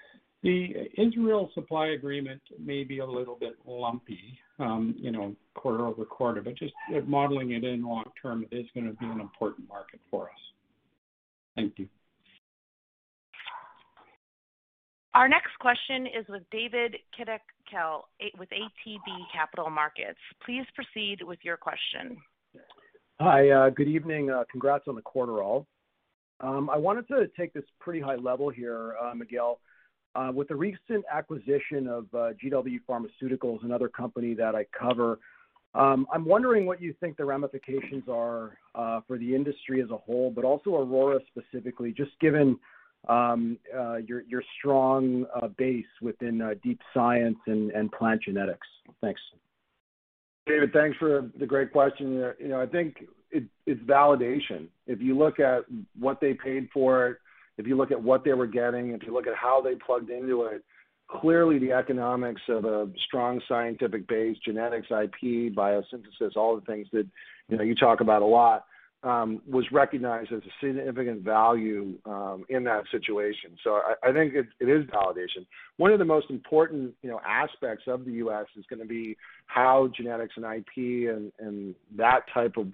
The 0.42 0.88
Israel 0.98 1.50
supply 1.54 1.88
agreement 1.88 2.42
may 2.58 2.84
be 2.84 2.98
a 2.98 3.06
little 3.06 3.36
bit 3.36 3.56
lumpy, 3.66 4.38
Um, 4.62 4.94
you 4.96 5.10
know, 5.10 5.34
quarter-over-quarter, 5.54 6.40
but 6.42 6.56
just 6.56 6.72
uh, 6.94 7.00
modeling 7.04 7.50
it 7.50 7.64
in 7.64 7.82
long 7.82 8.04
term, 8.20 8.46
it 8.48 8.56
is 8.56 8.66
gonna 8.76 8.92
be 8.92 9.06
an 9.06 9.20
important 9.20 9.68
market 9.68 9.98
for 10.08 10.26
us. 10.26 10.38
Thank 11.56 11.80
you. 11.80 11.88
Our 15.14 15.28
next 15.28 15.58
question 15.58 16.06
is 16.06 16.24
with 16.28 16.42
David 16.52 16.96
Kideckel 17.18 18.02
with 18.38 18.48
ATB 18.50 19.02
Capital 19.34 19.68
Markets. 19.68 20.18
Please 20.46 20.64
proceed 20.76 21.18
with 21.22 21.40
your 21.42 21.56
question. 21.56 22.16
Hi. 23.20 23.50
Uh, 23.50 23.70
good 23.70 23.88
evening. 23.88 24.30
Uh, 24.30 24.44
congrats 24.50 24.84
on 24.86 24.94
the 24.94 25.02
quarter 25.02 25.42
all. 25.42 25.66
Um, 26.40 26.70
I 26.70 26.76
wanted 26.76 27.08
to 27.08 27.26
take 27.36 27.52
this 27.52 27.64
pretty 27.80 28.00
high 28.00 28.16
level 28.16 28.48
here, 28.48 28.94
Miguel. 29.16 29.58
Uh, 30.14 30.30
with 30.34 30.48
the 30.48 30.54
recent 30.54 31.04
acquisition 31.10 31.88
of 31.88 32.04
uh, 32.12 32.32
GW 32.44 32.80
Pharmaceuticals, 32.88 33.64
another 33.64 33.88
company 33.88 34.34
that 34.34 34.54
I 34.54 34.66
cover, 34.78 35.18
um, 35.74 36.06
I'm 36.12 36.26
wondering 36.26 36.66
what 36.66 36.82
you 36.82 36.94
think 37.00 37.16
the 37.16 37.24
ramifications 37.24 38.04
are 38.10 38.58
uh, 38.74 39.00
for 39.06 39.16
the 39.16 39.34
industry 39.34 39.82
as 39.82 39.90
a 39.90 39.96
whole, 39.96 40.30
but 40.30 40.44
also 40.44 40.76
Aurora 40.76 41.18
specifically, 41.28 41.92
just 41.92 42.10
given 42.20 42.58
um, 43.08 43.58
your 44.04 44.42
strong 44.58 45.24
base 45.56 45.86
within 46.02 46.42
deep 46.62 46.80
science 46.92 47.38
and 47.46 47.90
plant 47.92 48.22
genetics. 48.22 48.66
Thanks. 49.00 49.20
David, 50.46 50.72
thanks 50.72 50.98
for 50.98 51.30
the 51.38 51.46
great 51.46 51.72
question. 51.72 52.12
You 52.38 52.48
know, 52.48 52.60
I 52.60 52.66
think 52.66 53.04
it's 53.30 53.82
validation. 53.84 54.66
If 54.86 55.00
you 55.00 55.16
look 55.16 55.40
at 55.40 55.62
what 55.98 56.20
they 56.20 56.34
paid 56.34 56.68
for 56.72 57.08
it, 57.08 57.18
if 57.58 57.66
you 57.66 57.76
look 57.76 57.90
at 57.90 58.02
what 58.02 58.24
they 58.24 58.32
were 58.32 58.46
getting, 58.46 58.90
if 58.90 59.02
you 59.04 59.12
look 59.12 59.26
at 59.26 59.34
how 59.34 59.60
they 59.60 59.74
plugged 59.74 60.10
into 60.10 60.44
it, 60.44 60.64
clearly 61.08 61.58
the 61.58 61.72
economics 61.72 62.40
of 62.48 62.64
a 62.64 62.88
strong 63.06 63.40
scientific 63.48 64.08
base, 64.08 64.36
genetics, 64.44 64.88
IP, 64.90 65.54
biosynthesis, 65.54 66.36
all 66.36 66.54
the 66.54 66.64
things 66.66 66.86
that, 66.92 67.06
you 67.48 67.56
know, 67.56 67.62
you 67.62 67.74
talk 67.74 68.00
about 68.00 68.22
a 68.22 68.26
lot, 68.26 68.64
um, 69.04 69.42
was 69.48 69.64
recognized 69.72 70.32
as 70.32 70.42
a 70.42 70.64
significant 70.64 71.22
value 71.22 71.98
um, 72.06 72.44
in 72.48 72.62
that 72.64 72.84
situation. 72.92 73.56
So 73.64 73.80
I 73.80 74.10
I 74.10 74.12
think 74.12 74.32
it 74.34 74.46
is 74.60 74.84
validation. 74.86 75.44
One 75.76 75.90
of 75.90 75.98
the 75.98 76.04
most 76.04 76.30
important, 76.30 76.94
you 77.02 77.10
know, 77.10 77.20
aspects 77.26 77.84
of 77.88 78.04
the 78.04 78.12
U.S. 78.12 78.46
is 78.56 78.64
gonna 78.70 78.84
be 78.84 79.16
how 79.46 79.90
genetics 79.96 80.34
and 80.36 80.44
IP 80.44 81.10
and 81.10 81.74
that 81.96 82.20
type 82.32 82.56
of 82.56 82.68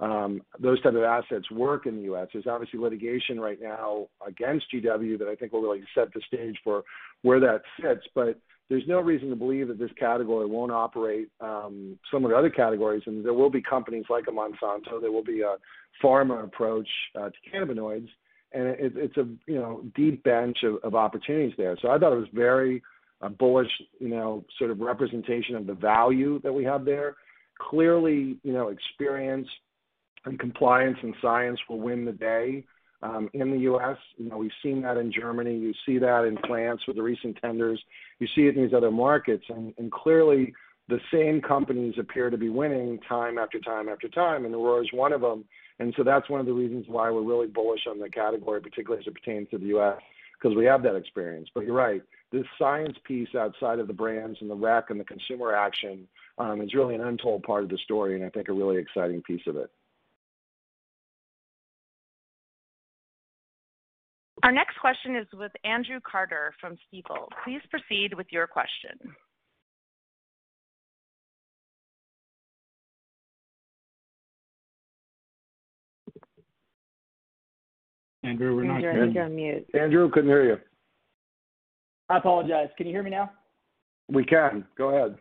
Um, 0.00 0.40
those 0.58 0.80
type 0.82 0.94
of 0.94 1.02
assets 1.02 1.50
work 1.50 1.86
in 1.86 1.96
the 1.96 2.02
U.S. 2.04 2.28
There's 2.32 2.46
obviously 2.46 2.80
litigation 2.80 3.38
right 3.38 3.58
now 3.60 4.08
against 4.26 4.66
GW 4.74 5.18
that 5.18 5.28
I 5.28 5.34
think 5.34 5.52
will 5.52 5.60
really 5.60 5.82
set 5.94 6.12
the 6.14 6.22
stage 6.26 6.56
for 6.64 6.82
where 7.22 7.38
that 7.40 7.60
sits. 7.80 8.06
But 8.14 8.40
there's 8.70 8.86
no 8.88 9.00
reason 9.00 9.28
to 9.28 9.36
believe 9.36 9.68
that 9.68 9.78
this 9.78 9.90
category 9.98 10.46
won't 10.46 10.72
operate 10.72 11.28
um, 11.40 11.98
similar 12.10 12.32
to 12.32 12.38
other 12.38 12.50
categories. 12.50 13.02
And 13.06 13.22
there 13.24 13.34
will 13.34 13.50
be 13.50 13.60
companies 13.60 14.06
like 14.08 14.24
a 14.26 14.30
Monsanto, 14.30 15.00
there 15.00 15.12
will 15.12 15.24
be 15.24 15.42
a 15.42 15.56
pharma 16.02 16.44
approach 16.44 16.88
uh, 17.14 17.28
to 17.28 17.34
cannabinoids, 17.52 18.08
and 18.52 18.76
it's 18.78 19.16
a 19.16 19.28
you 19.46 19.56
know 19.56 19.84
deep 19.94 20.24
bench 20.24 20.58
of 20.82 20.94
opportunities 20.94 21.54
there. 21.58 21.76
So 21.82 21.90
I 21.90 21.98
thought 21.98 22.12
it 22.12 22.18
was 22.18 22.28
very 22.32 22.82
uh, 23.20 23.28
bullish, 23.28 23.70
you 23.98 24.08
know, 24.08 24.44
sort 24.58 24.70
of 24.70 24.80
representation 24.80 25.56
of 25.56 25.66
the 25.66 25.74
value 25.74 26.40
that 26.42 26.52
we 26.52 26.64
have 26.64 26.84
there. 26.84 27.16
Clearly, 27.60 28.38
you 28.42 28.52
know, 28.52 28.68
experience 28.68 29.46
and 30.24 30.38
compliance 30.38 30.98
and 31.02 31.14
science 31.22 31.58
will 31.68 31.80
win 31.80 32.04
the 32.04 32.12
day 32.12 32.64
um, 33.02 33.30
in 33.32 33.50
the 33.50 33.58
U.S. 33.58 33.96
You 34.16 34.28
know, 34.28 34.36
we've 34.36 34.50
seen 34.62 34.82
that 34.82 34.96
in 34.96 35.12
Germany. 35.12 35.56
You 35.56 35.72
see 35.86 35.98
that 35.98 36.24
in 36.24 36.36
France 36.46 36.82
with 36.86 36.96
the 36.96 37.02
recent 37.02 37.38
tenders. 37.38 37.82
You 38.18 38.26
see 38.34 38.42
it 38.42 38.56
in 38.56 38.62
these 38.62 38.74
other 38.74 38.90
markets. 38.90 39.44
And 39.48 39.90
clearly 39.90 40.52
the 40.88 41.00
same 41.12 41.40
companies 41.40 41.94
appear 41.98 42.30
to 42.30 42.36
be 42.36 42.48
winning 42.48 42.98
time 43.08 43.38
after 43.38 43.58
time 43.60 43.88
after 43.88 44.08
time, 44.08 44.44
and 44.44 44.54
Aurora 44.54 44.82
is 44.82 44.92
one 44.92 45.12
of 45.12 45.20
them. 45.20 45.44
And 45.78 45.94
so 45.96 46.02
that's 46.02 46.28
one 46.28 46.40
of 46.40 46.46
the 46.46 46.52
reasons 46.52 46.86
why 46.88 47.10
we're 47.10 47.22
really 47.22 47.46
bullish 47.46 47.86
on 47.88 47.98
the 47.98 48.10
category, 48.10 48.60
particularly 48.60 49.00
as 49.00 49.06
it 49.06 49.14
pertains 49.14 49.48
to 49.50 49.58
the 49.58 49.66
U.S., 49.66 49.98
because 50.34 50.56
we 50.56 50.66
have 50.66 50.82
that 50.82 50.96
experience. 50.96 51.48
But 51.54 51.64
you're 51.64 51.74
right, 51.74 52.02
this 52.32 52.44
science 52.58 52.96
piece 53.04 53.28
outside 53.34 53.78
of 53.78 53.86
the 53.86 53.94
brands 53.94 54.38
and 54.40 54.50
the 54.50 54.54
rec 54.54 54.90
and 54.90 55.00
the 55.00 55.04
consumer 55.04 55.54
action 55.54 56.06
um, 56.38 56.60
is 56.60 56.74
really 56.74 56.94
an 56.94 57.02
untold 57.02 57.44
part 57.44 57.62
of 57.62 57.70
the 57.70 57.78
story, 57.78 58.14
and 58.14 58.24
I 58.24 58.28
think 58.28 58.48
a 58.48 58.52
really 58.52 58.76
exciting 58.76 59.22
piece 59.22 59.46
of 59.46 59.56
it. 59.56 59.70
Our 64.42 64.52
next 64.52 64.78
question 64.80 65.16
is 65.16 65.26
with 65.34 65.52
Andrew 65.64 66.00
Carter 66.00 66.54
from 66.60 66.76
Stifel. 66.76 67.28
Please 67.44 67.60
proceed 67.70 68.14
with 68.14 68.26
your 68.30 68.46
question. 68.46 69.14
Andrew, 78.22 78.54
we're 78.54 78.64
not 78.64 78.80
hearing 78.80 78.96
you. 78.96 79.02
Andrew, 79.02 79.14
you're 79.14 79.24
on 79.24 79.36
mute. 79.36 79.66
Andrew, 79.78 80.10
couldn't 80.10 80.30
hear 80.30 80.44
you. 80.44 80.58
I 82.08 82.18
apologize. 82.18 82.68
Can 82.76 82.86
you 82.86 82.92
hear 82.92 83.02
me 83.02 83.10
now? 83.10 83.30
We 84.08 84.24
can. 84.24 84.64
Go 84.76 84.88
ahead. 84.90 85.16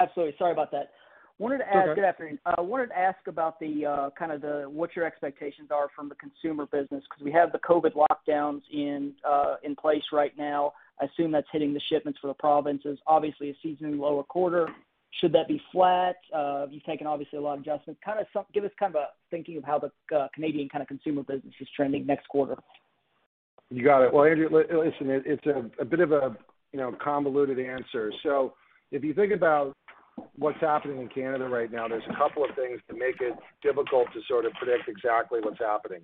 Absolutely. 0.00 0.34
Sorry 0.38 0.52
about 0.52 0.70
that. 0.72 0.90
Wanted 1.38 1.58
to 1.58 1.68
ask. 1.68 1.88
Okay. 1.88 1.94
Good 2.00 2.04
afternoon. 2.04 2.38
I 2.44 2.60
wanted 2.60 2.88
to 2.88 2.98
ask 2.98 3.18
about 3.28 3.60
the 3.60 3.86
uh, 3.86 4.10
kind 4.18 4.32
of 4.32 4.40
the 4.40 4.64
what 4.68 4.96
your 4.96 5.04
expectations 5.04 5.68
are 5.70 5.88
from 5.94 6.08
the 6.08 6.16
consumer 6.16 6.66
business 6.66 7.04
because 7.08 7.24
we 7.24 7.30
have 7.30 7.52
the 7.52 7.58
COVID 7.58 7.92
lockdowns 7.94 8.62
in 8.72 9.12
uh, 9.28 9.54
in 9.62 9.76
place 9.76 10.02
right 10.12 10.36
now. 10.36 10.72
I 11.00 11.04
assume 11.04 11.30
that's 11.30 11.46
hitting 11.52 11.72
the 11.72 11.80
shipments 11.88 12.18
for 12.20 12.26
the 12.26 12.34
provinces. 12.34 12.98
Obviously, 13.06 13.50
a 13.50 13.66
seasonally 13.66 13.98
lower 13.98 14.24
quarter. 14.24 14.68
Should 15.20 15.32
that 15.32 15.46
be 15.46 15.62
flat? 15.70 16.16
Uh, 16.34 16.66
You've 16.70 16.84
taken 16.84 17.06
obviously 17.06 17.38
a 17.38 17.42
lot 17.42 17.54
of 17.54 17.60
adjustments. 17.60 18.00
Kind 18.04 18.18
of 18.18 18.26
some, 18.32 18.44
give 18.52 18.64
us 18.64 18.70
kind 18.78 18.94
of 18.94 19.00
a 19.00 19.06
thinking 19.30 19.56
of 19.56 19.64
how 19.64 19.78
the 19.78 20.28
Canadian 20.34 20.68
kind 20.68 20.82
of 20.82 20.88
consumer 20.88 21.22
business 21.22 21.54
is 21.60 21.68
trending 21.74 22.04
next 22.04 22.28
quarter. 22.28 22.56
You 23.70 23.84
got 23.84 24.02
it. 24.02 24.12
Well, 24.12 24.24
Andrew, 24.24 24.48
listen, 24.50 25.22
it's 25.24 25.46
a 25.80 25.84
bit 25.84 26.00
of 26.00 26.12
a, 26.12 26.36
you 26.72 26.78
know, 26.78 26.94
convoluted 27.02 27.58
answer. 27.58 28.12
So 28.22 28.54
if 28.90 29.04
you 29.04 29.14
think 29.14 29.32
about 29.32 29.76
what's 30.36 30.60
happening 30.60 31.00
in 31.00 31.08
Canada 31.08 31.48
right 31.48 31.70
now, 31.70 31.88
there's 31.88 32.04
a 32.10 32.16
couple 32.16 32.44
of 32.44 32.50
things 32.54 32.80
that 32.88 32.96
make 32.96 33.20
it 33.20 33.34
difficult 33.62 34.06
to 34.12 34.20
sort 34.28 34.44
of 34.44 34.52
predict 34.52 34.88
exactly 34.88 35.40
what's 35.42 35.58
happening. 35.58 36.00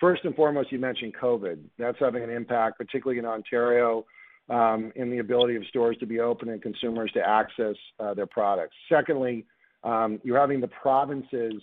First 0.00 0.24
and 0.24 0.34
foremost, 0.34 0.72
you 0.72 0.78
mentioned 0.78 1.14
COVID. 1.20 1.58
That's 1.78 1.98
having 2.00 2.22
an 2.22 2.30
impact, 2.30 2.78
particularly 2.78 3.18
in 3.18 3.26
Ontario, 3.26 4.04
um, 4.50 4.92
in 4.96 5.10
the 5.10 5.18
ability 5.18 5.56
of 5.56 5.64
stores 5.66 5.96
to 6.00 6.06
be 6.06 6.20
open 6.20 6.48
and 6.48 6.60
consumers 6.60 7.12
to 7.12 7.20
access 7.20 7.76
uh, 8.00 8.14
their 8.14 8.26
products. 8.26 8.74
Secondly, 8.88 9.46
um, 9.84 10.20
you're 10.24 10.38
having 10.38 10.60
the 10.60 10.68
provinces 10.68 11.54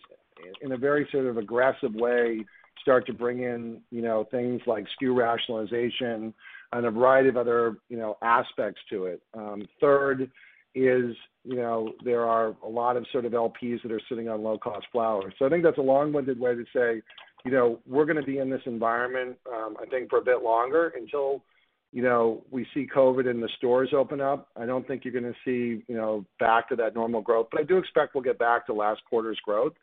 in 0.61 0.71
a 0.71 0.77
very 0.77 1.07
sort 1.11 1.25
of 1.25 1.37
aggressive 1.37 1.93
way 1.93 2.45
start 2.81 3.05
to 3.07 3.13
bring 3.13 3.43
in, 3.43 3.81
you 3.91 4.01
know, 4.01 4.25
things 4.31 4.61
like 4.65 4.85
SKU 5.01 5.15
rationalization 5.15 6.33
and 6.71 6.85
a 6.85 6.91
variety 6.91 7.29
of 7.29 7.37
other, 7.37 7.77
you 7.89 7.97
know, 7.97 8.17
aspects 8.21 8.81
to 8.89 9.05
it. 9.05 9.21
Um, 9.33 9.67
third 9.81 10.31
is, 10.76 11.15
you 11.43 11.55
know, 11.55 11.93
there 12.03 12.26
are 12.26 12.55
a 12.63 12.67
lot 12.67 12.97
of 12.97 13.05
sort 13.11 13.26
of 13.26 13.32
LPs 13.32 13.82
that 13.84 13.91
are 13.91 14.01
sitting 14.09 14.30
on 14.30 14.43
low-cost 14.43 14.86
flower. 14.91 15.32
I 15.41 15.49
think 15.49 15.63
that's 15.63 15.78
a 15.78 15.82
long-winded 15.82 16.39
way 16.39 16.55
to 16.55 16.65
say, 16.74 17.01
you 17.45 17.51
know, 17.51 17.80
we're 17.88 18.05
gonna 18.05 18.24
be 18.24 18.38
in 18.39 18.49
this 18.49 18.61
environment, 18.65 19.38
um, 19.51 19.78
I 19.82 19.86
think 19.86 20.09
for 20.09 20.20
a 20.20 20.24
bit 20.24 20.43
longer 20.43 20.93
until, 20.95 21.43
you 21.91 22.03
know, 22.03 22.43
we 22.51 22.67
see 22.74 22.88
COVID 22.93 23.28
and 23.28 23.41
the 23.41 23.49
stores 23.57 23.93
open 23.93 24.22
up. 24.22 24.49
I 24.55 24.65
don't 24.65 24.86
think 24.88 25.03
you're 25.03 25.13
gonna 25.13 25.34
see, 25.45 25.84
you 25.88 25.95
know, 25.95 26.26
back 26.39 26.70
to 26.70 26.76
that 26.76 26.93
normal 26.95 27.22
growth. 27.22 27.47
But 27.51 27.61
I 27.61 27.63
do 27.63 27.78
expect 27.78 28.13
we'll 28.13 28.24
get 28.24 28.38
back 28.38 28.65
to 28.67 28.74
last 28.74 29.01
quarter's 29.09 29.39
growth. 29.39 29.74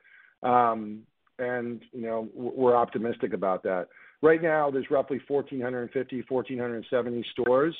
Um, 0.42 1.02
and, 1.38 1.82
you 1.92 2.02
know, 2.02 2.28
we're 2.34 2.76
optimistic 2.76 3.32
about 3.32 3.62
that. 3.64 3.88
Right 4.22 4.42
now, 4.42 4.70
there's 4.70 4.90
roughly 4.90 5.20
1,450-1,470 5.28 7.24
stores. 7.32 7.76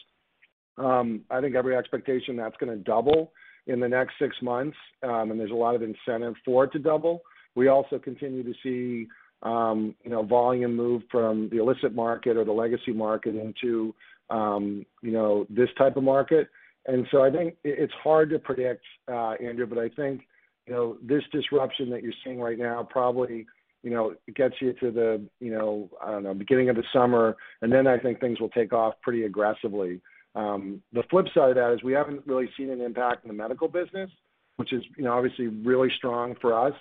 Um, 0.79 1.23
I 1.31 1.41
think 1.41 1.55
every 1.55 1.77
expectation 1.77 2.37
that's 2.37 2.57
gonna 2.59 2.77
double 2.77 3.33
in 3.67 3.81
the 3.81 3.89
next 3.89 4.15
six 4.19 4.37
months, 4.43 4.77
um, 5.03 5.31
and 5.31 5.41
there's 5.41 5.51
a 5.51 5.55
lot 5.55 5.75
of 5.75 5.83
incentive 5.83 6.35
for 6.45 6.65
it 6.65 6.73
to 6.73 6.79
double. 6.79 7.23
We 7.55 7.69
also 7.69 7.99
continue 7.99 8.43
to 8.43 8.55
see, 8.63 9.09
um, 9.43 9.95
you 10.05 10.11
know, 10.11 10.23
volume 10.23 10.77
move 10.77 11.03
from 11.11 11.49
the 11.49 11.59
illicit 11.59 11.95
market 11.95 12.37
or 12.37 12.45
the 12.45 12.53
legacy 12.53 12.93
market 12.93 13.35
into, 13.35 13.95
you 14.31 15.13
know, 15.13 15.47
this 15.49 15.71
type 15.79 15.97
of 15.97 16.03
market. 16.03 16.49
And 16.87 17.07
so 17.11 17.23
I 17.23 17.31
think 17.31 17.57
it's 17.65 17.93
hard 17.95 18.31
to 18.31 18.39
predict, 18.39 18.85
uh, 19.09 19.33
Andrew, 19.33 19.67
but 19.67 19.79
I 19.79 19.89
think, 19.89 20.27
you 20.67 20.73
know, 20.73 20.97
this 21.03 21.23
disruption 21.33 21.91
that 21.91 22.03
you're 22.03 22.13
seeing 22.23 22.41
right 22.41 22.59
now 22.59 22.87
probably, 22.89 23.47
you 23.83 23.91
know, 23.91 24.15
gets 24.35 24.55
you 24.61 24.73
to 24.75 24.91
the, 24.91 25.21
you 25.41 25.53
know, 25.53 25.89
I 26.05 26.11
don't 26.11 26.23
know, 26.25 26.35
beginning 26.35 26.69
of 26.69 26.77
the 26.77 26.85
summer, 26.93 27.37
and 27.63 27.73
then 27.73 27.87
I 27.87 27.99
think 27.99 28.21
things 28.21 28.41
will 28.41 28.51
take 28.51 28.73
off 28.73 28.95
pretty 29.03 29.25
aggressively. 29.25 30.01
The 30.37 31.03
flip 31.11 31.27
side 31.35 31.51
of 31.51 31.57
that 31.57 31.73
is 31.73 31.83
we 31.83 31.95
haven't 31.95 32.27
really 32.27 32.49
seen 32.57 32.71
an 32.71 32.81
impact 32.81 33.25
in 33.25 33.29
the 33.29 33.35
medical 33.35 33.69
business, 33.69 34.11
which 34.57 34.73
is, 34.73 34.83
you 34.97 35.05
know, 35.05 35.13
obviously 35.13 35.49
really 35.49 35.91
strong 35.97 36.35
for 36.41 36.55
us. 36.69 36.75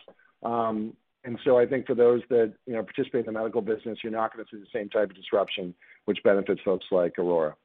Um, 0.43 0.93
and 1.23 1.39
so 1.43 1.57
I 1.57 1.65
think 1.65 1.87
for 1.87 1.95
those 1.95 2.21
that, 2.29 2.53
you 2.67 2.73
know, 2.73 2.83
participate 2.83 3.21
in 3.21 3.33
the 3.33 3.39
medical 3.39 3.61
business, 3.61 3.99
you're 4.03 4.11
not 4.11 4.31
gonna 4.31 4.45
see 4.51 4.57
the 4.57 4.67
same 4.71 4.89
type 4.89 5.09
of 5.09 5.15
disruption 5.15 5.73
which 6.05 6.21
benefits 6.23 6.61
folks 6.63 6.85
like 6.91 7.17
Aurora. 7.17 7.55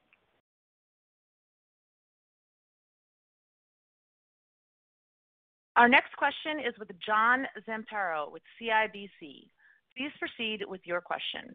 Our 5.76 5.88
next 5.88 6.16
question 6.16 6.58
is 6.60 6.78
with 6.78 6.90
John 7.04 7.46
Zamparo 7.68 8.32
with 8.32 8.42
CIBC. 8.60 9.48
Please 9.96 10.10
proceed 10.18 10.64
with 10.66 10.80
your 10.84 11.00
question. 11.00 11.54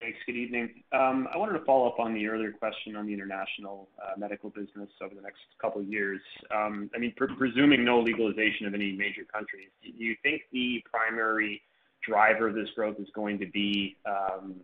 Thanks. 0.00 0.18
Good 0.26 0.36
evening. 0.36 0.84
Um, 0.92 1.26
I 1.34 1.36
wanted 1.36 1.58
to 1.58 1.64
follow 1.64 1.88
up 1.88 1.98
on 1.98 2.14
the 2.14 2.28
earlier 2.28 2.52
question 2.52 2.94
on 2.94 3.06
the 3.06 3.12
international 3.12 3.88
uh, 4.00 4.16
medical 4.16 4.48
business 4.48 4.88
over 5.02 5.12
the 5.12 5.20
next 5.20 5.42
couple 5.60 5.80
of 5.80 5.88
years. 5.88 6.20
Um, 6.54 6.88
I 6.94 6.98
mean, 6.98 7.12
presuming 7.16 7.84
no 7.84 7.98
legalization 7.98 8.66
of 8.66 8.74
any 8.74 8.92
major 8.92 9.24
countries, 9.24 9.70
do 9.82 9.90
you 9.90 10.14
think 10.22 10.42
the 10.52 10.84
primary 10.88 11.62
driver 12.06 12.48
of 12.48 12.54
this 12.54 12.68
growth 12.76 12.94
is 13.00 13.08
going 13.12 13.40
to 13.40 13.46
be 13.46 13.96
um, 14.06 14.54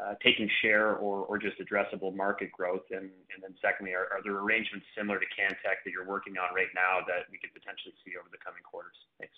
uh, 0.00 0.14
taking 0.24 0.48
share 0.62 0.94
or 0.96 1.36
just 1.36 1.60
addressable 1.60 2.16
market 2.16 2.50
growth? 2.50 2.88
And, 2.92 3.12
and 3.36 3.42
then 3.42 3.54
secondly, 3.60 3.92
are 3.92 4.24
there 4.24 4.38
arrangements 4.38 4.86
similar 4.96 5.18
to 5.18 5.26
Cantek 5.36 5.84
that 5.84 5.90
you're 5.92 6.08
working 6.08 6.38
on 6.38 6.54
right 6.54 6.72
now 6.74 7.04
that 7.06 7.28
we 7.30 7.36
could 7.36 7.52
potentially 7.52 7.92
see 8.06 8.12
over 8.16 8.28
the 8.32 8.40
coming 8.40 8.62
quarters? 8.64 8.96
Thanks. 9.20 9.36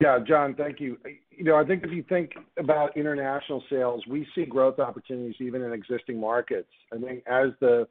Yeah. 0.00 0.18
John, 0.26 0.54
thank 0.54 0.80
you. 0.80 0.96
You 1.30 1.44
know, 1.44 1.56
I 1.56 1.64
think 1.64 1.84
if 1.84 1.90
you 1.90 2.04
think 2.08 2.32
about 2.58 2.96
international 2.96 3.62
sales, 3.70 4.02
we 4.08 4.26
see 4.34 4.44
growth 4.44 4.78
opportunities 4.78 5.36
even 5.40 5.62
in 5.62 5.72
existing 5.72 6.20
markets. 6.20 6.68
I 6.92 6.98
think 6.98 7.24
as 7.26 7.48
the, 7.60 7.88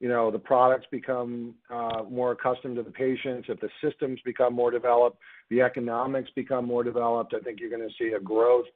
you 0.00 0.08
know, 0.08 0.30
the 0.30 0.38
products 0.38 0.86
become 0.90 1.54
uh, 1.70 2.04
more 2.08 2.32
accustomed 2.32 2.76
to 2.76 2.82
the 2.82 2.90
patients, 2.90 3.48
if 3.48 3.60
the 3.60 3.70
systems 3.82 4.20
become 4.24 4.54
more 4.54 4.70
developed, 4.70 5.18
the 5.50 5.62
economics 5.62 6.30
become 6.36 6.64
more 6.64 6.84
developed, 6.84 7.34
I 7.34 7.40
think 7.40 7.58
you're 7.58 7.70
gonna 7.70 7.90
see 7.98 8.12
a 8.16 8.20
growth 8.20 8.66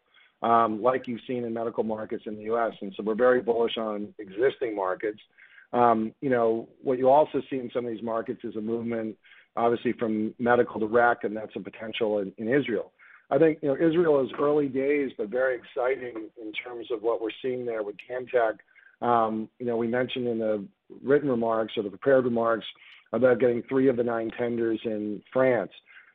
um, 0.43 0.83
like 0.83 1.07
you've 1.07 1.21
seen 1.27 1.45
in 1.45 1.53
medical 1.53 1.85
markets 1.85 2.25
in 2.27 2.37
the 2.37 2.43
U.S. 2.43 2.73
And 2.81 2.93
so 2.97 3.03
we're 3.03 3.15
very 3.15 3.41
bullish 3.41 3.77
on 3.79 4.13
existing 4.19 4.75
markets. 4.75 5.21
Um, 5.73 6.13
you 6.21 6.31
know, 6.31 6.69
what 6.83 6.99
you 6.99 7.09
also 7.09 7.41
see 7.49 7.57
in 7.57 7.71
some 7.73 7.87
of 7.87 7.93
these 7.93 8.03
markets 8.03 8.41
is 8.45 8.57
a 8.57 8.61
movement, 8.61 9.17
obviously 9.57 9.93
from 9.93 10.35
medical 10.39 10.81
to 10.81 10.87
rec, 10.87 11.25
and 11.25 11.37
that's 11.37 11.55
a 11.57 11.61
potential 11.61 12.19
in 12.19 12.49
Israel. 12.49 12.93
I 13.31 13.39
think, 13.39 13.61
you 13.63 13.69
know, 13.69 13.75
Israel 13.75 14.23
is 14.23 14.31
early 14.39 14.69
days, 14.69 15.11
but 15.17 15.29
very 15.29 15.57
exciting 15.57 16.29
in 16.41 16.53
terms 16.53 16.89
of 16.91 17.03
what 17.03 17.23
we're 17.23 17.31
seeing 17.41 17.65
there 17.65 17.83
with 17.83 17.97
Cantek. 17.97 18.59
Um, 19.07 19.49
you 19.59 19.65
know, 19.65 19.77
we 19.77 19.89
mentioned 19.89 20.29
in 20.29 20.39
the 20.39 20.65
written 21.03 21.31
remarks 21.31 21.73
or 21.77 21.83
the 21.83 21.89
prepared 21.89 22.25
remarks 22.25 22.67
about 23.13 23.41
getting 23.41 23.63
three 23.69 23.89
of 23.89 23.97
the 23.97 24.03
nine 24.03 24.31
tenders 24.39 24.81
in 24.85 25.23
France. 25.33 25.71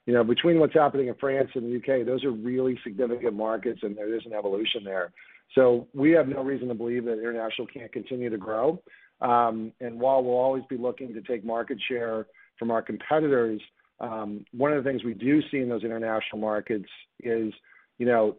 You 0.06 0.14
know, 0.14 0.24
between 0.24 0.60
what's 0.60 0.76
happening 0.76 1.08
in 1.08 1.16
France 1.16 1.50
and 1.56 1.66
the 1.66 1.70
U.K., 1.70 2.04
those 2.04 2.24
are 2.24 2.32
really 2.32 2.80
significant 2.84 3.34
markets, 3.34 3.80
and 3.82 3.98
there 3.98 4.16
is 4.16 4.22
an 4.26 4.34
evolution 4.34 4.84
there. 4.86 5.12
So 5.56 5.88
we 5.94 6.12
have 6.12 6.28
no 6.28 6.44
reason 6.44 6.68
to 6.68 6.76
believe 6.76 7.06
that 7.06 7.20
international 7.20 7.68
can't 7.68 7.92
continue 7.92 8.30
to 8.30 8.38
grow. 8.38 8.82
Um, 9.22 9.74
and 9.82 10.00
while 10.00 10.24
we'll 10.24 10.38
always 10.38 10.64
be 10.70 10.78
looking 10.78 11.14
to 11.14 11.22
take 11.22 11.44
market 11.44 11.80
share 11.90 12.28
from 12.58 12.72
our 12.72 12.82
competitors, 12.82 13.62
one 14.00 14.74
of 14.74 14.84
the 14.84 14.90
things 14.90 15.04
we 15.04 15.14
do 15.14 15.42
see 15.50 15.58
in 15.58 15.70
those 15.70 15.84
international 15.84 16.40
markets 16.40 16.90
is, 17.22 17.54
you 17.98 18.06
know, 18.06 18.36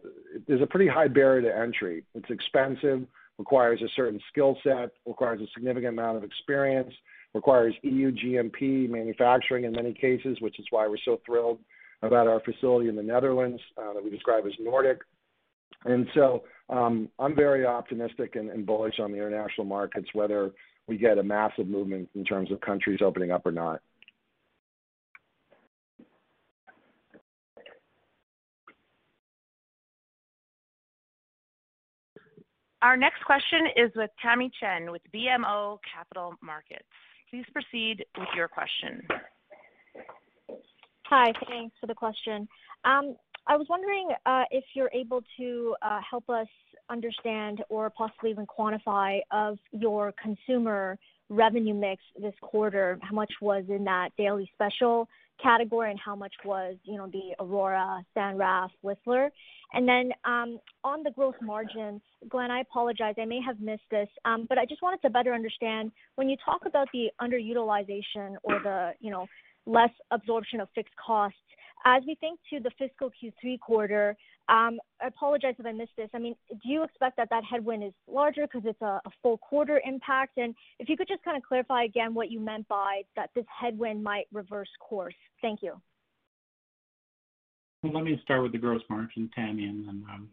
there's 0.47 0.61
a 0.61 0.67
pretty 0.67 0.87
high 0.87 1.07
barrier 1.07 1.41
to 1.41 1.57
entry. 1.57 2.03
It's 2.15 2.29
expensive, 2.29 3.05
requires 3.37 3.81
a 3.81 3.89
certain 3.95 4.19
skill 4.31 4.57
set, 4.63 4.91
requires 5.05 5.41
a 5.41 5.47
significant 5.53 5.93
amount 5.93 6.17
of 6.17 6.23
experience, 6.23 6.93
requires 7.33 7.73
EU 7.83 8.11
GMP 8.11 8.89
manufacturing 8.89 9.65
in 9.65 9.71
many 9.71 9.93
cases, 9.93 10.37
which 10.41 10.59
is 10.59 10.65
why 10.69 10.87
we're 10.87 10.97
so 11.03 11.19
thrilled 11.25 11.59
about 12.01 12.27
our 12.27 12.39
facility 12.41 12.89
in 12.89 12.95
the 12.95 13.03
Netherlands, 13.03 13.61
that 13.75 14.03
we 14.03 14.09
describe 14.09 14.45
as 14.45 14.53
Nordic. 14.59 14.99
And 15.85 16.07
so 16.13 16.43
um, 16.69 17.09
I'm 17.19 17.35
very 17.35 17.65
optimistic 17.65 18.35
and 18.35 18.65
bullish 18.65 18.99
on 18.99 19.11
the 19.11 19.17
international 19.17 19.65
markets, 19.65 20.07
whether 20.13 20.51
we 20.87 20.97
get 20.97 21.17
a 21.17 21.23
massive 21.23 21.67
movement 21.67 22.09
in 22.15 22.23
terms 22.23 22.51
of 22.51 22.61
countries 22.61 22.99
opening 23.03 23.31
up 23.31 23.45
or 23.45 23.51
not. 23.51 23.81
Our 32.81 32.95
next 32.95 33.23
question 33.25 33.59
is 33.75 33.91
with 33.95 34.09
Tamy 34.21 34.49
Chen 34.59 34.91
with 34.91 35.01
BMO 35.13 35.79
Capital 35.93 36.33
Markets. 36.41 36.85
Please 37.29 37.45
proceed 37.51 38.05
with 38.17 38.29
your 38.35 38.47
question. 38.47 39.05
Hi. 41.03 41.33
Thanks 41.47 41.75
for 41.81 41.87
the 41.87 41.93
question. 41.93 42.47
Um, 42.85 43.15
I 43.47 43.57
was 43.57 43.67
wondering 43.69 44.09
uh, 44.25 44.43
if 44.51 44.63
you're 44.75 44.91
able 44.93 45.21
to 45.37 45.75
uh, 45.81 45.99
help 46.09 46.29
us 46.29 46.47
understand 46.89 47.63
or 47.69 47.89
possibly 47.89 48.29
even 48.31 48.45
quantify 48.45 49.19
of 49.31 49.57
your 49.71 50.13
consumer 50.21 50.97
revenue 51.29 51.73
mix 51.73 52.01
this 52.21 52.33
quarter, 52.41 52.97
how 53.01 53.13
much 53.13 53.31
was 53.41 53.65
in 53.67 53.83
that 53.83 54.09
Daily 54.17 54.49
Special 54.53 55.07
category 55.41 55.91
and 55.91 55.99
how 55.99 56.15
much 56.15 56.33
was, 56.45 56.75
you 56.83 56.97
know, 56.97 57.07
the 57.07 57.35
Aurora, 57.39 58.03
San 58.13 58.37
Raf, 58.37 58.71
Whistler? 58.81 59.31
And 59.73 59.87
then, 59.87 60.11
um, 60.25 60.59
on 60.83 61.03
the 61.03 61.11
growth 61.11 61.35
margin, 61.41 62.01
Glenn, 62.27 62.51
I 62.51 62.61
apologize, 62.61 63.15
I 63.19 63.25
may 63.25 63.41
have 63.41 63.59
missed 63.59 63.83
this, 63.91 64.09
um, 64.25 64.45
but 64.49 64.57
I 64.57 64.65
just 64.65 64.81
wanted 64.81 65.01
to 65.03 65.09
better 65.09 65.33
understand 65.33 65.91
when 66.15 66.27
you 66.29 66.37
talk 66.43 66.65
about 66.65 66.87
the 66.91 67.09
underutilization 67.21 68.35
or 68.43 68.59
the, 68.63 68.93
you 68.99 69.11
know, 69.11 69.27
less 69.65 69.91
absorption 70.11 70.59
of 70.59 70.69
fixed 70.73 70.95
costs, 70.95 71.37
as 71.85 72.03
we 72.07 72.15
think 72.15 72.39
to 72.49 72.59
the 72.59 72.71
fiscal 72.77 73.09
Q3 73.09 73.59
quarter, 73.59 74.17
Um, 74.49 74.79
I 74.99 75.07
apologize 75.07 75.53
if 75.59 75.65
I 75.65 75.71
missed 75.71 75.91
this. 75.95 76.09
I 76.13 76.17
mean, 76.17 76.35
do 76.49 76.69
you 76.69 76.83
expect 76.83 77.17
that 77.17 77.29
that 77.29 77.43
headwind 77.43 77.83
is 77.83 77.93
larger 78.11 78.47
because 78.47 78.63
it's 78.65 78.81
a 78.81 78.99
full 79.21 79.37
quarter 79.37 79.79
impact? 79.85 80.37
And 80.37 80.55
if 80.79 80.89
you 80.89 80.97
could 80.97 81.07
just 81.07 81.23
kind 81.23 81.37
of 81.37 81.43
clarify 81.43 81.83
again 81.83 82.15
what 82.15 82.31
you 82.31 82.39
meant 82.39 82.67
by 82.67 83.03
that 83.15 83.29
this 83.35 83.45
headwind 83.47 84.03
might 84.03 84.25
reverse 84.33 84.69
course. 84.79 85.13
Thank 85.41 85.61
you. 85.61 85.79
Let 87.83 88.03
me 88.03 88.19
start 88.23 88.41
with 88.43 88.51
the 88.51 88.57
gross 88.57 88.81
margin, 88.89 89.29
Tamy, 89.35 89.65
and 89.65 89.87
then 89.87 90.03
um, 90.11 90.29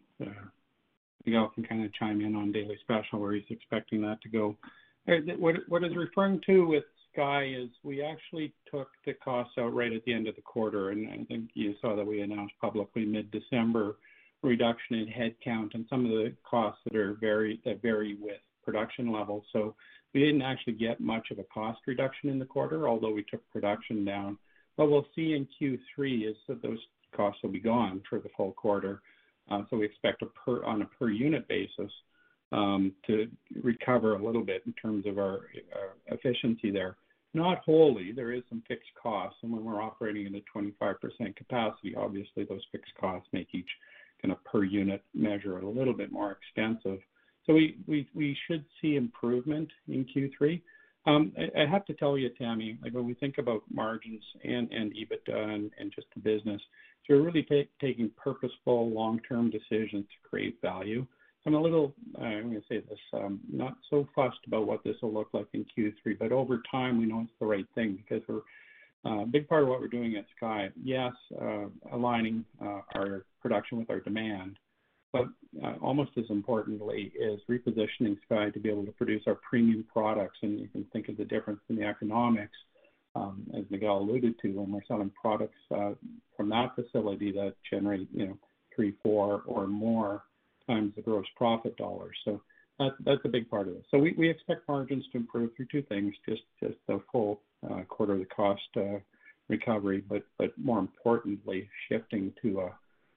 Miguel 1.25 1.51
can 1.53 1.63
kind 1.63 1.85
of 1.85 1.93
chime 1.93 2.19
in 2.21 2.35
on 2.35 2.51
Daily 2.51 2.77
Special, 2.81 3.19
where 3.19 3.33
he's 3.33 3.43
expecting 3.49 4.01
that 4.01 4.21
to 4.23 4.29
go. 4.29 4.57
Uh, 5.07 5.17
what 5.37 5.83
he's 5.83 5.95
referring 5.95 6.41
to 6.47 6.67
with 6.67 6.83
Sky 7.13 7.45
is 7.45 7.69
we 7.83 8.03
actually 8.03 8.53
took 8.69 8.89
the 9.05 9.13
costs 9.13 9.53
out 9.57 9.73
right 9.73 9.93
at 9.93 10.03
the 10.05 10.13
end 10.13 10.27
of 10.27 10.35
the 10.35 10.41
quarter, 10.41 10.89
and 10.89 11.09
I 11.09 11.23
think 11.23 11.49
you 11.53 11.73
saw 11.81 11.95
that 11.95 12.05
we 12.05 12.21
announced 12.21 12.53
publicly 12.59 13.05
mid-December 13.05 13.95
reduction 14.43 14.95
in 14.95 15.07
headcount 15.07 15.73
and 15.73 15.85
some 15.89 16.05
of 16.05 16.11
the 16.11 16.33
costs 16.49 16.81
that 16.85 16.95
are 16.95 17.15
very 17.19 17.59
that 17.65 17.81
vary 17.81 18.15
with 18.19 18.39
production 18.63 19.11
levels. 19.11 19.43
So 19.53 19.75
we 20.13 20.21
didn't 20.21 20.41
actually 20.41 20.73
get 20.73 20.99
much 20.99 21.31
of 21.31 21.39
a 21.39 21.43
cost 21.43 21.79
reduction 21.87 22.29
in 22.29 22.39
the 22.39 22.45
quarter, 22.45 22.87
although 22.87 23.11
we 23.11 23.23
took 23.23 23.47
production 23.49 24.05
down. 24.05 24.37
What 24.75 24.91
we'll 24.91 25.07
see 25.15 25.33
in 25.33 25.47
Q3 25.59 26.29
is 26.29 26.35
that 26.47 26.61
those 26.61 26.79
costs 27.15 27.41
will 27.41 27.49
be 27.49 27.59
gone 27.59 28.01
for 28.09 28.19
the 28.19 28.29
full 28.35 28.51
quarter. 28.51 29.01
Uh, 29.49 29.61
so 29.69 29.77
we 29.77 29.85
expect 29.85 30.21
a 30.21 30.25
per, 30.27 30.63
on 30.63 30.81
a 30.81 30.85
per 30.85 31.09
unit 31.09 31.47
basis 31.47 31.91
um, 32.51 32.93
to 33.07 33.27
recover 33.63 34.15
a 34.15 34.23
little 34.23 34.43
bit 34.43 34.63
in 34.65 34.73
terms 34.73 35.05
of 35.05 35.17
our 35.17 35.41
efficiency 36.07 36.71
there. 36.71 36.97
Not 37.33 37.59
wholly. 37.65 38.11
There 38.11 38.31
is 38.31 38.43
some 38.49 38.63
fixed 38.67 38.89
costs, 39.01 39.39
and 39.43 39.51
when 39.51 39.63
we're 39.63 39.81
operating 39.81 40.25
at 40.27 40.33
a 40.33 40.57
25% 40.57 41.35
capacity, 41.35 41.95
obviously 41.95 42.45
those 42.45 42.65
fixed 42.71 42.93
costs 42.99 43.27
make 43.33 43.49
each 43.53 43.69
kind 44.21 44.31
of 44.31 44.43
per 44.43 44.63
unit 44.63 45.03
measure 45.13 45.57
a 45.59 45.69
little 45.69 45.93
bit 45.93 46.11
more 46.11 46.31
expensive. 46.31 46.99
So 47.45 47.53
we 47.53 47.77
we, 47.87 48.07
we 48.13 48.37
should 48.47 48.65
see 48.81 48.95
improvement 48.95 49.69
in 49.87 50.05
Q3. 50.05 50.61
Um, 51.05 51.31
I 51.57 51.65
have 51.65 51.85
to 51.85 51.93
tell 51.93 52.17
you, 52.17 52.29
Tamy, 52.37 52.77
like 52.83 52.93
when 52.93 53.05
we 53.05 53.13
think 53.13 53.37
about 53.37 53.61
margins 53.71 54.23
and 54.43 54.69
and 54.71 54.93
EBITDA 54.93 55.71
and 55.79 55.93
just 55.95 56.07
the 56.13 56.19
business, 56.19 56.61
we're 57.07 57.21
really 57.21 57.47
taking 57.79 58.11
purposeful 58.17 58.89
long-term 58.89 59.49
decisions 59.49 60.05
to 60.05 60.29
create 60.29 60.57
value. 60.61 61.05
I'm 61.47 61.53
a 61.53 61.61
little, 61.61 61.93
uh, 62.19 62.23
I'm 62.23 62.49
gonna 62.49 62.59
say 62.67 62.81
this, 62.81 62.99
um, 63.13 63.39
not 63.49 63.77
so 63.89 64.05
fussed 64.13 64.45
about 64.47 64.67
what 64.67 64.83
this 64.83 64.97
will 65.01 65.13
look 65.13 65.29
like 65.31 65.47
in 65.53 65.65
Q3, 65.65 66.19
but 66.19 66.33
over 66.33 66.61
time, 66.69 66.97
we 66.97 67.05
know 67.05 67.21
it's 67.21 67.31
the 67.39 67.45
right 67.45 67.65
thing 67.73 67.95
because 67.95 68.21
we're 68.27 68.41
a 69.07 69.25
big 69.25 69.47
part 69.47 69.63
of 69.63 69.69
what 69.69 69.79
we're 69.79 69.87
doing 69.87 70.15
at 70.15 70.25
Sky, 70.35 70.69
yes, 70.83 71.13
uh, 71.41 71.65
aligning 71.91 72.45
uh, 72.61 72.81
our 72.95 73.25
production 73.41 73.77
with 73.77 73.89
our 73.89 73.99
demand. 73.99 74.57
But 75.13 75.27
almost 75.81 76.11
as 76.17 76.25
importantly 76.29 77.11
is 77.19 77.39
repositioning 77.49 78.17
Sky 78.25 78.49
to 78.49 78.59
be 78.59 78.69
able 78.69 78.85
to 78.85 78.91
produce 78.91 79.23
our 79.25 79.35
premium 79.35 79.85
products. 79.91 80.37
And 80.41 80.59
you 80.59 80.67
can 80.67 80.83
think 80.91 81.09
of 81.09 81.17
the 81.17 81.25
difference 81.25 81.61
in 81.69 81.77
the 81.77 81.85
economics, 81.85 82.57
um, 83.15 83.47
as 83.57 83.63
Miguel 83.69 83.99
alluded 83.99 84.35
to, 84.41 84.49
when 84.49 84.71
we're 84.71 84.81
selling 84.87 85.11
products 85.19 85.57
from 85.69 86.49
that 86.49 86.75
facility 86.75 87.31
that 87.31 87.55
generate, 87.71 88.07
you 88.13 88.27
know, 88.27 88.37
three, 88.75 88.93
four 89.01 89.41
or 89.47 89.65
more 89.65 90.23
times 90.67 90.93
the 90.95 91.01
gross 91.01 91.25
profit 91.35 91.75
dollars. 91.77 92.15
So 92.25 92.41
that's 92.77 93.25
a 93.25 93.29
big 93.29 93.49
part 93.49 93.67
of 93.67 93.75
it. 93.75 93.85
So 93.89 93.97
we 93.97 94.29
expect 94.29 94.67
margins 94.67 95.05
to 95.11 95.17
improve 95.17 95.55
through 95.55 95.67
two 95.71 95.81
things, 95.83 96.13
just 96.27 96.43
just 96.61 96.75
the 96.87 97.01
full 97.11 97.41
Uh, 97.65 97.81
quarter 97.89 98.13
of 98.13 98.19
the 98.19 98.25
cost 98.25 98.61
uh, 98.77 98.99
recovery, 99.49 100.03
but 100.07 100.23
more 100.57 100.79
importantly, 100.79 101.67
shifting 101.89 102.31
to 102.41 102.59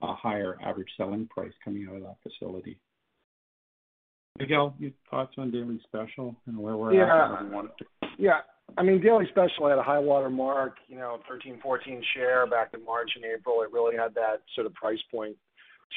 a 0.03 0.15
higher 0.15 0.57
average 0.65 0.89
selling 0.97 1.27
price 1.27 1.53
coming 1.63 1.87
out 1.89 1.97
of 1.97 2.03
that 2.03 2.17
facility. 2.23 2.79
Miguel, 4.39 4.75
your 4.79 4.93
thoughts 5.11 5.35
on 5.37 5.51
Daily 5.51 5.79
Special 5.85 6.35
and 6.47 6.57
where 6.57 6.77
we're 6.77 6.91
at 6.91 7.11
and 7.11 7.33
where 7.33 7.45
we 7.45 7.55
want 7.55 7.71
it 7.71 7.85
to? 7.85 8.09
Yeah. 8.19 8.41
I 8.79 8.83
mean, 8.83 9.03
Daily 9.03 9.27
Special 9.31 9.69
had 9.69 9.79
a 9.79 9.83
high 9.83 9.99
water 9.99 10.31
mark, 10.31 10.77
you 10.89 10.97
know, 10.97 11.19
13%-14% 11.31 12.01
share 12.15 12.47
back 12.47 12.71
in 12.73 12.85
March 12.85 13.11
and 13.17 13.25
April. 13.25 13.63
It 13.63 13.73
really 13.73 13.97
had 13.97 14.15
that 14.15 14.43
sort 14.55 14.67
of 14.67 14.73
price 14.75 15.01
point 15.11 15.37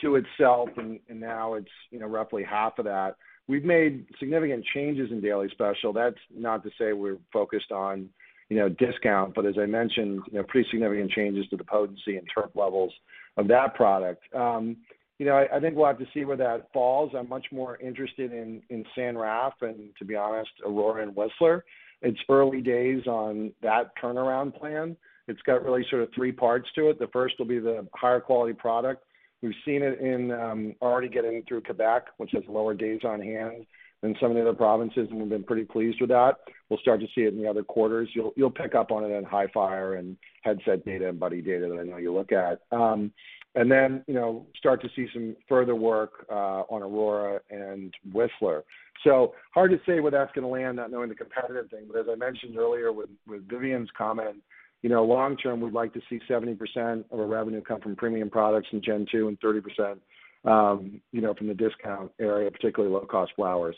to 0.01 0.15
itself, 0.15 0.69
and 0.77 0.99
now 1.09 1.53
it's, 1.53 1.67
you 1.91 1.99
know, 1.99 2.07
roughly 2.07 2.43
half 2.43 2.79
of 2.79 2.85
that. 2.85 3.15
We've 3.47 3.63
made 3.63 4.07
significant 4.19 4.65
changes 4.73 5.11
in 5.11 5.21
Daily 5.21 5.49
Special. 5.51 5.93
That's 5.93 6.17
not 6.35 6.63
to 6.63 6.69
say 6.79 6.93
we're 6.93 7.19
focused 7.31 7.71
on, 7.71 8.09
you 8.53 8.59
know, 8.59 8.69
discount. 8.69 9.33
But 9.33 9.47
as 9.47 9.55
I 9.59 9.65
mentioned, 9.65 10.21
you 10.31 10.37
know, 10.37 10.43
pretty 10.43 10.69
significant 10.69 11.09
changes 11.09 11.47
to 11.49 11.57
the 11.57 11.63
potency 11.63 12.17
and 12.17 12.27
terp 12.29 12.55
levels 12.55 12.93
of 13.35 13.47
that 13.47 13.73
product. 13.73 14.21
Um, 14.35 14.77
you 15.17 15.25
know, 15.25 15.43
I 15.51 15.59
think 15.59 15.75
we'll 15.75 15.87
have 15.87 15.97
to 15.97 16.05
see 16.13 16.23
where 16.23 16.37
that 16.37 16.67
falls. 16.71 17.13
I'm 17.17 17.29
much 17.29 17.47
more 17.51 17.77
interested 17.77 18.31
in 18.31 18.61
in 18.69 18.85
San 18.93 19.17
Raf 19.17 19.53
and, 19.61 19.89
to 19.97 20.05
be 20.05 20.15
honest, 20.15 20.51
Aurora 20.63 21.01
and 21.01 21.15
Whistler. 21.15 21.65
It's 22.03 22.19
early 22.29 22.61
days 22.61 23.07
on 23.07 23.53
that 23.63 23.91
turnaround 24.01 24.55
plan. 24.55 24.95
It's 25.27 25.41
got 25.47 25.63
really 25.63 25.85
sort 25.89 26.03
of 26.03 26.09
three 26.13 26.31
parts 26.31 26.67
to 26.75 26.89
it. 26.89 26.99
The 26.99 27.07
first 27.07 27.35
will 27.39 27.47
be 27.47 27.59
the 27.59 27.87
higher 27.95 28.19
quality 28.19 28.53
product. 28.53 29.03
We've 29.41 29.53
seen 29.65 29.81
it 29.81 29.99
in 29.99 30.31
um, 30.31 30.75
already 30.79 31.09
getting 31.09 31.43
through 31.47 31.61
Quebec, 31.61 32.07
which 32.17 32.31
has 32.33 32.43
lower 32.47 32.75
days 32.75 33.01
on 33.03 33.19
hand 33.19 33.65
than 34.03 34.15
some 34.19 34.29
of 34.29 34.35
the 34.35 34.41
other 34.41 34.53
provinces, 34.53 35.07
and 35.09 35.17
we've 35.17 35.29
been 35.29 35.45
pretty 35.45 35.63
pleased 35.63 35.99
with 36.01 36.09
that. 36.09 36.33
We'll 36.69 36.79
start 36.79 36.99
to 36.99 37.07
see 37.15 37.21
it 37.21 37.33
in 37.33 37.41
the 37.41 37.49
other 37.49 37.63
quarters. 37.63 38.09
You'll 38.13 38.33
you'll 38.35 38.51
pick 38.51 38.75
up 38.75 38.91
on 38.91 39.03
it 39.03 39.15
in 39.15 39.23
Hifyre 39.23 39.95
and 39.95 40.17
Headset 40.43 40.85
data 40.85 41.09
and 41.09 41.19
buddy 41.19 41.41
data 41.41 41.69
that 41.69 41.79
I 41.79 41.83
know 41.83 41.97
you 41.97 42.13
look 42.13 42.31
at. 42.33 42.59
Um, 42.71 43.11
and 43.55 43.71
then, 43.71 44.03
you 44.07 44.13
know, 44.13 44.45
start 44.57 44.81
to 44.81 44.89
see 44.95 45.07
some 45.13 45.35
further 45.47 45.75
work 45.75 46.25
on 46.29 46.81
Aurora 46.81 47.39
and 47.49 47.93
Whistler. 48.11 48.63
So 49.03 49.35
hard 49.53 49.71
to 49.71 49.79
say 49.85 49.99
where 49.99 50.11
that's 50.11 50.31
gonna 50.33 50.49
land, 50.49 50.75
not 50.77 50.91
knowing 50.91 51.09
the 51.09 51.15
competitive 51.15 51.69
thing. 51.69 51.85
But 51.87 51.99
as 51.99 52.07
I 52.11 52.15
mentioned 52.15 52.57
earlier 52.57 52.91
with 52.91 53.09
with 53.25 53.47
Vivian's 53.47 53.89
comment, 53.97 54.35
you 54.81 54.89
know, 54.89 55.05
long 55.05 55.37
term, 55.37 55.61
we'd 55.61 55.73
like 55.73 55.93
to 55.93 56.01
see 56.09 56.19
70% 56.29 57.05
of 57.09 57.19
our 57.19 57.25
revenue 57.25 57.61
come 57.61 57.79
from 57.79 57.95
premium 57.95 58.29
products 58.29 58.67
in 58.73 58.81
Gen 58.81 59.05
2 59.09 59.29
and 59.29 59.39
30%, 59.39 59.97
you 60.45 61.21
know, 61.21 61.33
from 61.33 61.47
the 61.47 61.53
discount 61.53 62.11
area, 62.19 62.51
particularly 62.51 62.93
low-cost 62.93 63.31
flower. 63.35 63.73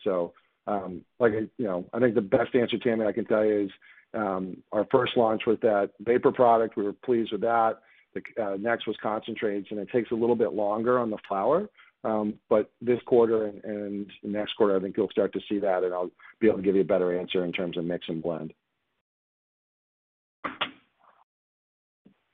Like, 1.20 1.34
you 1.57 1.66
know, 1.66 1.86
I 1.93 1.99
think 1.99 2.16
the 2.16 2.22
best 2.22 2.55
answer, 2.55 2.78
Tamy, 2.78 3.05
I 3.05 3.11
can 3.11 3.26
tell 3.26 3.45
you 3.45 3.66
is, 3.66 3.72
um, 4.13 4.57
our 4.72 4.88
first 4.91 5.18
launch 5.18 5.43
was 5.45 5.57
that 5.61 5.91
vapor 5.99 6.32
product. 6.32 6.78
We 6.78 6.84
were 6.84 6.93
pleased 6.93 7.34
with 7.34 7.41
that. 7.41 7.80
The 8.13 8.22
uh, 8.41 8.55
next 8.57 8.88
was 8.88 8.95
concentrates, 9.03 9.68
and 9.72 9.80
it 9.80 9.89
takes 9.91 10.11
a 10.11 10.16
little 10.16 10.38
bit 10.38 10.53
longer 10.53 10.99
on 10.99 11.09
the 11.09 11.18
flower. 11.28 11.68
Um, 12.05 12.36
but 12.49 12.72
this 12.82 12.99
quarter 13.07 13.47
and, 13.47 13.61
and 13.63 14.11
next 14.24 14.53
quarter, 14.53 14.78
I 14.78 14.80
think 14.80 14.95
you'll 14.95 15.09
start 15.09 15.34
to 15.34 15.41
see 15.49 15.59
that, 15.59 15.84
and 15.84 15.93
I'll 15.93 16.11
be 16.39 16.47
able 16.47 16.59
to 16.59 16.63
give 16.63 16.76
you 16.76 16.82
a 16.82 16.86
better 16.86 17.20
answer 17.20 17.43
in 17.43 17.51
terms 17.51 17.78
of 17.78 17.84
mix 17.84 18.07
and 18.07 18.24
blend. 18.24 18.53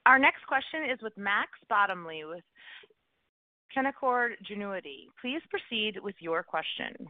Our 0.06 0.20
next 0.20 0.46
question 0.46 0.84
is 0.92 1.00
with 1.02 1.18
Max 1.18 1.52
Bottomley 1.70 2.26
with 2.26 2.44
Canaccord 3.76 4.32
Genuity. 4.50 5.08
Please 5.22 5.42
proceed 5.50 6.00
with 6.02 6.16
your 6.20 6.44
question. 6.44 7.08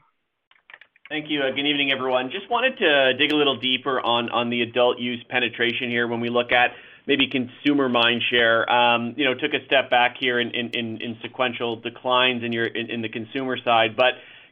Thank 1.10 1.30
you. 1.30 1.42
Uh, 1.42 1.50
good 1.54 1.66
evening, 1.66 1.92
everyone. 1.92 2.32
Just 2.32 2.50
wanted 2.50 2.78
to 2.78 3.14
dig 3.18 3.34
a 3.34 3.36
little 3.36 3.60
deeper 3.60 4.00
on 4.00 4.50
the 4.50 4.62
adult 4.62 4.98
use 5.00 5.22
penetration 5.30 5.90
here 5.90 6.08
when 6.08 6.22
we 6.22 6.30
look 6.30 6.54
at 6.54 6.72
maybe 7.06 7.28
consumer 7.28 7.90
mind 7.90 8.22
share. 8.30 8.72
Um, 8.72 9.14
you 9.18 9.26
know, 9.26 9.34
took 9.34 9.54
a 9.54 9.66
step 9.66 9.90
back 9.90 10.16
here 10.20 10.40
in 10.40 11.18
sequential 11.22 11.76
declines 11.82 12.44
in 12.44 13.02
the 13.02 13.10
consumer 13.10 13.58
side. 13.64 13.98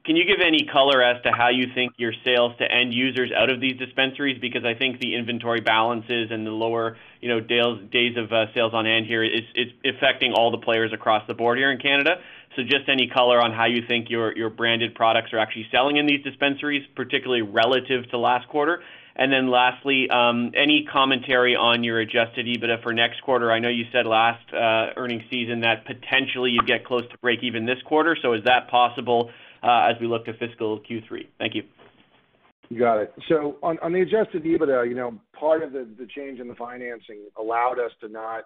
Can 0.09 0.15
you 0.15 0.25
give 0.25 0.41
any 0.43 0.65
color 0.65 1.03
as 1.03 1.21
to 1.21 1.31
how 1.31 1.49
you 1.49 1.67
think 1.75 1.93
your 1.97 2.13
sales 2.25 2.53
to 2.57 2.65
end 2.65 2.95
users 2.95 3.31
out 3.31 3.51
of 3.51 3.61
these 3.61 3.77
dispensaries? 3.77 4.39
Because 4.41 4.65
I 4.65 4.73
think 4.73 4.99
the 4.99 5.13
inventory 5.13 5.61
balances 5.61 6.31
and 6.31 6.47
the 6.47 6.49
lower, 6.49 6.97
you 7.21 7.29
know, 7.29 7.39
days 7.39 7.77
days 7.91 8.17
of 8.17 8.33
uh, 8.33 8.51
sales 8.55 8.73
on 8.73 8.85
hand 8.85 9.05
here 9.05 9.23
is 9.23 9.43
affecting 9.85 10.33
all 10.33 10.49
the 10.49 10.57
players 10.57 10.91
across 10.93 11.27
the 11.27 11.35
board 11.35 11.59
here 11.59 11.69
in 11.69 11.77
Canada. 11.77 12.15
So 12.55 12.63
just 12.63 12.89
any 12.89 13.07
color 13.07 13.39
on 13.39 13.53
how 13.53 13.67
you 13.67 13.83
think 13.87 14.09
your 14.09 14.35
your 14.35 14.49
branded 14.49 14.95
products 14.95 15.31
are 15.31 15.37
actually 15.37 15.67
selling 15.71 15.97
in 15.97 16.07
these 16.07 16.23
dispensaries, 16.23 16.87
particularly 16.95 17.43
relative 17.43 18.09
to 18.09 18.17
last 18.17 18.47
quarter. 18.47 18.81
Then 19.19 19.51
lastly, 19.51 20.09
um, 20.09 20.51
any 20.55 20.87
commentary 20.91 21.55
on 21.55 21.83
your 21.83 21.99
adjusted 21.99 22.45
EBITDA 22.45 22.81
for 22.81 22.93
next 22.93 23.21
quarter? 23.21 23.51
I 23.51 23.59
know 23.59 23.69
you 23.69 23.85
said 23.91 24.05
last 24.05 24.43
uh, 24.53 24.93
earnings 24.95 25.23
season 25.29 25.61
that 25.61 25.85
potentially 25.85 26.51
you'd 26.51 26.67
get 26.67 26.85
close 26.85 27.03
to 27.11 27.17
break 27.19 27.43
even 27.43 27.65
this 27.65 27.81
quarter. 27.85 28.17
So 28.21 28.33
is 28.33 28.43
that 28.45 28.69
possible, 28.69 29.29
uh, 29.61 29.89
as 29.91 29.95
we 29.99 30.07
look 30.07 30.25
to 30.25 30.33
fiscal 30.33 30.79
Q3? 30.79 31.27
Thank 31.37 31.55
you. 31.55 31.63
You 32.69 32.79
got 32.79 32.99
it. 32.99 33.13
So 33.27 33.57
on 33.63 33.91
the 33.91 34.01
adjusted 34.01 34.43
EBITDA, 34.43 34.87
you 34.87 34.95
know, 34.95 35.19
part 35.33 35.63
of 35.63 35.73
the 35.73 36.07
change 36.15 36.39
in 36.39 36.47
the 36.47 36.55
financing 36.55 37.27
allowed 37.37 37.79
us 37.79 37.91
to 38.01 38.07
not, 38.07 38.43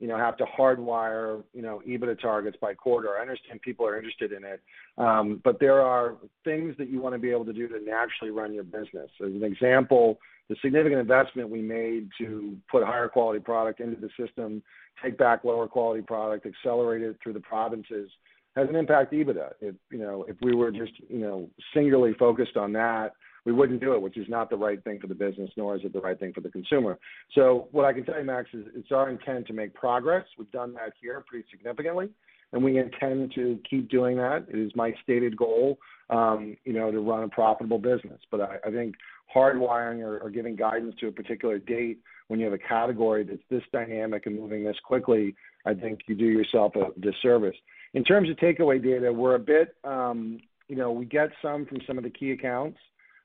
you 0.00 0.08
know, 0.08 0.16
have 0.16 0.36
to 0.38 0.44
hardwire, 0.44 1.42
you 1.52 1.62
know, 1.62 1.80
EBITDA 1.86 2.20
targets 2.20 2.56
by 2.60 2.74
quarter. 2.74 3.16
I 3.16 3.22
understand 3.22 3.62
people 3.62 3.86
are 3.86 3.96
interested 3.96 4.32
in 4.32 4.44
it. 4.44 4.60
Um, 4.98 5.40
but 5.44 5.60
there 5.60 5.80
are 5.80 6.16
things 6.44 6.74
that 6.78 6.88
you 6.88 7.00
wanna 7.00 7.18
be 7.18 7.30
able 7.30 7.44
to 7.46 7.52
do 7.52 7.68
to 7.68 7.80
naturally 7.80 8.30
run 8.30 8.52
your 8.52 8.64
business. 8.64 9.10
As 9.20 9.32
an 9.32 9.44
example, 9.44 10.18
the 10.48 10.56
significant 10.62 11.00
investment 11.00 11.48
we 11.48 11.62
made 11.62 12.08
to 12.18 12.56
put 12.70 12.84
higher 12.84 13.08
quality 13.08 13.40
product 13.40 13.80
into 13.80 14.00
the 14.00 14.10
system, 14.18 14.62
take 15.02 15.16
back 15.16 15.44
lower 15.44 15.66
quality 15.66 16.02
product, 16.02 16.46
accelerate 16.46 17.02
it 17.02 17.16
through 17.22 17.32
the 17.32 17.40
provinces, 17.40 18.10
has 18.56 18.68
an 18.68 18.76
impact 18.76 19.10
to 19.10 19.24
EBITDA. 19.24 19.52
If, 19.60 19.74
you 19.90 19.98
know, 19.98 20.24
if 20.28 20.36
we 20.42 20.54
were 20.54 20.70
just, 20.70 20.92
you 21.08 21.18
know, 21.18 21.48
singularly 21.72 22.14
focused 22.18 22.56
on 22.56 22.72
that, 22.74 23.12
we 23.44 23.52
wouldn't 23.52 23.80
do 23.80 23.94
it, 23.94 24.00
which 24.00 24.16
is 24.16 24.28
not 24.28 24.48
the 24.50 24.56
right 24.56 24.82
thing 24.84 24.98
for 25.00 25.06
the 25.06 25.14
business, 25.14 25.50
nor 25.56 25.76
is 25.76 25.82
it 25.84 25.92
the 25.92 26.00
right 26.00 26.18
thing 26.18 26.32
for 26.32 26.40
the 26.40 26.50
consumer. 26.50 26.98
So 27.34 27.68
what 27.72 27.84
I 27.84 27.92
can 27.92 28.04
tell 28.04 28.18
you, 28.18 28.24
Max, 28.24 28.48
is 28.52 28.64
it's 28.74 28.90
our 28.92 29.10
intent 29.10 29.46
to 29.48 29.52
make 29.52 29.74
progress. 29.74 30.24
We've 30.38 30.50
done 30.50 30.72
that 30.74 30.92
here 31.00 31.24
pretty 31.26 31.46
significantly, 31.50 32.08
and 32.52 32.64
we 32.64 32.78
intend 32.78 33.32
to 33.34 33.58
keep 33.68 33.90
doing 33.90 34.16
that. 34.16 34.46
It 34.48 34.58
is 34.58 34.72
my 34.74 34.94
stated 35.02 35.36
goal, 35.36 35.78
um, 36.10 36.56
you 36.64 36.72
know, 36.72 36.90
to 36.90 37.00
run 37.00 37.24
a 37.24 37.28
profitable 37.28 37.78
business. 37.78 38.20
But 38.30 38.40
I 38.40 38.70
think 38.70 38.94
hardwiring 39.34 40.00
or 40.00 40.30
giving 40.30 40.56
guidance 40.56 40.94
to 41.00 41.08
a 41.08 41.12
particular 41.12 41.58
date 41.58 41.98
when 42.28 42.40
you 42.40 42.46
have 42.46 42.54
a 42.54 42.58
category 42.58 43.24
that's 43.24 43.42
this 43.50 43.62
dynamic 43.72 44.26
and 44.26 44.38
moving 44.38 44.64
this 44.64 44.76
quickly, 44.84 45.34
I 45.66 45.74
think 45.74 46.00
you 46.06 46.14
do 46.14 46.24
yourself 46.24 46.72
a 46.76 46.98
disservice. 47.00 47.56
In 47.92 48.02
terms 48.04 48.30
of 48.30 48.36
takeaway 48.36 48.82
data, 48.82 49.12
we're 49.12 49.34
a 49.34 49.38
bit, 49.38 49.76
um, 49.84 50.40
you 50.68 50.76
know, 50.76 50.90
we 50.90 51.04
get 51.04 51.30
some 51.42 51.66
from 51.66 51.78
some 51.86 51.98
of 51.98 52.04
the 52.04 52.10
key 52.10 52.32
accounts 52.32 52.78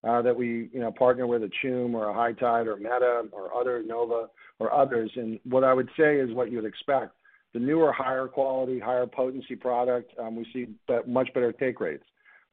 that 0.04 0.36
we, 0.36 0.70
you 0.72 0.80
know, 0.80 0.92
partner 0.92 1.28
with, 1.28 1.44
a 1.44 1.50
Choom 1.64 1.94
or 1.94 2.10
a 2.10 2.14
High 2.14 2.34
Tide 2.34 2.68
or 2.68 2.78
Meta 2.78 3.24
or 3.32 3.56
other 3.56 3.84
Nova 3.84 4.28
or 4.60 4.74
others. 4.74 5.12
And 5.16 5.40
what 5.44 5.64
I 5.64 5.74
would 5.74 5.90
say 5.98 6.18
is 6.18 6.34
what 6.34 6.52
you'd 6.52 6.66
expect. 6.66 7.14
The 7.54 7.60
newer, 7.60 7.92
higher 7.92 8.28
quality, 8.28 8.80
higher 8.80 9.08
potency 9.08 9.56
product, 9.56 10.14
um, 10.20 10.36
we 10.36 10.46
see 10.54 10.68
much 11.08 11.34
better 11.34 11.52
take 11.52 11.80
rates. 11.80 12.04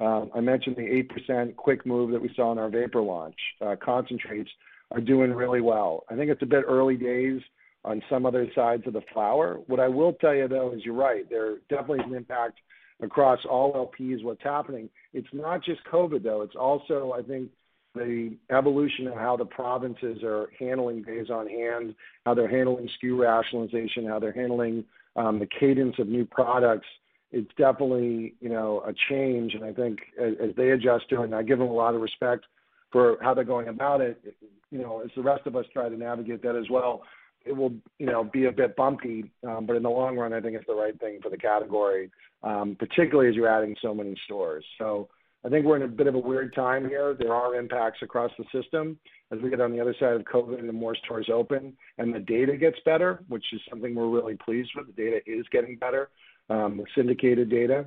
I 0.01 0.41
mentioned 0.41 0.77
the 0.77 1.05
8% 1.29 1.57
quick 1.57 1.87
move 1.87 2.11
that 2.13 2.21
we 2.21 2.31
saw 2.35 2.53
in 2.53 2.59
our 2.59 2.69
vapor 2.69 3.01
launch. 3.01 3.37
Uh, 3.61 3.77
Concentrates 3.83 4.51
are 4.91 5.01
doing 5.01 5.33
really 5.33 5.61
well. 5.61 6.05
I 6.11 6.17
think 6.17 6.31
it's 6.31 6.43
a 6.43 6.47
bit 6.47 6.65
early 6.67 6.97
days 6.97 7.41
on 7.85 8.03
some 8.11 8.27
other 8.27 8.49
sides 8.55 8.83
of 8.87 8.93
the 8.93 9.03
flower. 9.13 9.59
What 9.67 9.81
I 9.81 9.89
will 9.89 10.13
tell 10.15 10.35
you, 10.35 10.49
though, 10.49 10.73
is 10.73 10.85
you're 10.85 10.95
right. 10.95 11.29
There 11.31 11.59
definitely 11.69 12.01
is 12.01 12.11
an 12.11 12.15
impact 12.15 12.59
across 13.03 13.41
all 13.49 13.91
LPs, 14.01 14.25
what's 14.25 14.43
happening. 14.43 14.89
It's 15.13 15.29
not 15.33 15.65
just 15.65 15.81
COVID, 15.93 16.23
though. 16.23 16.43
It's 16.43 16.57
also, 16.57 17.15
I 17.17 17.23
think, 17.23 17.51
the 17.95 18.37
evolution 18.51 19.07
of 19.09 19.15
how 19.15 19.37
the 19.37 19.45
provinces 19.45 20.23
are 20.23 20.49
handling 20.59 21.03
days 21.03 21.31
on 21.31 21.49
hand, 21.49 21.95
how 22.25 22.35
they're 22.35 22.49
handling 22.49 22.89
SKU 23.03 23.19
rationalization, 23.19 24.07
how 24.07 24.19
they're 24.19 24.33
handling 24.33 24.85
um, 25.17 25.39
the 25.39 25.47
cadence 25.47 25.97
of 25.99 26.09
new 26.09 26.27
products. 26.27 26.87
It's 27.33 27.51
definitely, 27.57 28.35
you 28.41 28.51
know, 28.51 28.83
a 28.87 28.93
change. 29.09 29.55
And 29.55 29.65
I 29.65 29.73
think 29.73 29.99
as 30.21 30.55
they 30.57 30.71
adjust 30.71 31.09
to 31.11 31.23
it, 31.23 31.25
and 31.25 31.35
I 31.35 31.43
give 31.43 31.59
them 31.59 31.69
a 31.69 31.73
lot 31.73 31.95
of 31.95 32.01
respect 32.01 32.45
for 32.93 33.17
how 33.21 33.35
they're 33.35 33.45
going 33.45 33.69
about 33.69 34.01
it, 34.01 34.23
you 34.71 34.79
know, 34.79 35.01
as 35.01 35.11
the 35.17 35.23
rest 35.23 35.47
of 35.47 35.57
us 35.57 35.65
try 35.73 35.89
to 35.89 35.97
navigate 35.97 36.43
that 36.43 36.57
as 36.57 36.69
well, 36.71 37.03
it 37.47 37.57
will, 37.57 37.73
you 37.99 38.07
know, 38.07 38.25
be 38.25 38.47
a 38.47 38.53
bit 38.53 38.77
bumpy. 38.77 39.31
Um, 39.47 39.67
but 39.67 39.77
in 39.77 39.83
the 39.83 39.91
long 39.91 40.17
run, 40.17 40.33
I 40.33 40.41
think 40.41 40.57
it's 40.57 40.67
the 40.67 40.75
right 40.75 40.99
thing 40.99 41.21
for 41.23 41.31
the 41.31 41.37
category, 41.37 42.11
um, 42.43 42.77
particularly 42.79 43.29
as 43.29 43.35
you're 43.35 43.49
adding 43.49 43.77
so 43.81 43.95
many 43.95 44.17
stores. 44.25 44.65
So 44.79 45.09
I 45.45 45.49
think 45.49 45.65
we're 45.65 45.77
in 45.77 45.83
a 45.83 45.89
bit 45.89 46.09
of 46.09 46.17
a 46.17 46.19
weird 46.19 46.55
time 46.55 46.89
here. 46.89 47.15
There 47.15 47.35
are 47.35 47.55
impacts 47.55 48.01
across 48.03 48.33
the 48.37 48.45
system 48.53 48.99
as 49.33 49.41
we 49.41 49.51
get 49.51 49.61
on 49.61 49.73
the 49.73 49.81
other 49.81 49.95
side 50.01 50.15
of 50.15 50.23
COVID 50.23 50.59
and 50.59 50.69
the 50.69 50.73
more 50.73 50.97
stores 50.97 51.29
open 51.33 51.73
and 51.99 52.13
the 52.13 52.19
data 52.19 52.57
gets 52.57 52.79
better, 52.85 53.23
which 53.29 53.45
is 53.53 53.61
something 53.71 53.95
we're 53.95 54.09
really 54.09 54.37
pleased 54.37 54.71
with. 54.75 54.87
The 54.89 54.93
data 54.93 55.21
is 55.27 55.47
getting 55.53 55.77
better, 55.77 56.09
the 56.49 56.85
syndicated 56.97 57.49
data. 57.49 57.87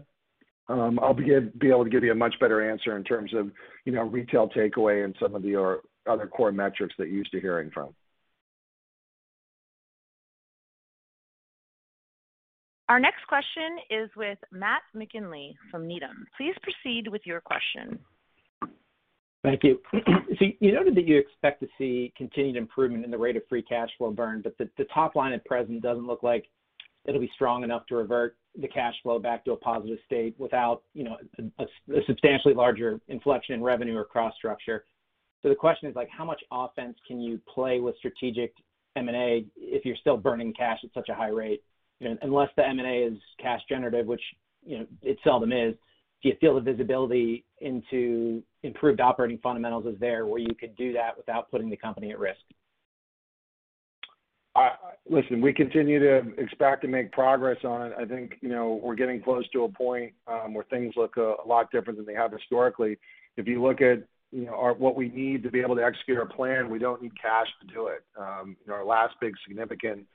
Um, 0.70 1.00
I'll 1.02 1.16
be 1.16 1.34
able 1.34 1.84
to 1.84 1.90
give 1.90 2.04
you 2.04 2.12
a 2.12 2.16
much 2.16 2.36
better 2.40 2.70
answer 2.70 2.96
in 2.96 3.04
terms 3.04 3.34
of, 3.34 3.52
you 3.86 3.92
know, 3.92 4.04
retail 4.04 4.50
takeaway 4.50 5.04
and 5.04 5.16
some 5.20 5.34
of 5.36 5.42
the 5.42 5.80
other 6.08 6.28
core 6.28 6.52
metrics 6.52 6.94
that 6.98 7.08
you're 7.08 7.18
used 7.18 7.32
to 7.32 7.42
hearing 7.42 7.72
from. 7.72 7.90
Our 12.90 13.00
next 13.00 13.28
question 13.28 13.78
is 13.92 14.10
with 14.18 14.40
Matt 14.52 14.82
McGinley 14.96 15.54
from 15.70 15.88
Needham. 15.88 16.26
Please 16.36 16.56
proceed 16.64 17.08
with 17.08 17.22
your 17.24 17.40
question. 17.40 18.00
Thank 19.44 19.64
you. 19.64 19.80
So 20.38 20.46
you 20.62 20.72
noted 20.72 20.96
that 20.96 21.06
you 21.06 21.18
expect 21.18 21.60
to 21.60 21.68
see 21.78 22.14
continued 22.16 22.56
improvement 22.56 23.04
in 23.04 23.12
the 23.12 23.18
rate 23.18 23.36
of 23.36 23.42
free 23.50 23.62
cash 23.62 23.90
flow 23.98 24.10
burn, 24.12 24.42
but 24.42 24.56
the 24.58 24.86
top 24.86 25.16
line 25.16 25.34
at 25.34 25.44
present 25.44 25.82
doesn't 25.82 26.08
look 26.08 26.24
like 26.24 26.46
it'll 27.06 27.20
be 27.20 27.32
strong 27.34 27.64
enough 27.64 27.86
to 27.88 27.96
revert 27.96 28.38
the 28.62 28.68
cash 28.70 28.94
flow 29.04 29.20
back 29.20 29.44
to 29.44 29.52
a 29.52 29.58
positive 29.58 29.98
state 30.06 30.34
without, 30.38 30.84
you 30.94 31.04
know, 31.04 31.18
a 31.60 31.66
substantially 32.08 32.54
larger 32.54 33.02
inflection 33.10 33.54
in 33.54 33.62
revenue 33.62 33.98
or 33.98 34.06
cost 34.06 34.38
structure. 34.38 34.86
So 35.42 35.50
the 35.50 35.56
question 35.56 35.90
is 35.90 35.96
like, 35.96 36.10
how 36.10 36.24
much 36.24 36.42
offense 36.54 36.96
can 37.06 37.20
you 37.20 37.42
play 37.54 37.82
with 37.82 37.98
strategic 37.98 38.54
M&A 38.96 39.46
if 39.58 39.84
you're 39.84 39.98
still 39.98 40.16
burning 40.16 40.54
cash 40.54 40.80
at 40.86 40.92
such 40.94 41.10
a 41.10 41.16
high 41.16 41.30
rate? 41.30 41.62
You 42.00 42.10
know, 42.10 42.18
unless 42.22 42.50
the 42.56 42.68
M&A 42.68 43.04
is 43.04 43.18
cash 43.42 43.62
generative, 43.68 44.06
which, 44.06 44.22
you 44.66 44.80
know, 44.80 44.86
it 45.02 45.18
seldom 45.24 45.52
is, 45.52 45.76
do 46.22 46.30
you 46.30 46.36
feel 46.42 46.56
the 46.56 46.62
visibility 46.62 47.46
into 47.62 48.44
improved 48.64 49.00
operating 49.00 49.38
fundamentals 49.40 49.86
is 49.86 50.00
there 50.00 50.26
where 50.26 50.40
you 50.40 50.54
could 50.60 50.76
do 50.76 50.94
that 50.94 51.16
without 51.18 51.50
putting 51.50 51.70
the 51.70 51.78
company 51.78 52.12
at 52.12 52.20
risk? 52.20 52.40
Listen, 55.10 55.42
we 55.42 55.54
continue 55.54 56.00
to 56.00 56.34
expect 56.38 56.82
to 56.84 56.88
make 56.88 57.12
progress 57.12 57.58
on 57.64 57.88
it. 57.88 57.94
I 58.00 58.06
think, 58.06 58.36
you 58.42 58.50
know, 58.50 58.80
we're 58.84 58.96
getting 58.96 59.22
close 59.22 59.50
to 59.52 59.64
a 59.64 59.70
point 59.70 60.14
um, 60.28 60.54
where 60.54 60.66
things 60.66 60.94
look 60.96 61.18
a 61.18 61.36
lot 61.48 61.72
different 61.72 61.98
than 61.98 62.06
they 62.06 62.14
have 62.14 62.32
historically. 62.32 62.98
If 63.38 63.48
you 63.48 63.62
look 63.62 63.82
at, 63.82 64.04
you 64.32 64.46
know, 64.46 64.76
what 64.78 64.96
we 64.96 65.10
need 65.10 65.42
to 65.44 65.50
be 65.50 65.62
able 65.62 65.76
to 65.78 65.84
execute 65.84 66.20
our 66.20 66.28
plan, 66.28 66.70
we 66.70 66.78
don't 66.78 67.02
need 67.02 67.20
cash 67.20 67.48
to 67.62 67.74
do 67.74 67.88
it. 67.88 68.04
Um, 68.20 68.56
you 68.62 68.68
know, 68.68 68.76
our 68.76 68.86
last 68.86 69.16
big 69.20 69.34
significant, 69.48 70.06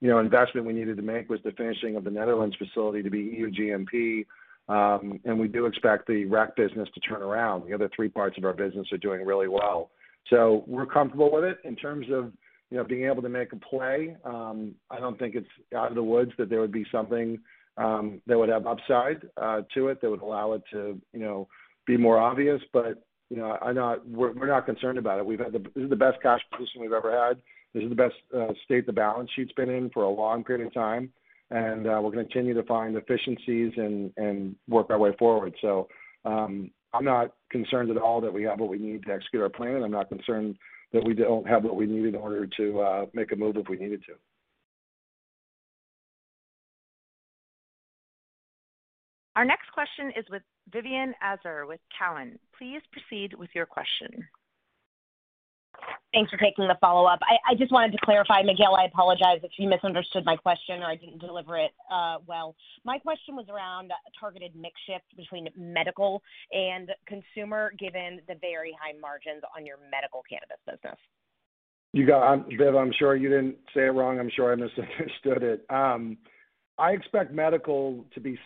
you 0.00 0.08
know, 0.08 0.18
investment 0.18 0.66
we 0.66 0.72
needed 0.72 0.96
to 0.96 1.02
make 1.02 1.28
was 1.28 1.40
the 1.44 1.52
finishing 1.52 1.96
of 1.96 2.04
the 2.04 2.10
Netherlands 2.10 2.56
facility 2.56 3.02
to 3.02 3.10
be 3.10 3.18
EU 3.18 3.50
GMP. 3.50 4.26
Um, 4.68 5.20
and 5.24 5.38
we 5.38 5.48
do 5.48 5.66
expect 5.66 6.06
the 6.06 6.24
rec 6.26 6.56
business 6.56 6.88
to 6.94 7.00
turn 7.00 7.22
around. 7.22 7.66
The 7.66 7.74
other 7.74 7.90
three 7.94 8.08
parts 8.08 8.38
of 8.38 8.44
our 8.44 8.52
business 8.52 8.86
are 8.92 8.98
doing 8.98 9.26
really 9.26 9.48
well. 9.48 9.90
So 10.28 10.64
we're 10.66 10.86
comfortable 10.86 11.30
with 11.32 11.44
it. 11.44 11.58
In 11.64 11.76
terms 11.76 12.06
of, 12.12 12.32
you 12.70 12.78
know, 12.78 12.84
being 12.84 13.04
able 13.04 13.22
to 13.22 13.28
make 13.28 13.52
a 13.52 13.56
play, 13.56 14.16
um, 14.24 14.74
I 14.90 15.00
don't 15.00 15.18
think 15.18 15.34
it's 15.34 15.48
out 15.76 15.88
of 15.88 15.96
the 15.96 16.02
woods 16.02 16.32
that 16.38 16.48
there 16.48 16.60
would 16.60 16.72
be 16.72 16.86
something 16.92 17.38
um, 17.76 18.22
that 18.26 18.38
would 18.38 18.48
have 18.48 18.66
upside 18.66 19.22
uh, 19.36 19.62
to 19.74 19.88
it 19.88 20.00
that 20.00 20.10
would 20.10 20.22
allow 20.22 20.52
it 20.52 20.62
to, 20.72 21.00
you 21.12 21.20
know, 21.20 21.48
be 21.86 21.96
more 21.96 22.18
obvious. 22.18 22.60
But, 22.72 23.02
you 23.28 23.38
know, 23.38 23.58
we're 24.06 24.46
not 24.46 24.66
concerned 24.66 24.98
about 24.98 25.18
it. 25.18 25.26
We've 25.26 25.40
had 25.40 25.52
this 25.52 25.62
is 25.74 25.90
the 25.90 25.96
best 25.96 26.22
cash 26.22 26.40
position 26.52 26.80
we've 26.80 26.92
ever 26.92 27.10
had. 27.10 27.38
This 27.74 27.84
is 27.84 27.88
the 27.88 27.94
best 27.94 28.14
uh, 28.36 28.52
state 28.64 28.86
the 28.86 28.92
balance 28.92 29.30
sheet's 29.34 29.52
been 29.52 29.70
in 29.70 29.90
for 29.90 30.04
a 30.04 30.10
long 30.10 30.42
period 30.44 30.66
of 30.66 30.74
time. 30.74 31.12
And 31.50 31.86
uh, 31.86 32.00
We're 32.02 32.10
gonna 32.10 32.24
continue 32.24 32.54
to 32.54 32.62
find 32.64 32.96
efficiencies 32.96 33.72
and 33.76 34.54
work 34.68 34.90
our 34.90 34.98
way 34.98 35.10
forward. 35.18 35.54
So 35.60 35.88
um, 36.24 36.70
I'm 36.92 37.04
not 37.04 37.34
concerned 37.50 37.90
at 37.90 37.96
all 37.96 38.20
that 38.20 38.32
we 38.32 38.42
have 38.44 38.58
what 38.60 38.68
we 38.68 38.78
need 38.78 39.04
to 39.06 39.12
execute 39.12 39.42
our 39.42 39.48
plan, 39.48 39.76
and 39.76 39.84
I'm 39.84 39.90
not 39.90 40.08
concerned 40.08 40.56
that 40.92 41.04
we 41.04 41.14
don't 41.14 41.46
have 41.46 41.64
what 41.64 41.76
we 41.76 41.86
need 41.86 42.06
in 42.06 42.14
order 42.16 42.46
to 42.56 42.80
uh, 42.80 43.06
make 43.14 43.32
a 43.32 43.36
move 43.36 43.56
if 43.56 43.68
we 43.68 43.76
needed 43.76 44.02
to. 44.06 44.12
Our 49.36 49.44
next 49.44 49.70
question 49.72 50.12
is 50.18 50.24
with 50.30 50.42
Vivian 50.72 51.14
Azer 51.24 51.66
with 51.66 51.80
Cowen. 51.96 52.38
Please 52.58 52.82
proceed 52.92 53.34
with 53.34 53.50
your 53.54 53.66
question. 53.66 54.28
Thanks 56.12 56.30
for 56.30 56.38
taking 56.38 56.66
the 56.66 56.76
follow-up. 56.80 57.20
I 57.22 57.54
just 57.54 57.70
wanted 57.70 57.92
to 57.92 57.98
clarify, 58.04 58.42
Miguel, 58.42 58.74
I 58.74 58.86
apologize 58.86 59.38
if 59.44 59.52
you 59.58 59.68
misunderstood 59.68 60.24
my 60.24 60.34
question 60.34 60.82
or 60.82 60.86
I 60.86 60.96
didn't 60.96 61.18
deliver 61.20 61.56
it 61.56 61.70
well. 62.26 62.56
My 62.84 62.98
question 62.98 63.36
was 63.36 63.46
around 63.48 63.92
targeted 64.18 64.56
mix 64.56 64.74
shift 64.86 65.04
between 65.16 65.48
medical 65.56 66.20
and 66.50 66.90
consumer, 67.06 67.72
given 67.78 68.20
the 68.26 68.34
very 68.40 68.76
high 68.80 68.98
margins 69.00 69.42
on 69.56 69.64
your 69.64 69.76
medical 69.88 70.22
cannabis 70.28 70.58
business. 70.66 70.98
You 71.92 72.06
got 72.06 72.32
um 72.32 72.44
Viv, 72.58 72.74
I'm 72.74 72.92
sure 72.98 73.14
you 73.14 73.28
didn't 73.28 73.56
say 73.74 73.82
it 73.82 73.90
wrong. 73.90 74.18
I'm 74.18 74.30
sure 74.34 74.52
I 74.52 74.56
misunderstood 74.56 75.42
it. 75.44 75.64
I 75.70 76.92
expect 76.92 77.32
medical 77.32 78.04
to 78.14 78.20
be 78.20 78.38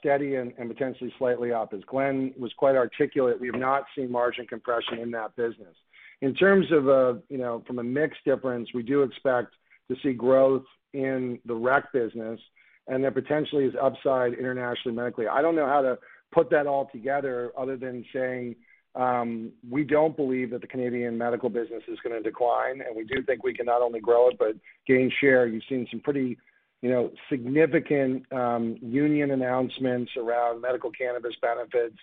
steady 0.00 0.34
and 0.36 0.52
potentially 0.56 1.12
slightly 1.18 1.52
up. 1.52 1.72
As 1.72 1.82
Glenn 1.86 2.34
was 2.36 2.52
quite 2.56 2.74
articulate, 2.74 3.40
we 3.40 3.46
have 3.46 3.60
not 3.60 3.84
seen 3.94 4.10
margin 4.10 4.46
compression 4.46 4.98
in 4.98 5.12
that 5.12 5.36
business. 5.36 5.76
In 6.22 6.34
terms 6.34 6.66
of, 6.72 7.22
you 7.28 7.38
know, 7.38 7.62
from 7.66 7.78
a 7.78 7.82
mix 7.82 8.16
difference, 8.24 8.68
we 8.74 8.82
do 8.82 9.02
expect 9.02 9.54
to 9.90 9.96
see 10.02 10.12
growth 10.12 10.64
in 10.94 11.38
the 11.44 11.54
rec 11.54 11.92
business, 11.92 12.40
and 12.88 13.04
there 13.04 13.10
potentially 13.10 13.64
is 13.64 13.74
upside 13.80 14.32
internationally 14.34 14.96
medically. 14.96 15.28
I 15.28 15.42
don't 15.42 15.56
know 15.56 15.66
how 15.66 15.82
to 15.82 15.98
put 16.32 16.50
that 16.50 16.66
all 16.66 16.88
together 16.90 17.52
other 17.56 17.76
than 17.76 18.04
saying, 18.12 18.56
um, 18.94 19.52
we 19.68 19.84
don't 19.84 20.16
believe 20.16 20.50
that 20.50 20.62
the 20.62 20.66
Canadian 20.66 21.18
medical 21.18 21.50
business 21.50 21.82
is 21.86 21.98
gonna 22.02 22.22
decline, 22.22 22.80
and 22.80 22.96
we 22.96 23.04
do 23.04 23.22
think 23.22 23.44
we 23.44 23.52
can 23.52 23.66
not 23.66 23.82
only 23.82 24.00
grow 24.00 24.28
it 24.28 24.38
but 24.38 24.56
gain 24.86 25.10
share. 25.20 25.46
You've 25.46 25.64
seen 25.68 25.86
some 25.90 26.00
pretty, 26.00 26.38
you 26.80 26.90
know, 26.90 27.12
significant 27.28 28.30
um, 28.32 28.78
union 28.80 29.32
announcements 29.32 30.12
around 30.16 30.62
medical 30.62 30.90
cannabis 30.90 31.34
benefits 31.42 31.98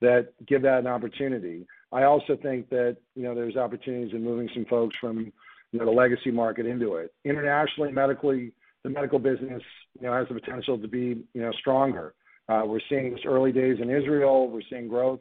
that 0.00 0.32
give 0.46 0.62
that 0.62 0.78
an 0.78 0.86
opportunity. 0.86 1.66
I 1.92 2.04
also 2.04 2.36
think 2.42 2.68
that, 2.70 2.96
you 3.14 3.22
know, 3.22 3.34
there's 3.34 3.56
opportunities 3.56 4.14
in 4.14 4.22
moving 4.22 4.48
some 4.54 4.66
folks 4.66 4.96
from, 5.00 5.32
you 5.72 5.78
know, 5.78 5.84
the 5.84 5.90
legacy 5.90 6.30
market 6.30 6.66
into 6.66 6.96
it. 6.96 7.12
Internationally, 7.24 7.92
medically, 7.92 8.52
the 8.84 8.90
medical 8.90 9.18
business, 9.18 9.62
you 9.98 10.06
know, 10.06 10.12
has 10.12 10.28
the 10.28 10.34
potential 10.34 10.78
to 10.78 10.88
be, 10.88 11.24
you 11.34 11.40
know, 11.40 11.52
stronger. 11.58 12.14
Uh, 12.48 12.62
we're 12.64 12.80
seeing 12.88 13.10
this 13.12 13.20
early 13.26 13.52
days 13.52 13.78
in 13.80 13.90
Israel. 13.90 14.48
We're 14.48 14.62
seeing 14.70 14.88
growth 14.88 15.20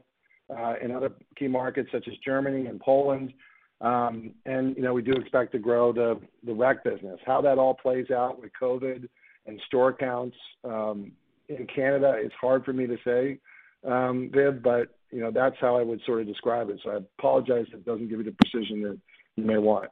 uh, 0.49 0.75
in 0.81 0.91
other 0.91 1.11
key 1.37 1.47
markets 1.47 1.89
such 1.91 2.07
as 2.07 2.13
Germany 2.23 2.67
and 2.67 2.79
Poland. 2.79 3.33
Um, 3.81 4.31
and, 4.45 4.75
you 4.75 4.81
know, 4.81 4.93
we 4.93 5.01
do 5.01 5.13
expect 5.13 5.51
to 5.51 5.59
grow 5.59 5.93
the 5.93 6.19
the 6.43 6.53
rec 6.53 6.83
business. 6.83 7.19
How 7.25 7.41
that 7.41 7.57
all 7.57 7.73
plays 7.75 8.09
out 8.11 8.41
with 8.41 8.51
COVID 8.59 9.07
and 9.45 9.61
store 9.67 9.93
counts 9.93 10.35
um, 10.63 11.11
in 11.47 11.67
Canada 11.73 12.15
is 12.23 12.31
hard 12.39 12.65
for 12.65 12.73
me 12.73 12.87
to 12.87 12.97
say, 13.05 13.39
um, 13.85 14.31
Viv, 14.33 14.61
but, 14.61 14.96
you 15.11 15.21
know, 15.21 15.31
that's 15.31 15.55
how 15.59 15.77
I 15.77 15.83
would 15.83 16.01
sort 16.05 16.21
of 16.21 16.27
describe 16.27 16.69
it. 16.69 16.79
So 16.83 16.91
I 16.91 16.95
apologize 17.19 17.65
if 17.69 17.75
it 17.75 17.85
doesn't 17.85 18.09
give 18.09 18.19
you 18.19 18.25
the 18.25 18.35
precision 18.43 18.81
that 18.83 18.99
you 19.35 19.43
may 19.43 19.57
want. 19.57 19.89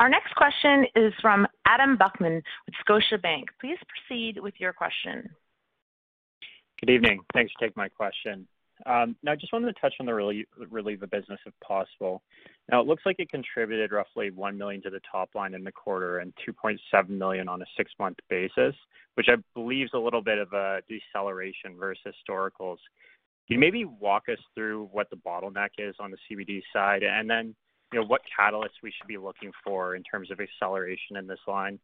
Our 0.00 0.08
next 0.08 0.34
question 0.34 0.86
is 0.96 1.12
from 1.22 1.46
Adam 1.66 1.96
Buckham 1.96 2.34
with 2.34 2.74
Scotiabank. 2.86 3.44
Please 3.60 3.78
proceed 3.88 4.40
with 4.40 4.54
your 4.58 4.72
question. 4.72 5.30
Good 6.80 6.90
evening. 6.90 7.20
Thanks 7.32 7.52
for 7.52 7.66
taking 7.66 7.80
my 7.80 7.88
question. 7.88 8.48
Um, 8.86 9.16
now 9.22 9.32
I 9.32 9.36
just 9.36 9.52
wanted 9.52 9.74
to 9.74 9.80
touch 9.80 9.94
on 10.00 10.06
the 10.06 10.44
Reliva 10.70 11.06
business, 11.06 11.40
if 11.46 11.54
possible. 11.62 12.22
Now, 12.70 12.80
it 12.80 12.86
looks 12.86 13.02
like 13.06 13.16
it 13.18 13.30
contributed 13.30 13.92
roughly 13.92 14.30
1 14.30 14.58
million 14.58 14.82
to 14.82 14.90
the 14.90 15.00
top 15.10 15.30
line 15.34 15.54
in 15.54 15.64
the 15.64 15.72
quarter 15.72 16.18
and 16.18 16.32
2.7 16.48 17.08
million 17.08 17.48
on 17.48 17.62
a 17.62 17.66
six-month 17.76 18.18
basis, 18.28 18.74
which 19.14 19.26
I 19.28 19.36
believe 19.54 19.86
is 19.86 19.90
a 19.94 19.98
little 19.98 20.22
bit 20.22 20.38
of 20.38 20.52
a 20.52 20.80
deceleration 20.88 21.76
versus 21.78 22.02
historicals. 22.06 22.78
Can 23.46 23.56
you 23.56 23.58
maybe 23.58 23.84
walk 23.84 24.24
us 24.30 24.38
through 24.54 24.88
what 24.90 25.10
the 25.10 25.16
bottleneck 25.16 25.70
is 25.78 25.94
on 26.00 26.10
the 26.10 26.18
CBD 26.28 26.62
side? 26.72 27.02
And 27.02 27.28
then, 27.28 27.54
you 27.92 28.00
know, 28.00 28.06
what 28.06 28.22
catalysts 28.38 28.82
we 28.82 28.90
should 28.90 29.06
be 29.06 29.18
looking 29.18 29.52
for 29.62 29.94
in 29.94 30.02
terms 30.02 30.30
of 30.30 30.40
acceleration 30.40 31.16
in 31.16 31.26
this 31.26 31.40
line? 31.46 31.78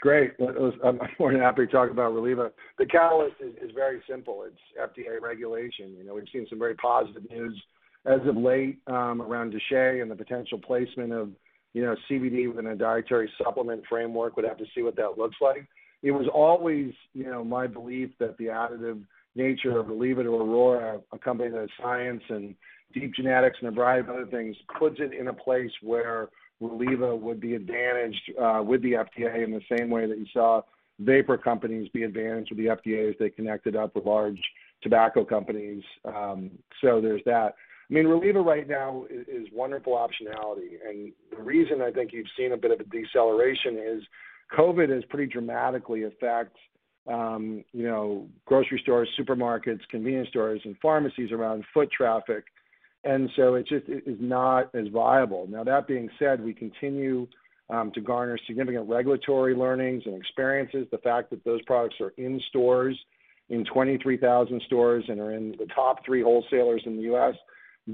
Great. 0.00 0.32
I'm 0.84 0.98
more 1.18 1.32
than 1.32 1.40
happy 1.40 1.66
to 1.66 1.72
talk 1.72 1.90
about 1.90 2.12
Reliva. 2.12 2.50
The 2.78 2.86
catalyst 2.86 3.36
is 3.40 3.70
very 3.74 4.02
simple. 4.08 4.44
It's 4.46 4.92
FDA 4.96 5.20
regulation. 5.20 5.94
You 5.96 6.04
know, 6.04 6.14
we've 6.14 6.24
seen 6.32 6.46
some 6.50 6.58
very 6.58 6.74
positive 6.74 7.22
news 7.30 7.60
as 8.06 8.20
of 8.26 8.36
late 8.36 8.78
um, 8.86 9.22
around 9.22 9.54
DSHEA 9.54 10.02
and 10.02 10.10
the 10.10 10.16
potential 10.16 10.58
placement 10.58 11.12
of, 11.12 11.30
you 11.72 11.82
know, 11.82 11.96
CBD 12.10 12.48
within 12.48 12.66
a 12.66 12.76
dietary 12.76 13.30
supplement 13.42 13.82
framework. 13.88 14.36
We'd 14.36 14.46
have 14.46 14.58
to 14.58 14.66
see 14.74 14.82
what 14.82 14.96
that 14.96 15.16
looks 15.16 15.36
like. 15.40 15.66
It 16.02 16.10
was 16.10 16.26
always, 16.32 16.92
you 17.14 17.24
know, 17.24 17.42
my 17.42 17.66
belief 17.66 18.10
that 18.20 18.36
the 18.36 18.46
additive 18.46 19.02
nature 19.34 19.78
of 19.78 19.88
Reliva 19.88 20.22
to 20.22 20.28
Aurora, 20.28 21.00
a 21.12 21.18
company 21.18 21.50
that 21.50 21.60
has 21.60 21.70
science 21.80 22.22
and 22.28 22.54
deep 22.92 23.14
genetics 23.14 23.56
and 23.60 23.68
a 23.68 23.72
variety 23.72 24.08
of 24.08 24.14
other 24.14 24.26
things, 24.26 24.54
puts 24.78 24.96
it 24.98 25.14
in 25.18 25.28
a 25.28 25.32
place 25.32 25.70
where 25.82 26.28
Reliva 26.68 27.14
would 27.14 27.40
be 27.40 27.54
advantaged 27.54 28.32
with 28.66 28.82
the 28.82 28.92
FDA 28.92 29.44
in 29.44 29.52
the 29.52 29.62
same 29.76 29.90
way 29.90 30.06
that 30.06 30.18
you 30.18 30.26
saw 30.32 30.62
vapor 31.00 31.36
companies 31.36 31.88
be 31.92 32.04
advantaged 32.04 32.50
with 32.50 32.58
the 32.58 32.66
FDA 32.66 33.10
as 33.10 33.16
they 33.18 33.30
connected 33.30 33.74
up 33.76 33.94
with 33.94 34.06
large 34.06 34.40
tobacco 34.82 35.24
companies. 35.24 35.82
Um 36.04 36.50
there's 36.82 37.22
that. 37.24 37.54
I 37.90 37.92
mean, 37.92 38.06
Reliva 38.06 38.40
right 38.40 38.66
now 38.68 39.04
is 39.10 39.46
wonderful 39.52 39.92
optionality. 39.94 40.78
And 40.88 41.12
the 41.36 41.42
reason 41.42 41.82
I 41.82 41.90
think 41.90 42.12
you've 42.12 42.26
seen 42.36 42.52
a 42.52 42.56
bit 42.56 42.70
of 42.70 42.80
a 42.80 42.84
deceleration 42.84 43.78
is 43.78 44.02
COVID 44.56 44.88
has 44.90 45.04
pretty 45.10 45.30
dramatically 45.30 46.04
affect, 46.04 46.56
you 47.06 47.64
know, 47.72 48.28
grocery 48.46 48.80
stores, 48.82 49.08
supermarkets, 49.18 49.80
convenience 49.90 50.28
stores, 50.28 50.60
and 50.64 50.76
pharmacies 50.80 51.32
around 51.32 51.64
foot 51.74 51.90
traffic. 51.90 52.44
And 53.04 53.28
so 53.36 53.54
it 53.54 53.66
just 53.66 53.84
is 53.88 54.16
not 54.18 54.74
as 54.74 54.88
viable. 54.88 55.46
Now, 55.48 55.62
that 55.64 55.86
being 55.86 56.08
said, 56.18 56.42
we 56.42 56.54
continue 56.54 57.26
to 57.70 58.00
garner 58.00 58.38
significant 58.46 58.88
regulatory 58.88 59.54
learnings 59.54 60.02
and 60.06 60.14
experiences. 60.16 60.86
The 60.90 60.98
fact 60.98 61.30
that 61.30 61.44
those 61.44 61.62
products 61.62 61.96
are 62.00 62.12
in 62.16 62.40
stores, 62.48 62.98
in 63.50 63.64
23,000 63.64 64.62
stores 64.66 65.04
and 65.08 65.20
are 65.20 65.32
in 65.32 65.52
the 65.58 65.66
top 65.74 66.04
three 66.04 66.22
wholesalers 66.22 66.82
in 66.86 66.96
the 66.96 67.02
U.S., 67.02 67.34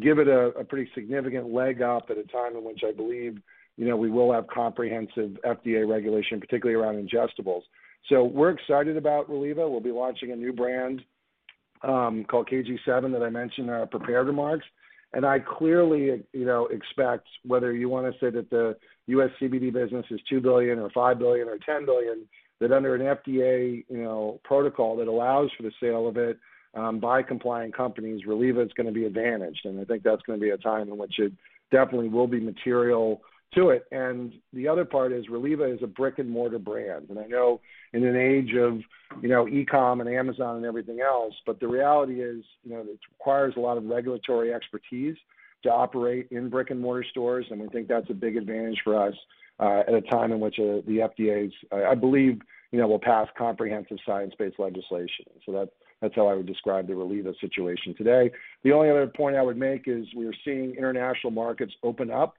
give 0.01 0.19
it 0.19 0.29
a 0.29 0.65
pretty 0.65 0.89
significant 0.95 1.53
leg 1.53 1.83
up 1.83 2.11
at 2.11 2.19
a 2.19 2.23
time 2.25 2.57
in 2.57 2.65
which 2.65 2.83
I 2.87 2.93
believe, 2.93 3.39
you 3.77 3.89
know, 3.89 3.97
we 3.97 4.11
will 4.11 4.33
have 4.33 4.47
comprehensive 4.47 5.37
FDA 5.45 5.89
regulation, 5.89 6.39
particularly 6.39 6.81
around 6.81 7.05
ingestibles. 7.05 7.63
So 8.09 8.25
we're 8.25 8.51
excited 8.51 8.97
about 8.97 9.29
Reliva. 9.29 9.69
We'll 9.69 9.81
be 9.81 9.91
launching 9.91 10.31
a 10.31 10.37
new 10.37 10.53
brand 10.53 11.03
um, 11.83 12.25
called 12.25 12.49
KG7 12.49 13.13
that 13.13 13.23
I 13.23 13.31
mentioned 13.31 13.69
in 13.69 13.75
our 13.75 13.87
prepared 13.87 14.27
remarks. 14.27 14.67
And 15.13 15.27
I 15.27 15.41
clearly, 15.41 16.23
you 16.33 16.45
know, 16.45 16.67
expect 16.67 17.27
whether 17.45 17.73
you 17.73 17.89
want 17.89 18.13
to 18.13 18.19
say 18.21 18.31
that 18.31 18.51
the 18.51 18.77
U.S. 19.09 19.31
CBD 19.41 19.73
business 19.73 20.07
is 20.11 20.21
2 20.29 20.41
billion 20.41 20.79
or 20.79 20.91
5 20.91 21.19
billion 21.19 21.49
or 21.49 21.59
10 21.59 21.85
billion, 21.85 22.27
that 22.61 22.73
under 22.73 22.95
an 22.95 23.01
FDA, 23.03 23.85
you 23.89 24.03
know, 24.03 24.41
protocol 24.45 24.97
that 24.97 25.09
allows 25.09 25.51
for 25.57 25.65
the 25.65 25.73
sale 25.81 26.07
of 26.07 26.17
it 26.17 26.39
um, 26.75 27.01
by 27.01 27.23
compliant 27.23 27.77
companies, 27.77 28.27
Reliva 28.27 28.61
is 28.61 28.73
going 28.77 28.87
to 28.87 28.93
be 28.93 29.07
advantaged. 29.07 29.65
And 29.65 29.81
I 29.81 29.85
think 29.85 30.03
that's 30.03 30.23
going 30.23 30.39
to 30.39 30.45
be 30.45 30.51
a 30.51 30.59
time 30.59 30.89
in 30.89 30.99
which 30.99 31.19
it 31.19 31.33
definitely 31.73 32.09
will 32.09 32.29
be 32.29 32.41
material 32.41 33.23
to 33.55 33.71
it. 33.71 33.85
And 33.91 34.33
the 34.53 34.69
other 34.69 34.85
part 34.85 35.13
is 35.13 35.29
Reliva 35.29 35.65
is 35.65 35.81
a 35.83 35.87
brick 35.87 36.19
and 36.19 36.29
mortar 36.29 36.59
brand. 36.59 37.07
And 37.11 37.19
I 37.19 37.27
know 37.27 37.61
in 37.93 38.05
an 38.05 38.17
age 38.17 38.55
of, 38.55 38.81
you 39.23 39.29
know, 39.29 39.49
e-com 39.49 40.01
and 40.01 40.09
Amazon 40.09 40.57
and 40.57 40.65
everything 40.65 41.01
else, 41.01 41.35
but 41.47 41.61
the 41.61 41.69
reality 41.69 42.23
is, 42.23 42.45
you 42.65 42.73
know, 42.73 42.81
it 42.81 42.99
requires 43.19 43.55
a 43.57 43.61
lot 43.61 43.77
of 43.77 43.85
regulatory 43.85 44.53
expertise 44.53 45.17
to 45.63 45.71
operate 45.71 46.29
in 46.31 46.49
brick 46.49 46.71
and 46.71 46.81
mortar 46.81 47.05
stores. 47.11 47.47
And 47.51 47.61
we 47.61 47.69
think 47.69 47.89
that's 47.89 48.09
a 48.11 48.15
big 48.15 48.37
advantage 48.37 48.81
for 48.85 49.01
us 49.01 49.15
uh, 49.59 49.81
at 49.87 49.95
a 49.95 50.01
time 50.03 50.33
in 50.33 50.41
which 50.41 50.59
uh, 50.59 50.81
the 50.87 51.09
FDA's, 51.19 51.53
I 51.73 51.95
believe, 51.95 52.41
you 52.71 52.79
know, 52.79 52.87
will 52.87 53.01
pass 53.01 53.29
comprehensive 53.37 53.99
science-based 54.07 54.59
legislation. 54.59 55.27
So 55.45 55.53
that 55.53 55.71
that's 56.01 56.15
how 56.15 56.29
I 56.29 56.35
would 56.35 56.47
describe 56.47 56.87
the 56.87 56.95
Reliva 56.95 57.35
situation 57.41 57.95
today. 57.95 58.31
The 58.65 58.73
only 58.73 58.89
other 58.89 59.07
point 59.07 59.37
I 59.37 59.43
would 59.43 59.59
make 59.59 59.83
is 59.87 60.07
we 60.17 60.27
are 60.27 60.35
seeing 60.45 60.75
international 60.75 61.31
markets 61.31 61.75
open 61.83 62.11
up 62.11 62.37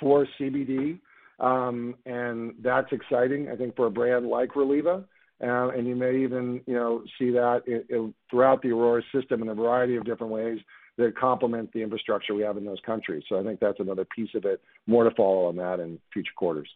for 0.00 0.26
CBD, 0.38 0.98
um, 1.40 1.94
and 2.06 2.54
that's 2.62 2.92
exciting. 2.92 3.48
I 3.48 3.56
think 3.56 3.76
for 3.76 3.86
a 3.86 3.90
brand 3.90 4.26
like 4.26 4.56
Reliva, 4.56 5.04
uh, 5.42 5.68
and 5.68 5.86
you 5.86 5.94
may 5.94 6.18
even 6.22 6.60
you 6.66 6.74
know 6.74 7.02
see 7.18 7.30
that 7.30 7.62
it, 7.66 7.86
it, 7.88 8.14
throughout 8.30 8.62
the 8.62 8.70
Aurora 8.70 9.02
system 9.14 9.42
in 9.42 9.48
a 9.48 9.54
variety 9.54 9.96
of 9.96 10.04
different 10.04 10.32
ways 10.32 10.58
that 10.96 11.16
complement 11.16 11.72
the 11.72 11.80
infrastructure 11.80 12.34
we 12.34 12.42
have 12.42 12.56
in 12.56 12.64
those 12.64 12.80
countries. 12.84 13.22
So 13.28 13.38
I 13.38 13.44
think 13.44 13.60
that's 13.60 13.78
another 13.78 14.04
piece 14.04 14.30
of 14.34 14.44
it. 14.44 14.60
More 14.86 15.04
to 15.04 15.14
follow 15.14 15.46
on 15.46 15.56
that 15.56 15.78
in 15.78 15.98
future 16.12 16.32
quarters. 16.36 16.68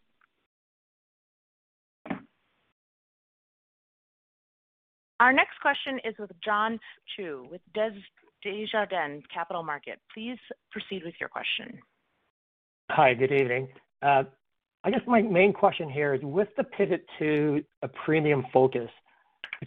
Our 5.19 5.33
next 5.33 5.61
question 5.61 6.01
is 6.05 6.15
with 6.19 6.31
John 6.45 6.81
Chu 7.15 7.47
with 7.51 7.61
Des 7.75 7.93
Desjardins 8.43 9.23
Capital 9.33 9.63
Market. 9.63 10.01
Please 10.13 10.39
proceed 10.71 11.05
with 11.05 11.15
your 11.21 11.29
question. 11.29 11.79
Hi, 12.95 13.15
good 13.15 13.33
evening. 13.33 13.69
Uh, 14.03 14.25
I 14.85 14.91
guess 14.91 15.01
my 15.07 15.23
main 15.23 15.55
question 15.55 15.89
here 15.89 16.13
is 16.13 16.21
with 16.23 16.49
the 16.59 16.65
pivot 16.65 17.07
to 17.21 17.65
a 17.81 17.89
premium 17.89 18.45
focus, 18.53 18.91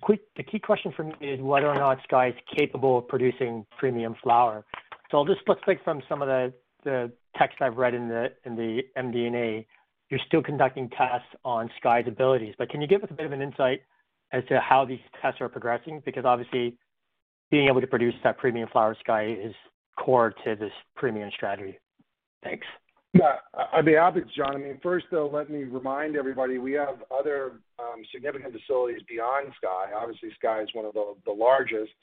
the 0.07 0.43
key 0.43 0.59
question 0.59 0.93
for 0.95 1.05
me 1.05 1.13
is 1.21 1.41
whether 1.41 1.65
or 1.65 1.73
not 1.73 1.97
Sky 2.03 2.28
is 2.28 2.36
capable 2.55 2.99
of 2.99 3.07
producing 3.07 3.65
premium 3.80 4.15
flower. 4.21 4.63
So 5.09 5.17
I'll 5.17 5.26
just 5.26 5.39
let's 5.47 5.59
from 5.84 6.03
some 6.07 6.21
of 6.21 6.28
the, 6.28 7.11
text 7.36 7.57
I've 7.61 7.78
read 7.78 7.95
in 7.95 8.09
the 8.09 8.28
in 8.45 8.55
the 8.55 8.84
MD&A. 8.95 9.65
You're 10.11 10.19
still 10.28 10.43
conducting 10.43 10.88
tests 10.89 11.28
on 11.43 11.71
Sky's 11.80 12.05
abilities, 12.07 12.53
but 12.59 12.69
can 12.69 12.80
you 12.80 12.86
give 12.86 13.03
us 13.03 13.09
a 13.09 13.15
bit 13.15 13.26
of 13.26 13.32
an 13.32 13.41
insight 13.41 13.82
as 14.34 14.43
to 14.49 14.59
how 14.59 14.86
these 14.86 14.99
tests 15.19 15.41
are 15.41 15.49
progressing? 15.49 16.03
Because 16.05 16.26
obviously, 16.26 16.78
being 17.49 17.69
able 17.69 17.82
to 17.82 17.88
produce 17.88 18.13
that 18.23 18.38
premium 18.38 18.69
flower 18.71 18.95
Sky 18.99 19.32
is 19.32 19.55
core 19.97 20.32
to 20.43 20.55
this 20.55 20.71
premium 20.95 21.32
strategy. 21.36 21.80
Thanks. 22.43 22.67
Yeah, 23.18 23.36
I'd 23.72 23.86
be 23.86 23.93
happy, 23.93 24.22
John. 24.36 24.55
I 24.55 24.57
mean, 24.57 24.78
first, 24.84 25.05
though, 25.09 25.30
let 25.32 25.49
me 25.49 25.63
remind 25.63 26.18
everybody 26.18 26.57
we 26.57 26.74
have 26.74 26.97
other 27.18 27.53
um, 27.80 28.03
significant 28.13 28.53
facilities 28.53 29.01
beyond 29.07 29.53
Sky. 29.55 29.91
Obviously, 29.97 30.32
Sky 30.38 30.61
is 30.63 30.68
one 30.74 30.84
of 30.84 30.93
the, 30.93 31.13
the 31.26 31.32
largest 31.32 31.93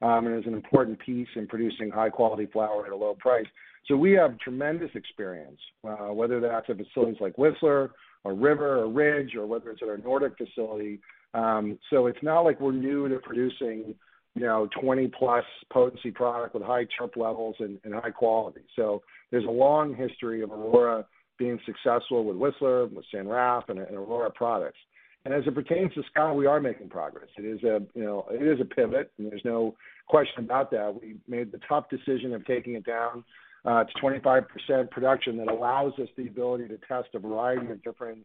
um, 0.00 0.26
and 0.26 0.38
is 0.38 0.46
an 0.46 0.54
important 0.54 0.98
piece 1.00 1.28
in 1.36 1.46
producing 1.46 1.90
high-quality 1.90 2.46
flower 2.54 2.86
at 2.86 2.92
a 2.92 2.96
low 2.96 3.14
price. 3.18 3.44
So 3.86 3.96
we 3.98 4.12
have 4.12 4.38
tremendous 4.38 4.90
experience, 4.94 5.58
uh, 5.86 6.14
whether 6.14 6.40
that's 6.40 6.70
at 6.70 6.78
facilities 6.78 7.20
like 7.20 7.36
Whistler 7.36 7.90
or 8.24 8.32
River 8.32 8.78
or 8.78 8.88
Ridge 8.88 9.34
or 9.36 9.46
whether 9.46 9.70
it's 9.72 9.82
at 9.82 9.90
our 9.90 9.98
Nordic 9.98 10.38
facility. 10.38 11.00
Um, 11.34 11.78
so 11.90 12.06
it's 12.06 12.22
not 12.22 12.42
like 12.42 12.60
we're 12.60 12.72
new 12.72 13.10
to 13.10 13.18
producing– 13.18 13.94
you 14.34 14.42
know, 14.42 14.68
20 14.80 15.08
plus 15.08 15.44
potency 15.70 16.10
product 16.10 16.54
with 16.54 16.62
high 16.62 16.86
terp 16.98 17.16
levels 17.16 17.56
and, 17.58 17.78
and 17.84 17.94
high 17.94 18.10
quality. 18.10 18.62
So 18.76 19.02
there's 19.32 19.46
a 19.46 19.50
long 19.50 19.96
history 19.96 20.42
of 20.42 20.52
Aurora 20.52 21.04
being 21.38 21.58
successful 21.66 22.24
with 22.24 22.36
Whistler, 22.36 22.86
with 22.86 23.04
San 23.12 23.26
Raf, 23.26 23.64
and, 23.68 23.80
Aurora 23.80 24.30
products. 24.30 24.78
And 25.24 25.34
as 25.34 25.42
it 25.46 25.54
pertains 25.54 25.92
to 25.94 26.02
Sky, 26.10 26.32
we 26.32 26.46
are 26.46 26.60
making 26.60 26.88
progress. 26.88 27.28
It 27.36 27.44
is 27.44 27.62
a 27.64 27.80
you 27.94 28.04
know 28.04 28.26
it 28.30 28.42
is 28.42 28.60
a 28.60 28.64
pivot, 28.64 29.10
and 29.18 29.30
there's 29.30 29.44
no 29.44 29.74
question 30.08 30.44
about 30.44 30.70
that. 30.72 30.94
We 31.00 31.16
made 31.26 31.50
the 31.50 31.60
tough 31.68 31.88
decision 31.90 32.34
of 32.34 32.44
taking 32.44 32.74
it 32.74 32.84
down 32.84 33.24
uh, 33.64 33.84
to 33.84 33.92
25% 34.02 34.90
production 34.90 35.36
that 35.38 35.48
allows 35.48 35.92
us 36.00 36.08
the 36.16 36.26
ability 36.26 36.68
to 36.68 36.78
test 36.88 37.08
a 37.14 37.20
variety 37.20 37.70
of 37.70 37.82
different 37.82 38.18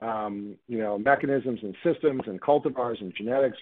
um, 0.00 0.56
you 0.66 0.78
know 0.78 0.98
mechanisms 0.98 1.60
and 1.62 1.76
systems 1.84 2.22
and 2.26 2.40
cultivars 2.40 3.00
and 3.00 3.14
genetics 3.14 3.58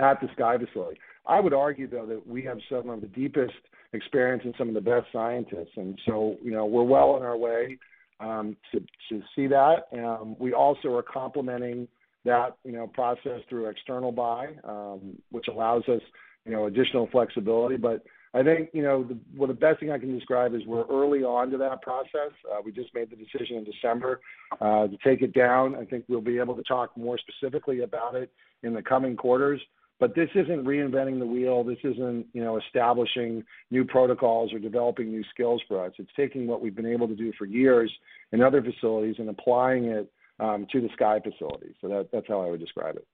at 0.00 0.20
the 0.20 0.28
Sky 0.34 0.56
facility. 0.58 1.00
I 1.26 1.40
would 1.40 1.54
argue, 1.54 1.88
though, 1.88 2.06
that 2.06 2.26
we 2.26 2.42
have 2.42 2.58
some 2.70 2.88
of 2.90 3.00
the 3.00 3.08
deepest 3.08 3.54
experience 3.96 4.42
and 4.44 4.54
some 4.56 4.68
of 4.68 4.74
the 4.74 4.80
best 4.80 5.06
scientists, 5.12 5.72
and 5.76 5.98
so 6.06 6.36
you 6.42 6.52
know 6.52 6.66
we're 6.66 6.82
well 6.82 7.10
on 7.10 7.22
our 7.22 7.36
way 7.36 7.78
um, 8.20 8.56
to 8.72 8.80
to 9.08 9.22
see 9.34 9.46
that. 9.48 9.86
Um, 9.92 10.36
we 10.38 10.52
also 10.52 10.94
are 10.94 11.02
complementing 11.02 11.88
that 12.24 12.56
you 12.64 12.72
know 12.72 12.86
process 12.86 13.40
through 13.48 13.66
external 13.66 14.12
buy, 14.12 14.48
um, 14.64 15.16
which 15.30 15.46
allows 15.48 15.82
us 15.88 16.00
you 16.44 16.52
know 16.52 16.66
additional 16.66 17.08
flexibility. 17.10 17.76
But 17.76 18.04
I 18.34 18.42
think 18.42 18.70
you 18.72 18.82
know 18.82 19.02
the, 19.04 19.18
well, 19.36 19.48
the 19.48 19.54
best 19.54 19.80
thing 19.80 19.90
I 19.90 19.98
can 19.98 20.16
describe 20.16 20.54
is 20.54 20.62
we're 20.66 20.86
early 20.86 21.22
on 21.22 21.50
to 21.50 21.58
that 21.58 21.82
process. 21.82 22.32
Uh, 22.50 22.60
we 22.64 22.72
just 22.72 22.94
made 22.94 23.10
the 23.10 23.16
decision 23.16 23.56
in 23.56 23.64
December 23.64 24.20
uh, 24.60 24.88
to 24.88 24.96
take 25.04 25.22
it 25.22 25.32
down. 25.32 25.74
I 25.74 25.84
think 25.84 26.04
we'll 26.08 26.20
be 26.20 26.38
able 26.38 26.54
to 26.56 26.62
talk 26.64 26.96
more 26.96 27.18
specifically 27.18 27.80
about 27.80 28.14
it 28.14 28.30
in 28.62 28.74
the 28.74 28.82
coming 28.82 29.16
quarters. 29.16 29.60
But 29.98 30.14
this 30.14 30.28
isn't 30.34 30.64
reinventing 30.64 31.18
the 31.18 31.26
wheel. 31.26 31.64
This 31.64 31.78
isn't, 31.82 32.26
you 32.34 32.44
know, 32.44 32.58
establishing 32.58 33.42
new 33.70 33.84
protocols 33.84 34.52
or 34.52 34.58
developing 34.58 35.10
new 35.10 35.24
skills 35.32 35.62
for 35.66 35.82
us. 35.82 35.92
It's 35.98 36.10
taking 36.16 36.46
what 36.46 36.60
we've 36.60 36.76
been 36.76 36.86
able 36.86 37.08
to 37.08 37.16
do 37.16 37.32
for 37.38 37.46
years 37.46 37.90
in 38.32 38.42
other 38.42 38.62
facilities 38.62 39.16
and 39.18 39.30
applying 39.30 39.86
it 39.86 40.12
um, 40.38 40.66
to 40.72 40.82
the 40.82 40.88
Sky 40.92 41.18
facility. 41.20 41.74
So 41.80 41.88
that, 41.88 42.08
that's 42.12 42.28
how 42.28 42.42
I 42.42 42.50
would 42.50 42.60
describe 42.60 42.96
it. 42.96 43.06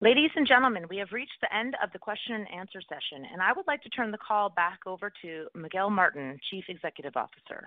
Ladies 0.00 0.30
and 0.36 0.46
gentlemen, 0.46 0.84
we 0.90 0.98
have 0.98 1.12
reached 1.12 1.40
the 1.40 1.54
end 1.54 1.74
of 1.82 1.90
the 1.92 1.98
question 1.98 2.34
and 2.34 2.46
answer 2.50 2.80
session, 2.82 3.24
and 3.32 3.40
I 3.40 3.54
would 3.56 3.66
like 3.66 3.82
to 3.84 3.88
turn 3.88 4.10
the 4.10 4.18
call 4.18 4.50
back 4.50 4.80
over 4.86 5.10
to 5.22 5.46
Miguel 5.54 5.88
Martin, 5.88 6.38
Chief 6.50 6.64
Executive 6.68 7.16
Officer. 7.16 7.66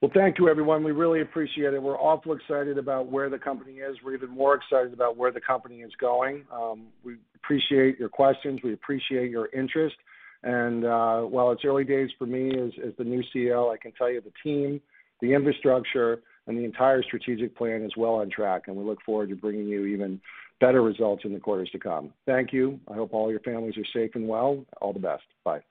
Well, 0.00 0.12
thank 0.14 0.38
you, 0.38 0.48
everyone. 0.48 0.84
We 0.84 0.92
really 0.92 1.22
appreciate 1.22 1.74
it. 1.74 1.82
We're 1.82 1.98
awful 1.98 2.32
excited 2.32 2.78
about 2.78 3.10
where 3.10 3.28
the 3.28 3.38
company 3.38 3.78
is. 3.78 3.96
We're 4.04 4.14
even 4.14 4.30
more 4.30 4.54
excited 4.54 4.92
about 4.92 5.16
where 5.16 5.32
the 5.32 5.40
company 5.40 5.80
is 5.80 5.90
going. 6.00 6.44
Um, 6.52 6.86
we 7.02 7.16
appreciate 7.34 7.98
your 7.98 8.08
questions. 8.08 8.60
We 8.62 8.74
appreciate 8.74 9.28
your 9.28 9.48
interest. 9.52 9.96
And 10.44 10.84
uh, 10.84 11.22
while 11.22 11.50
it's 11.50 11.64
early 11.64 11.82
days 11.82 12.10
for 12.16 12.26
me 12.26 12.50
as, 12.50 12.70
as 12.86 12.92
the 12.96 13.02
new 13.02 13.24
CEO, 13.34 13.72
I 13.74 13.76
can 13.76 13.90
tell 13.90 14.08
you 14.08 14.20
the 14.20 14.32
team, 14.44 14.80
the 15.20 15.34
infrastructure, 15.34 16.22
and 16.46 16.56
the 16.56 16.64
entire 16.64 17.02
strategic 17.02 17.56
plan 17.56 17.82
is 17.82 17.96
well 17.96 18.14
on 18.14 18.30
track, 18.30 18.68
and 18.68 18.76
we 18.76 18.84
look 18.84 19.02
forward 19.04 19.30
to 19.30 19.36
bringing 19.36 19.66
you 19.66 19.84
even 19.86 20.20
better 20.60 20.80
results 20.80 21.24
in 21.24 21.32
the 21.32 21.40
quarters 21.40 21.70
to 21.70 21.78
come. 21.78 22.12
Thank 22.24 22.52
you. 22.52 22.78
I 22.88 22.94
hope 22.94 23.12
all 23.12 23.30
your 23.32 23.40
families 23.40 23.76
are 23.76 23.84
safe 23.92 24.12
and 24.14 24.28
well. 24.28 24.64
All 24.80 24.92
the 24.92 25.00
best. 25.00 25.24
Bye. 25.44 25.62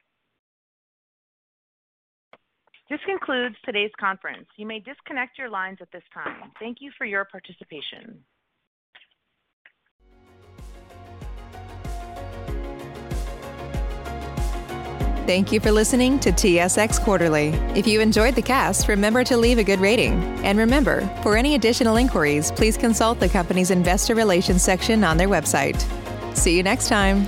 This 2.89 2.99
concludes 3.05 3.55
today's 3.65 3.91
conference. 3.99 4.47
You 4.55 4.65
may 4.65 4.79
disconnect 4.79 5.37
your 5.37 5.49
lines 5.49 5.79
at 5.81 5.91
this 5.91 6.03
time. 6.13 6.51
Thank 6.57 6.77
you 6.79 6.91
for 6.97 7.05
your 7.05 7.25
participation. 7.25 8.23
Thank 15.25 15.51
you 15.51 15.59
for 15.59 15.73
listening 15.73 16.19
to 16.19 16.31
TSX 16.31 17.03
Quarterly. 17.03 17.47
If 17.75 17.85
you 17.85 17.99
enjoyed 17.99 18.35
the 18.35 18.41
cast, 18.41 18.87
remember 18.87 19.25
to 19.25 19.35
leave 19.35 19.57
a 19.57 19.63
good 19.65 19.81
rating. 19.81 20.13
And 20.45 20.57
remember, 20.57 21.01
for 21.21 21.35
any 21.35 21.55
additional 21.55 21.97
inquiries, 21.97 22.53
please 22.53 22.77
consult 22.77 23.19
the 23.19 23.27
company's 23.27 23.69
investor 23.69 24.15
relations 24.15 24.61
section 24.61 25.03
on 25.03 25.17
their 25.17 25.27
website. 25.27 25.77
See 26.37 26.55
you 26.55 26.63
next 26.63 26.87
time. 26.87 27.27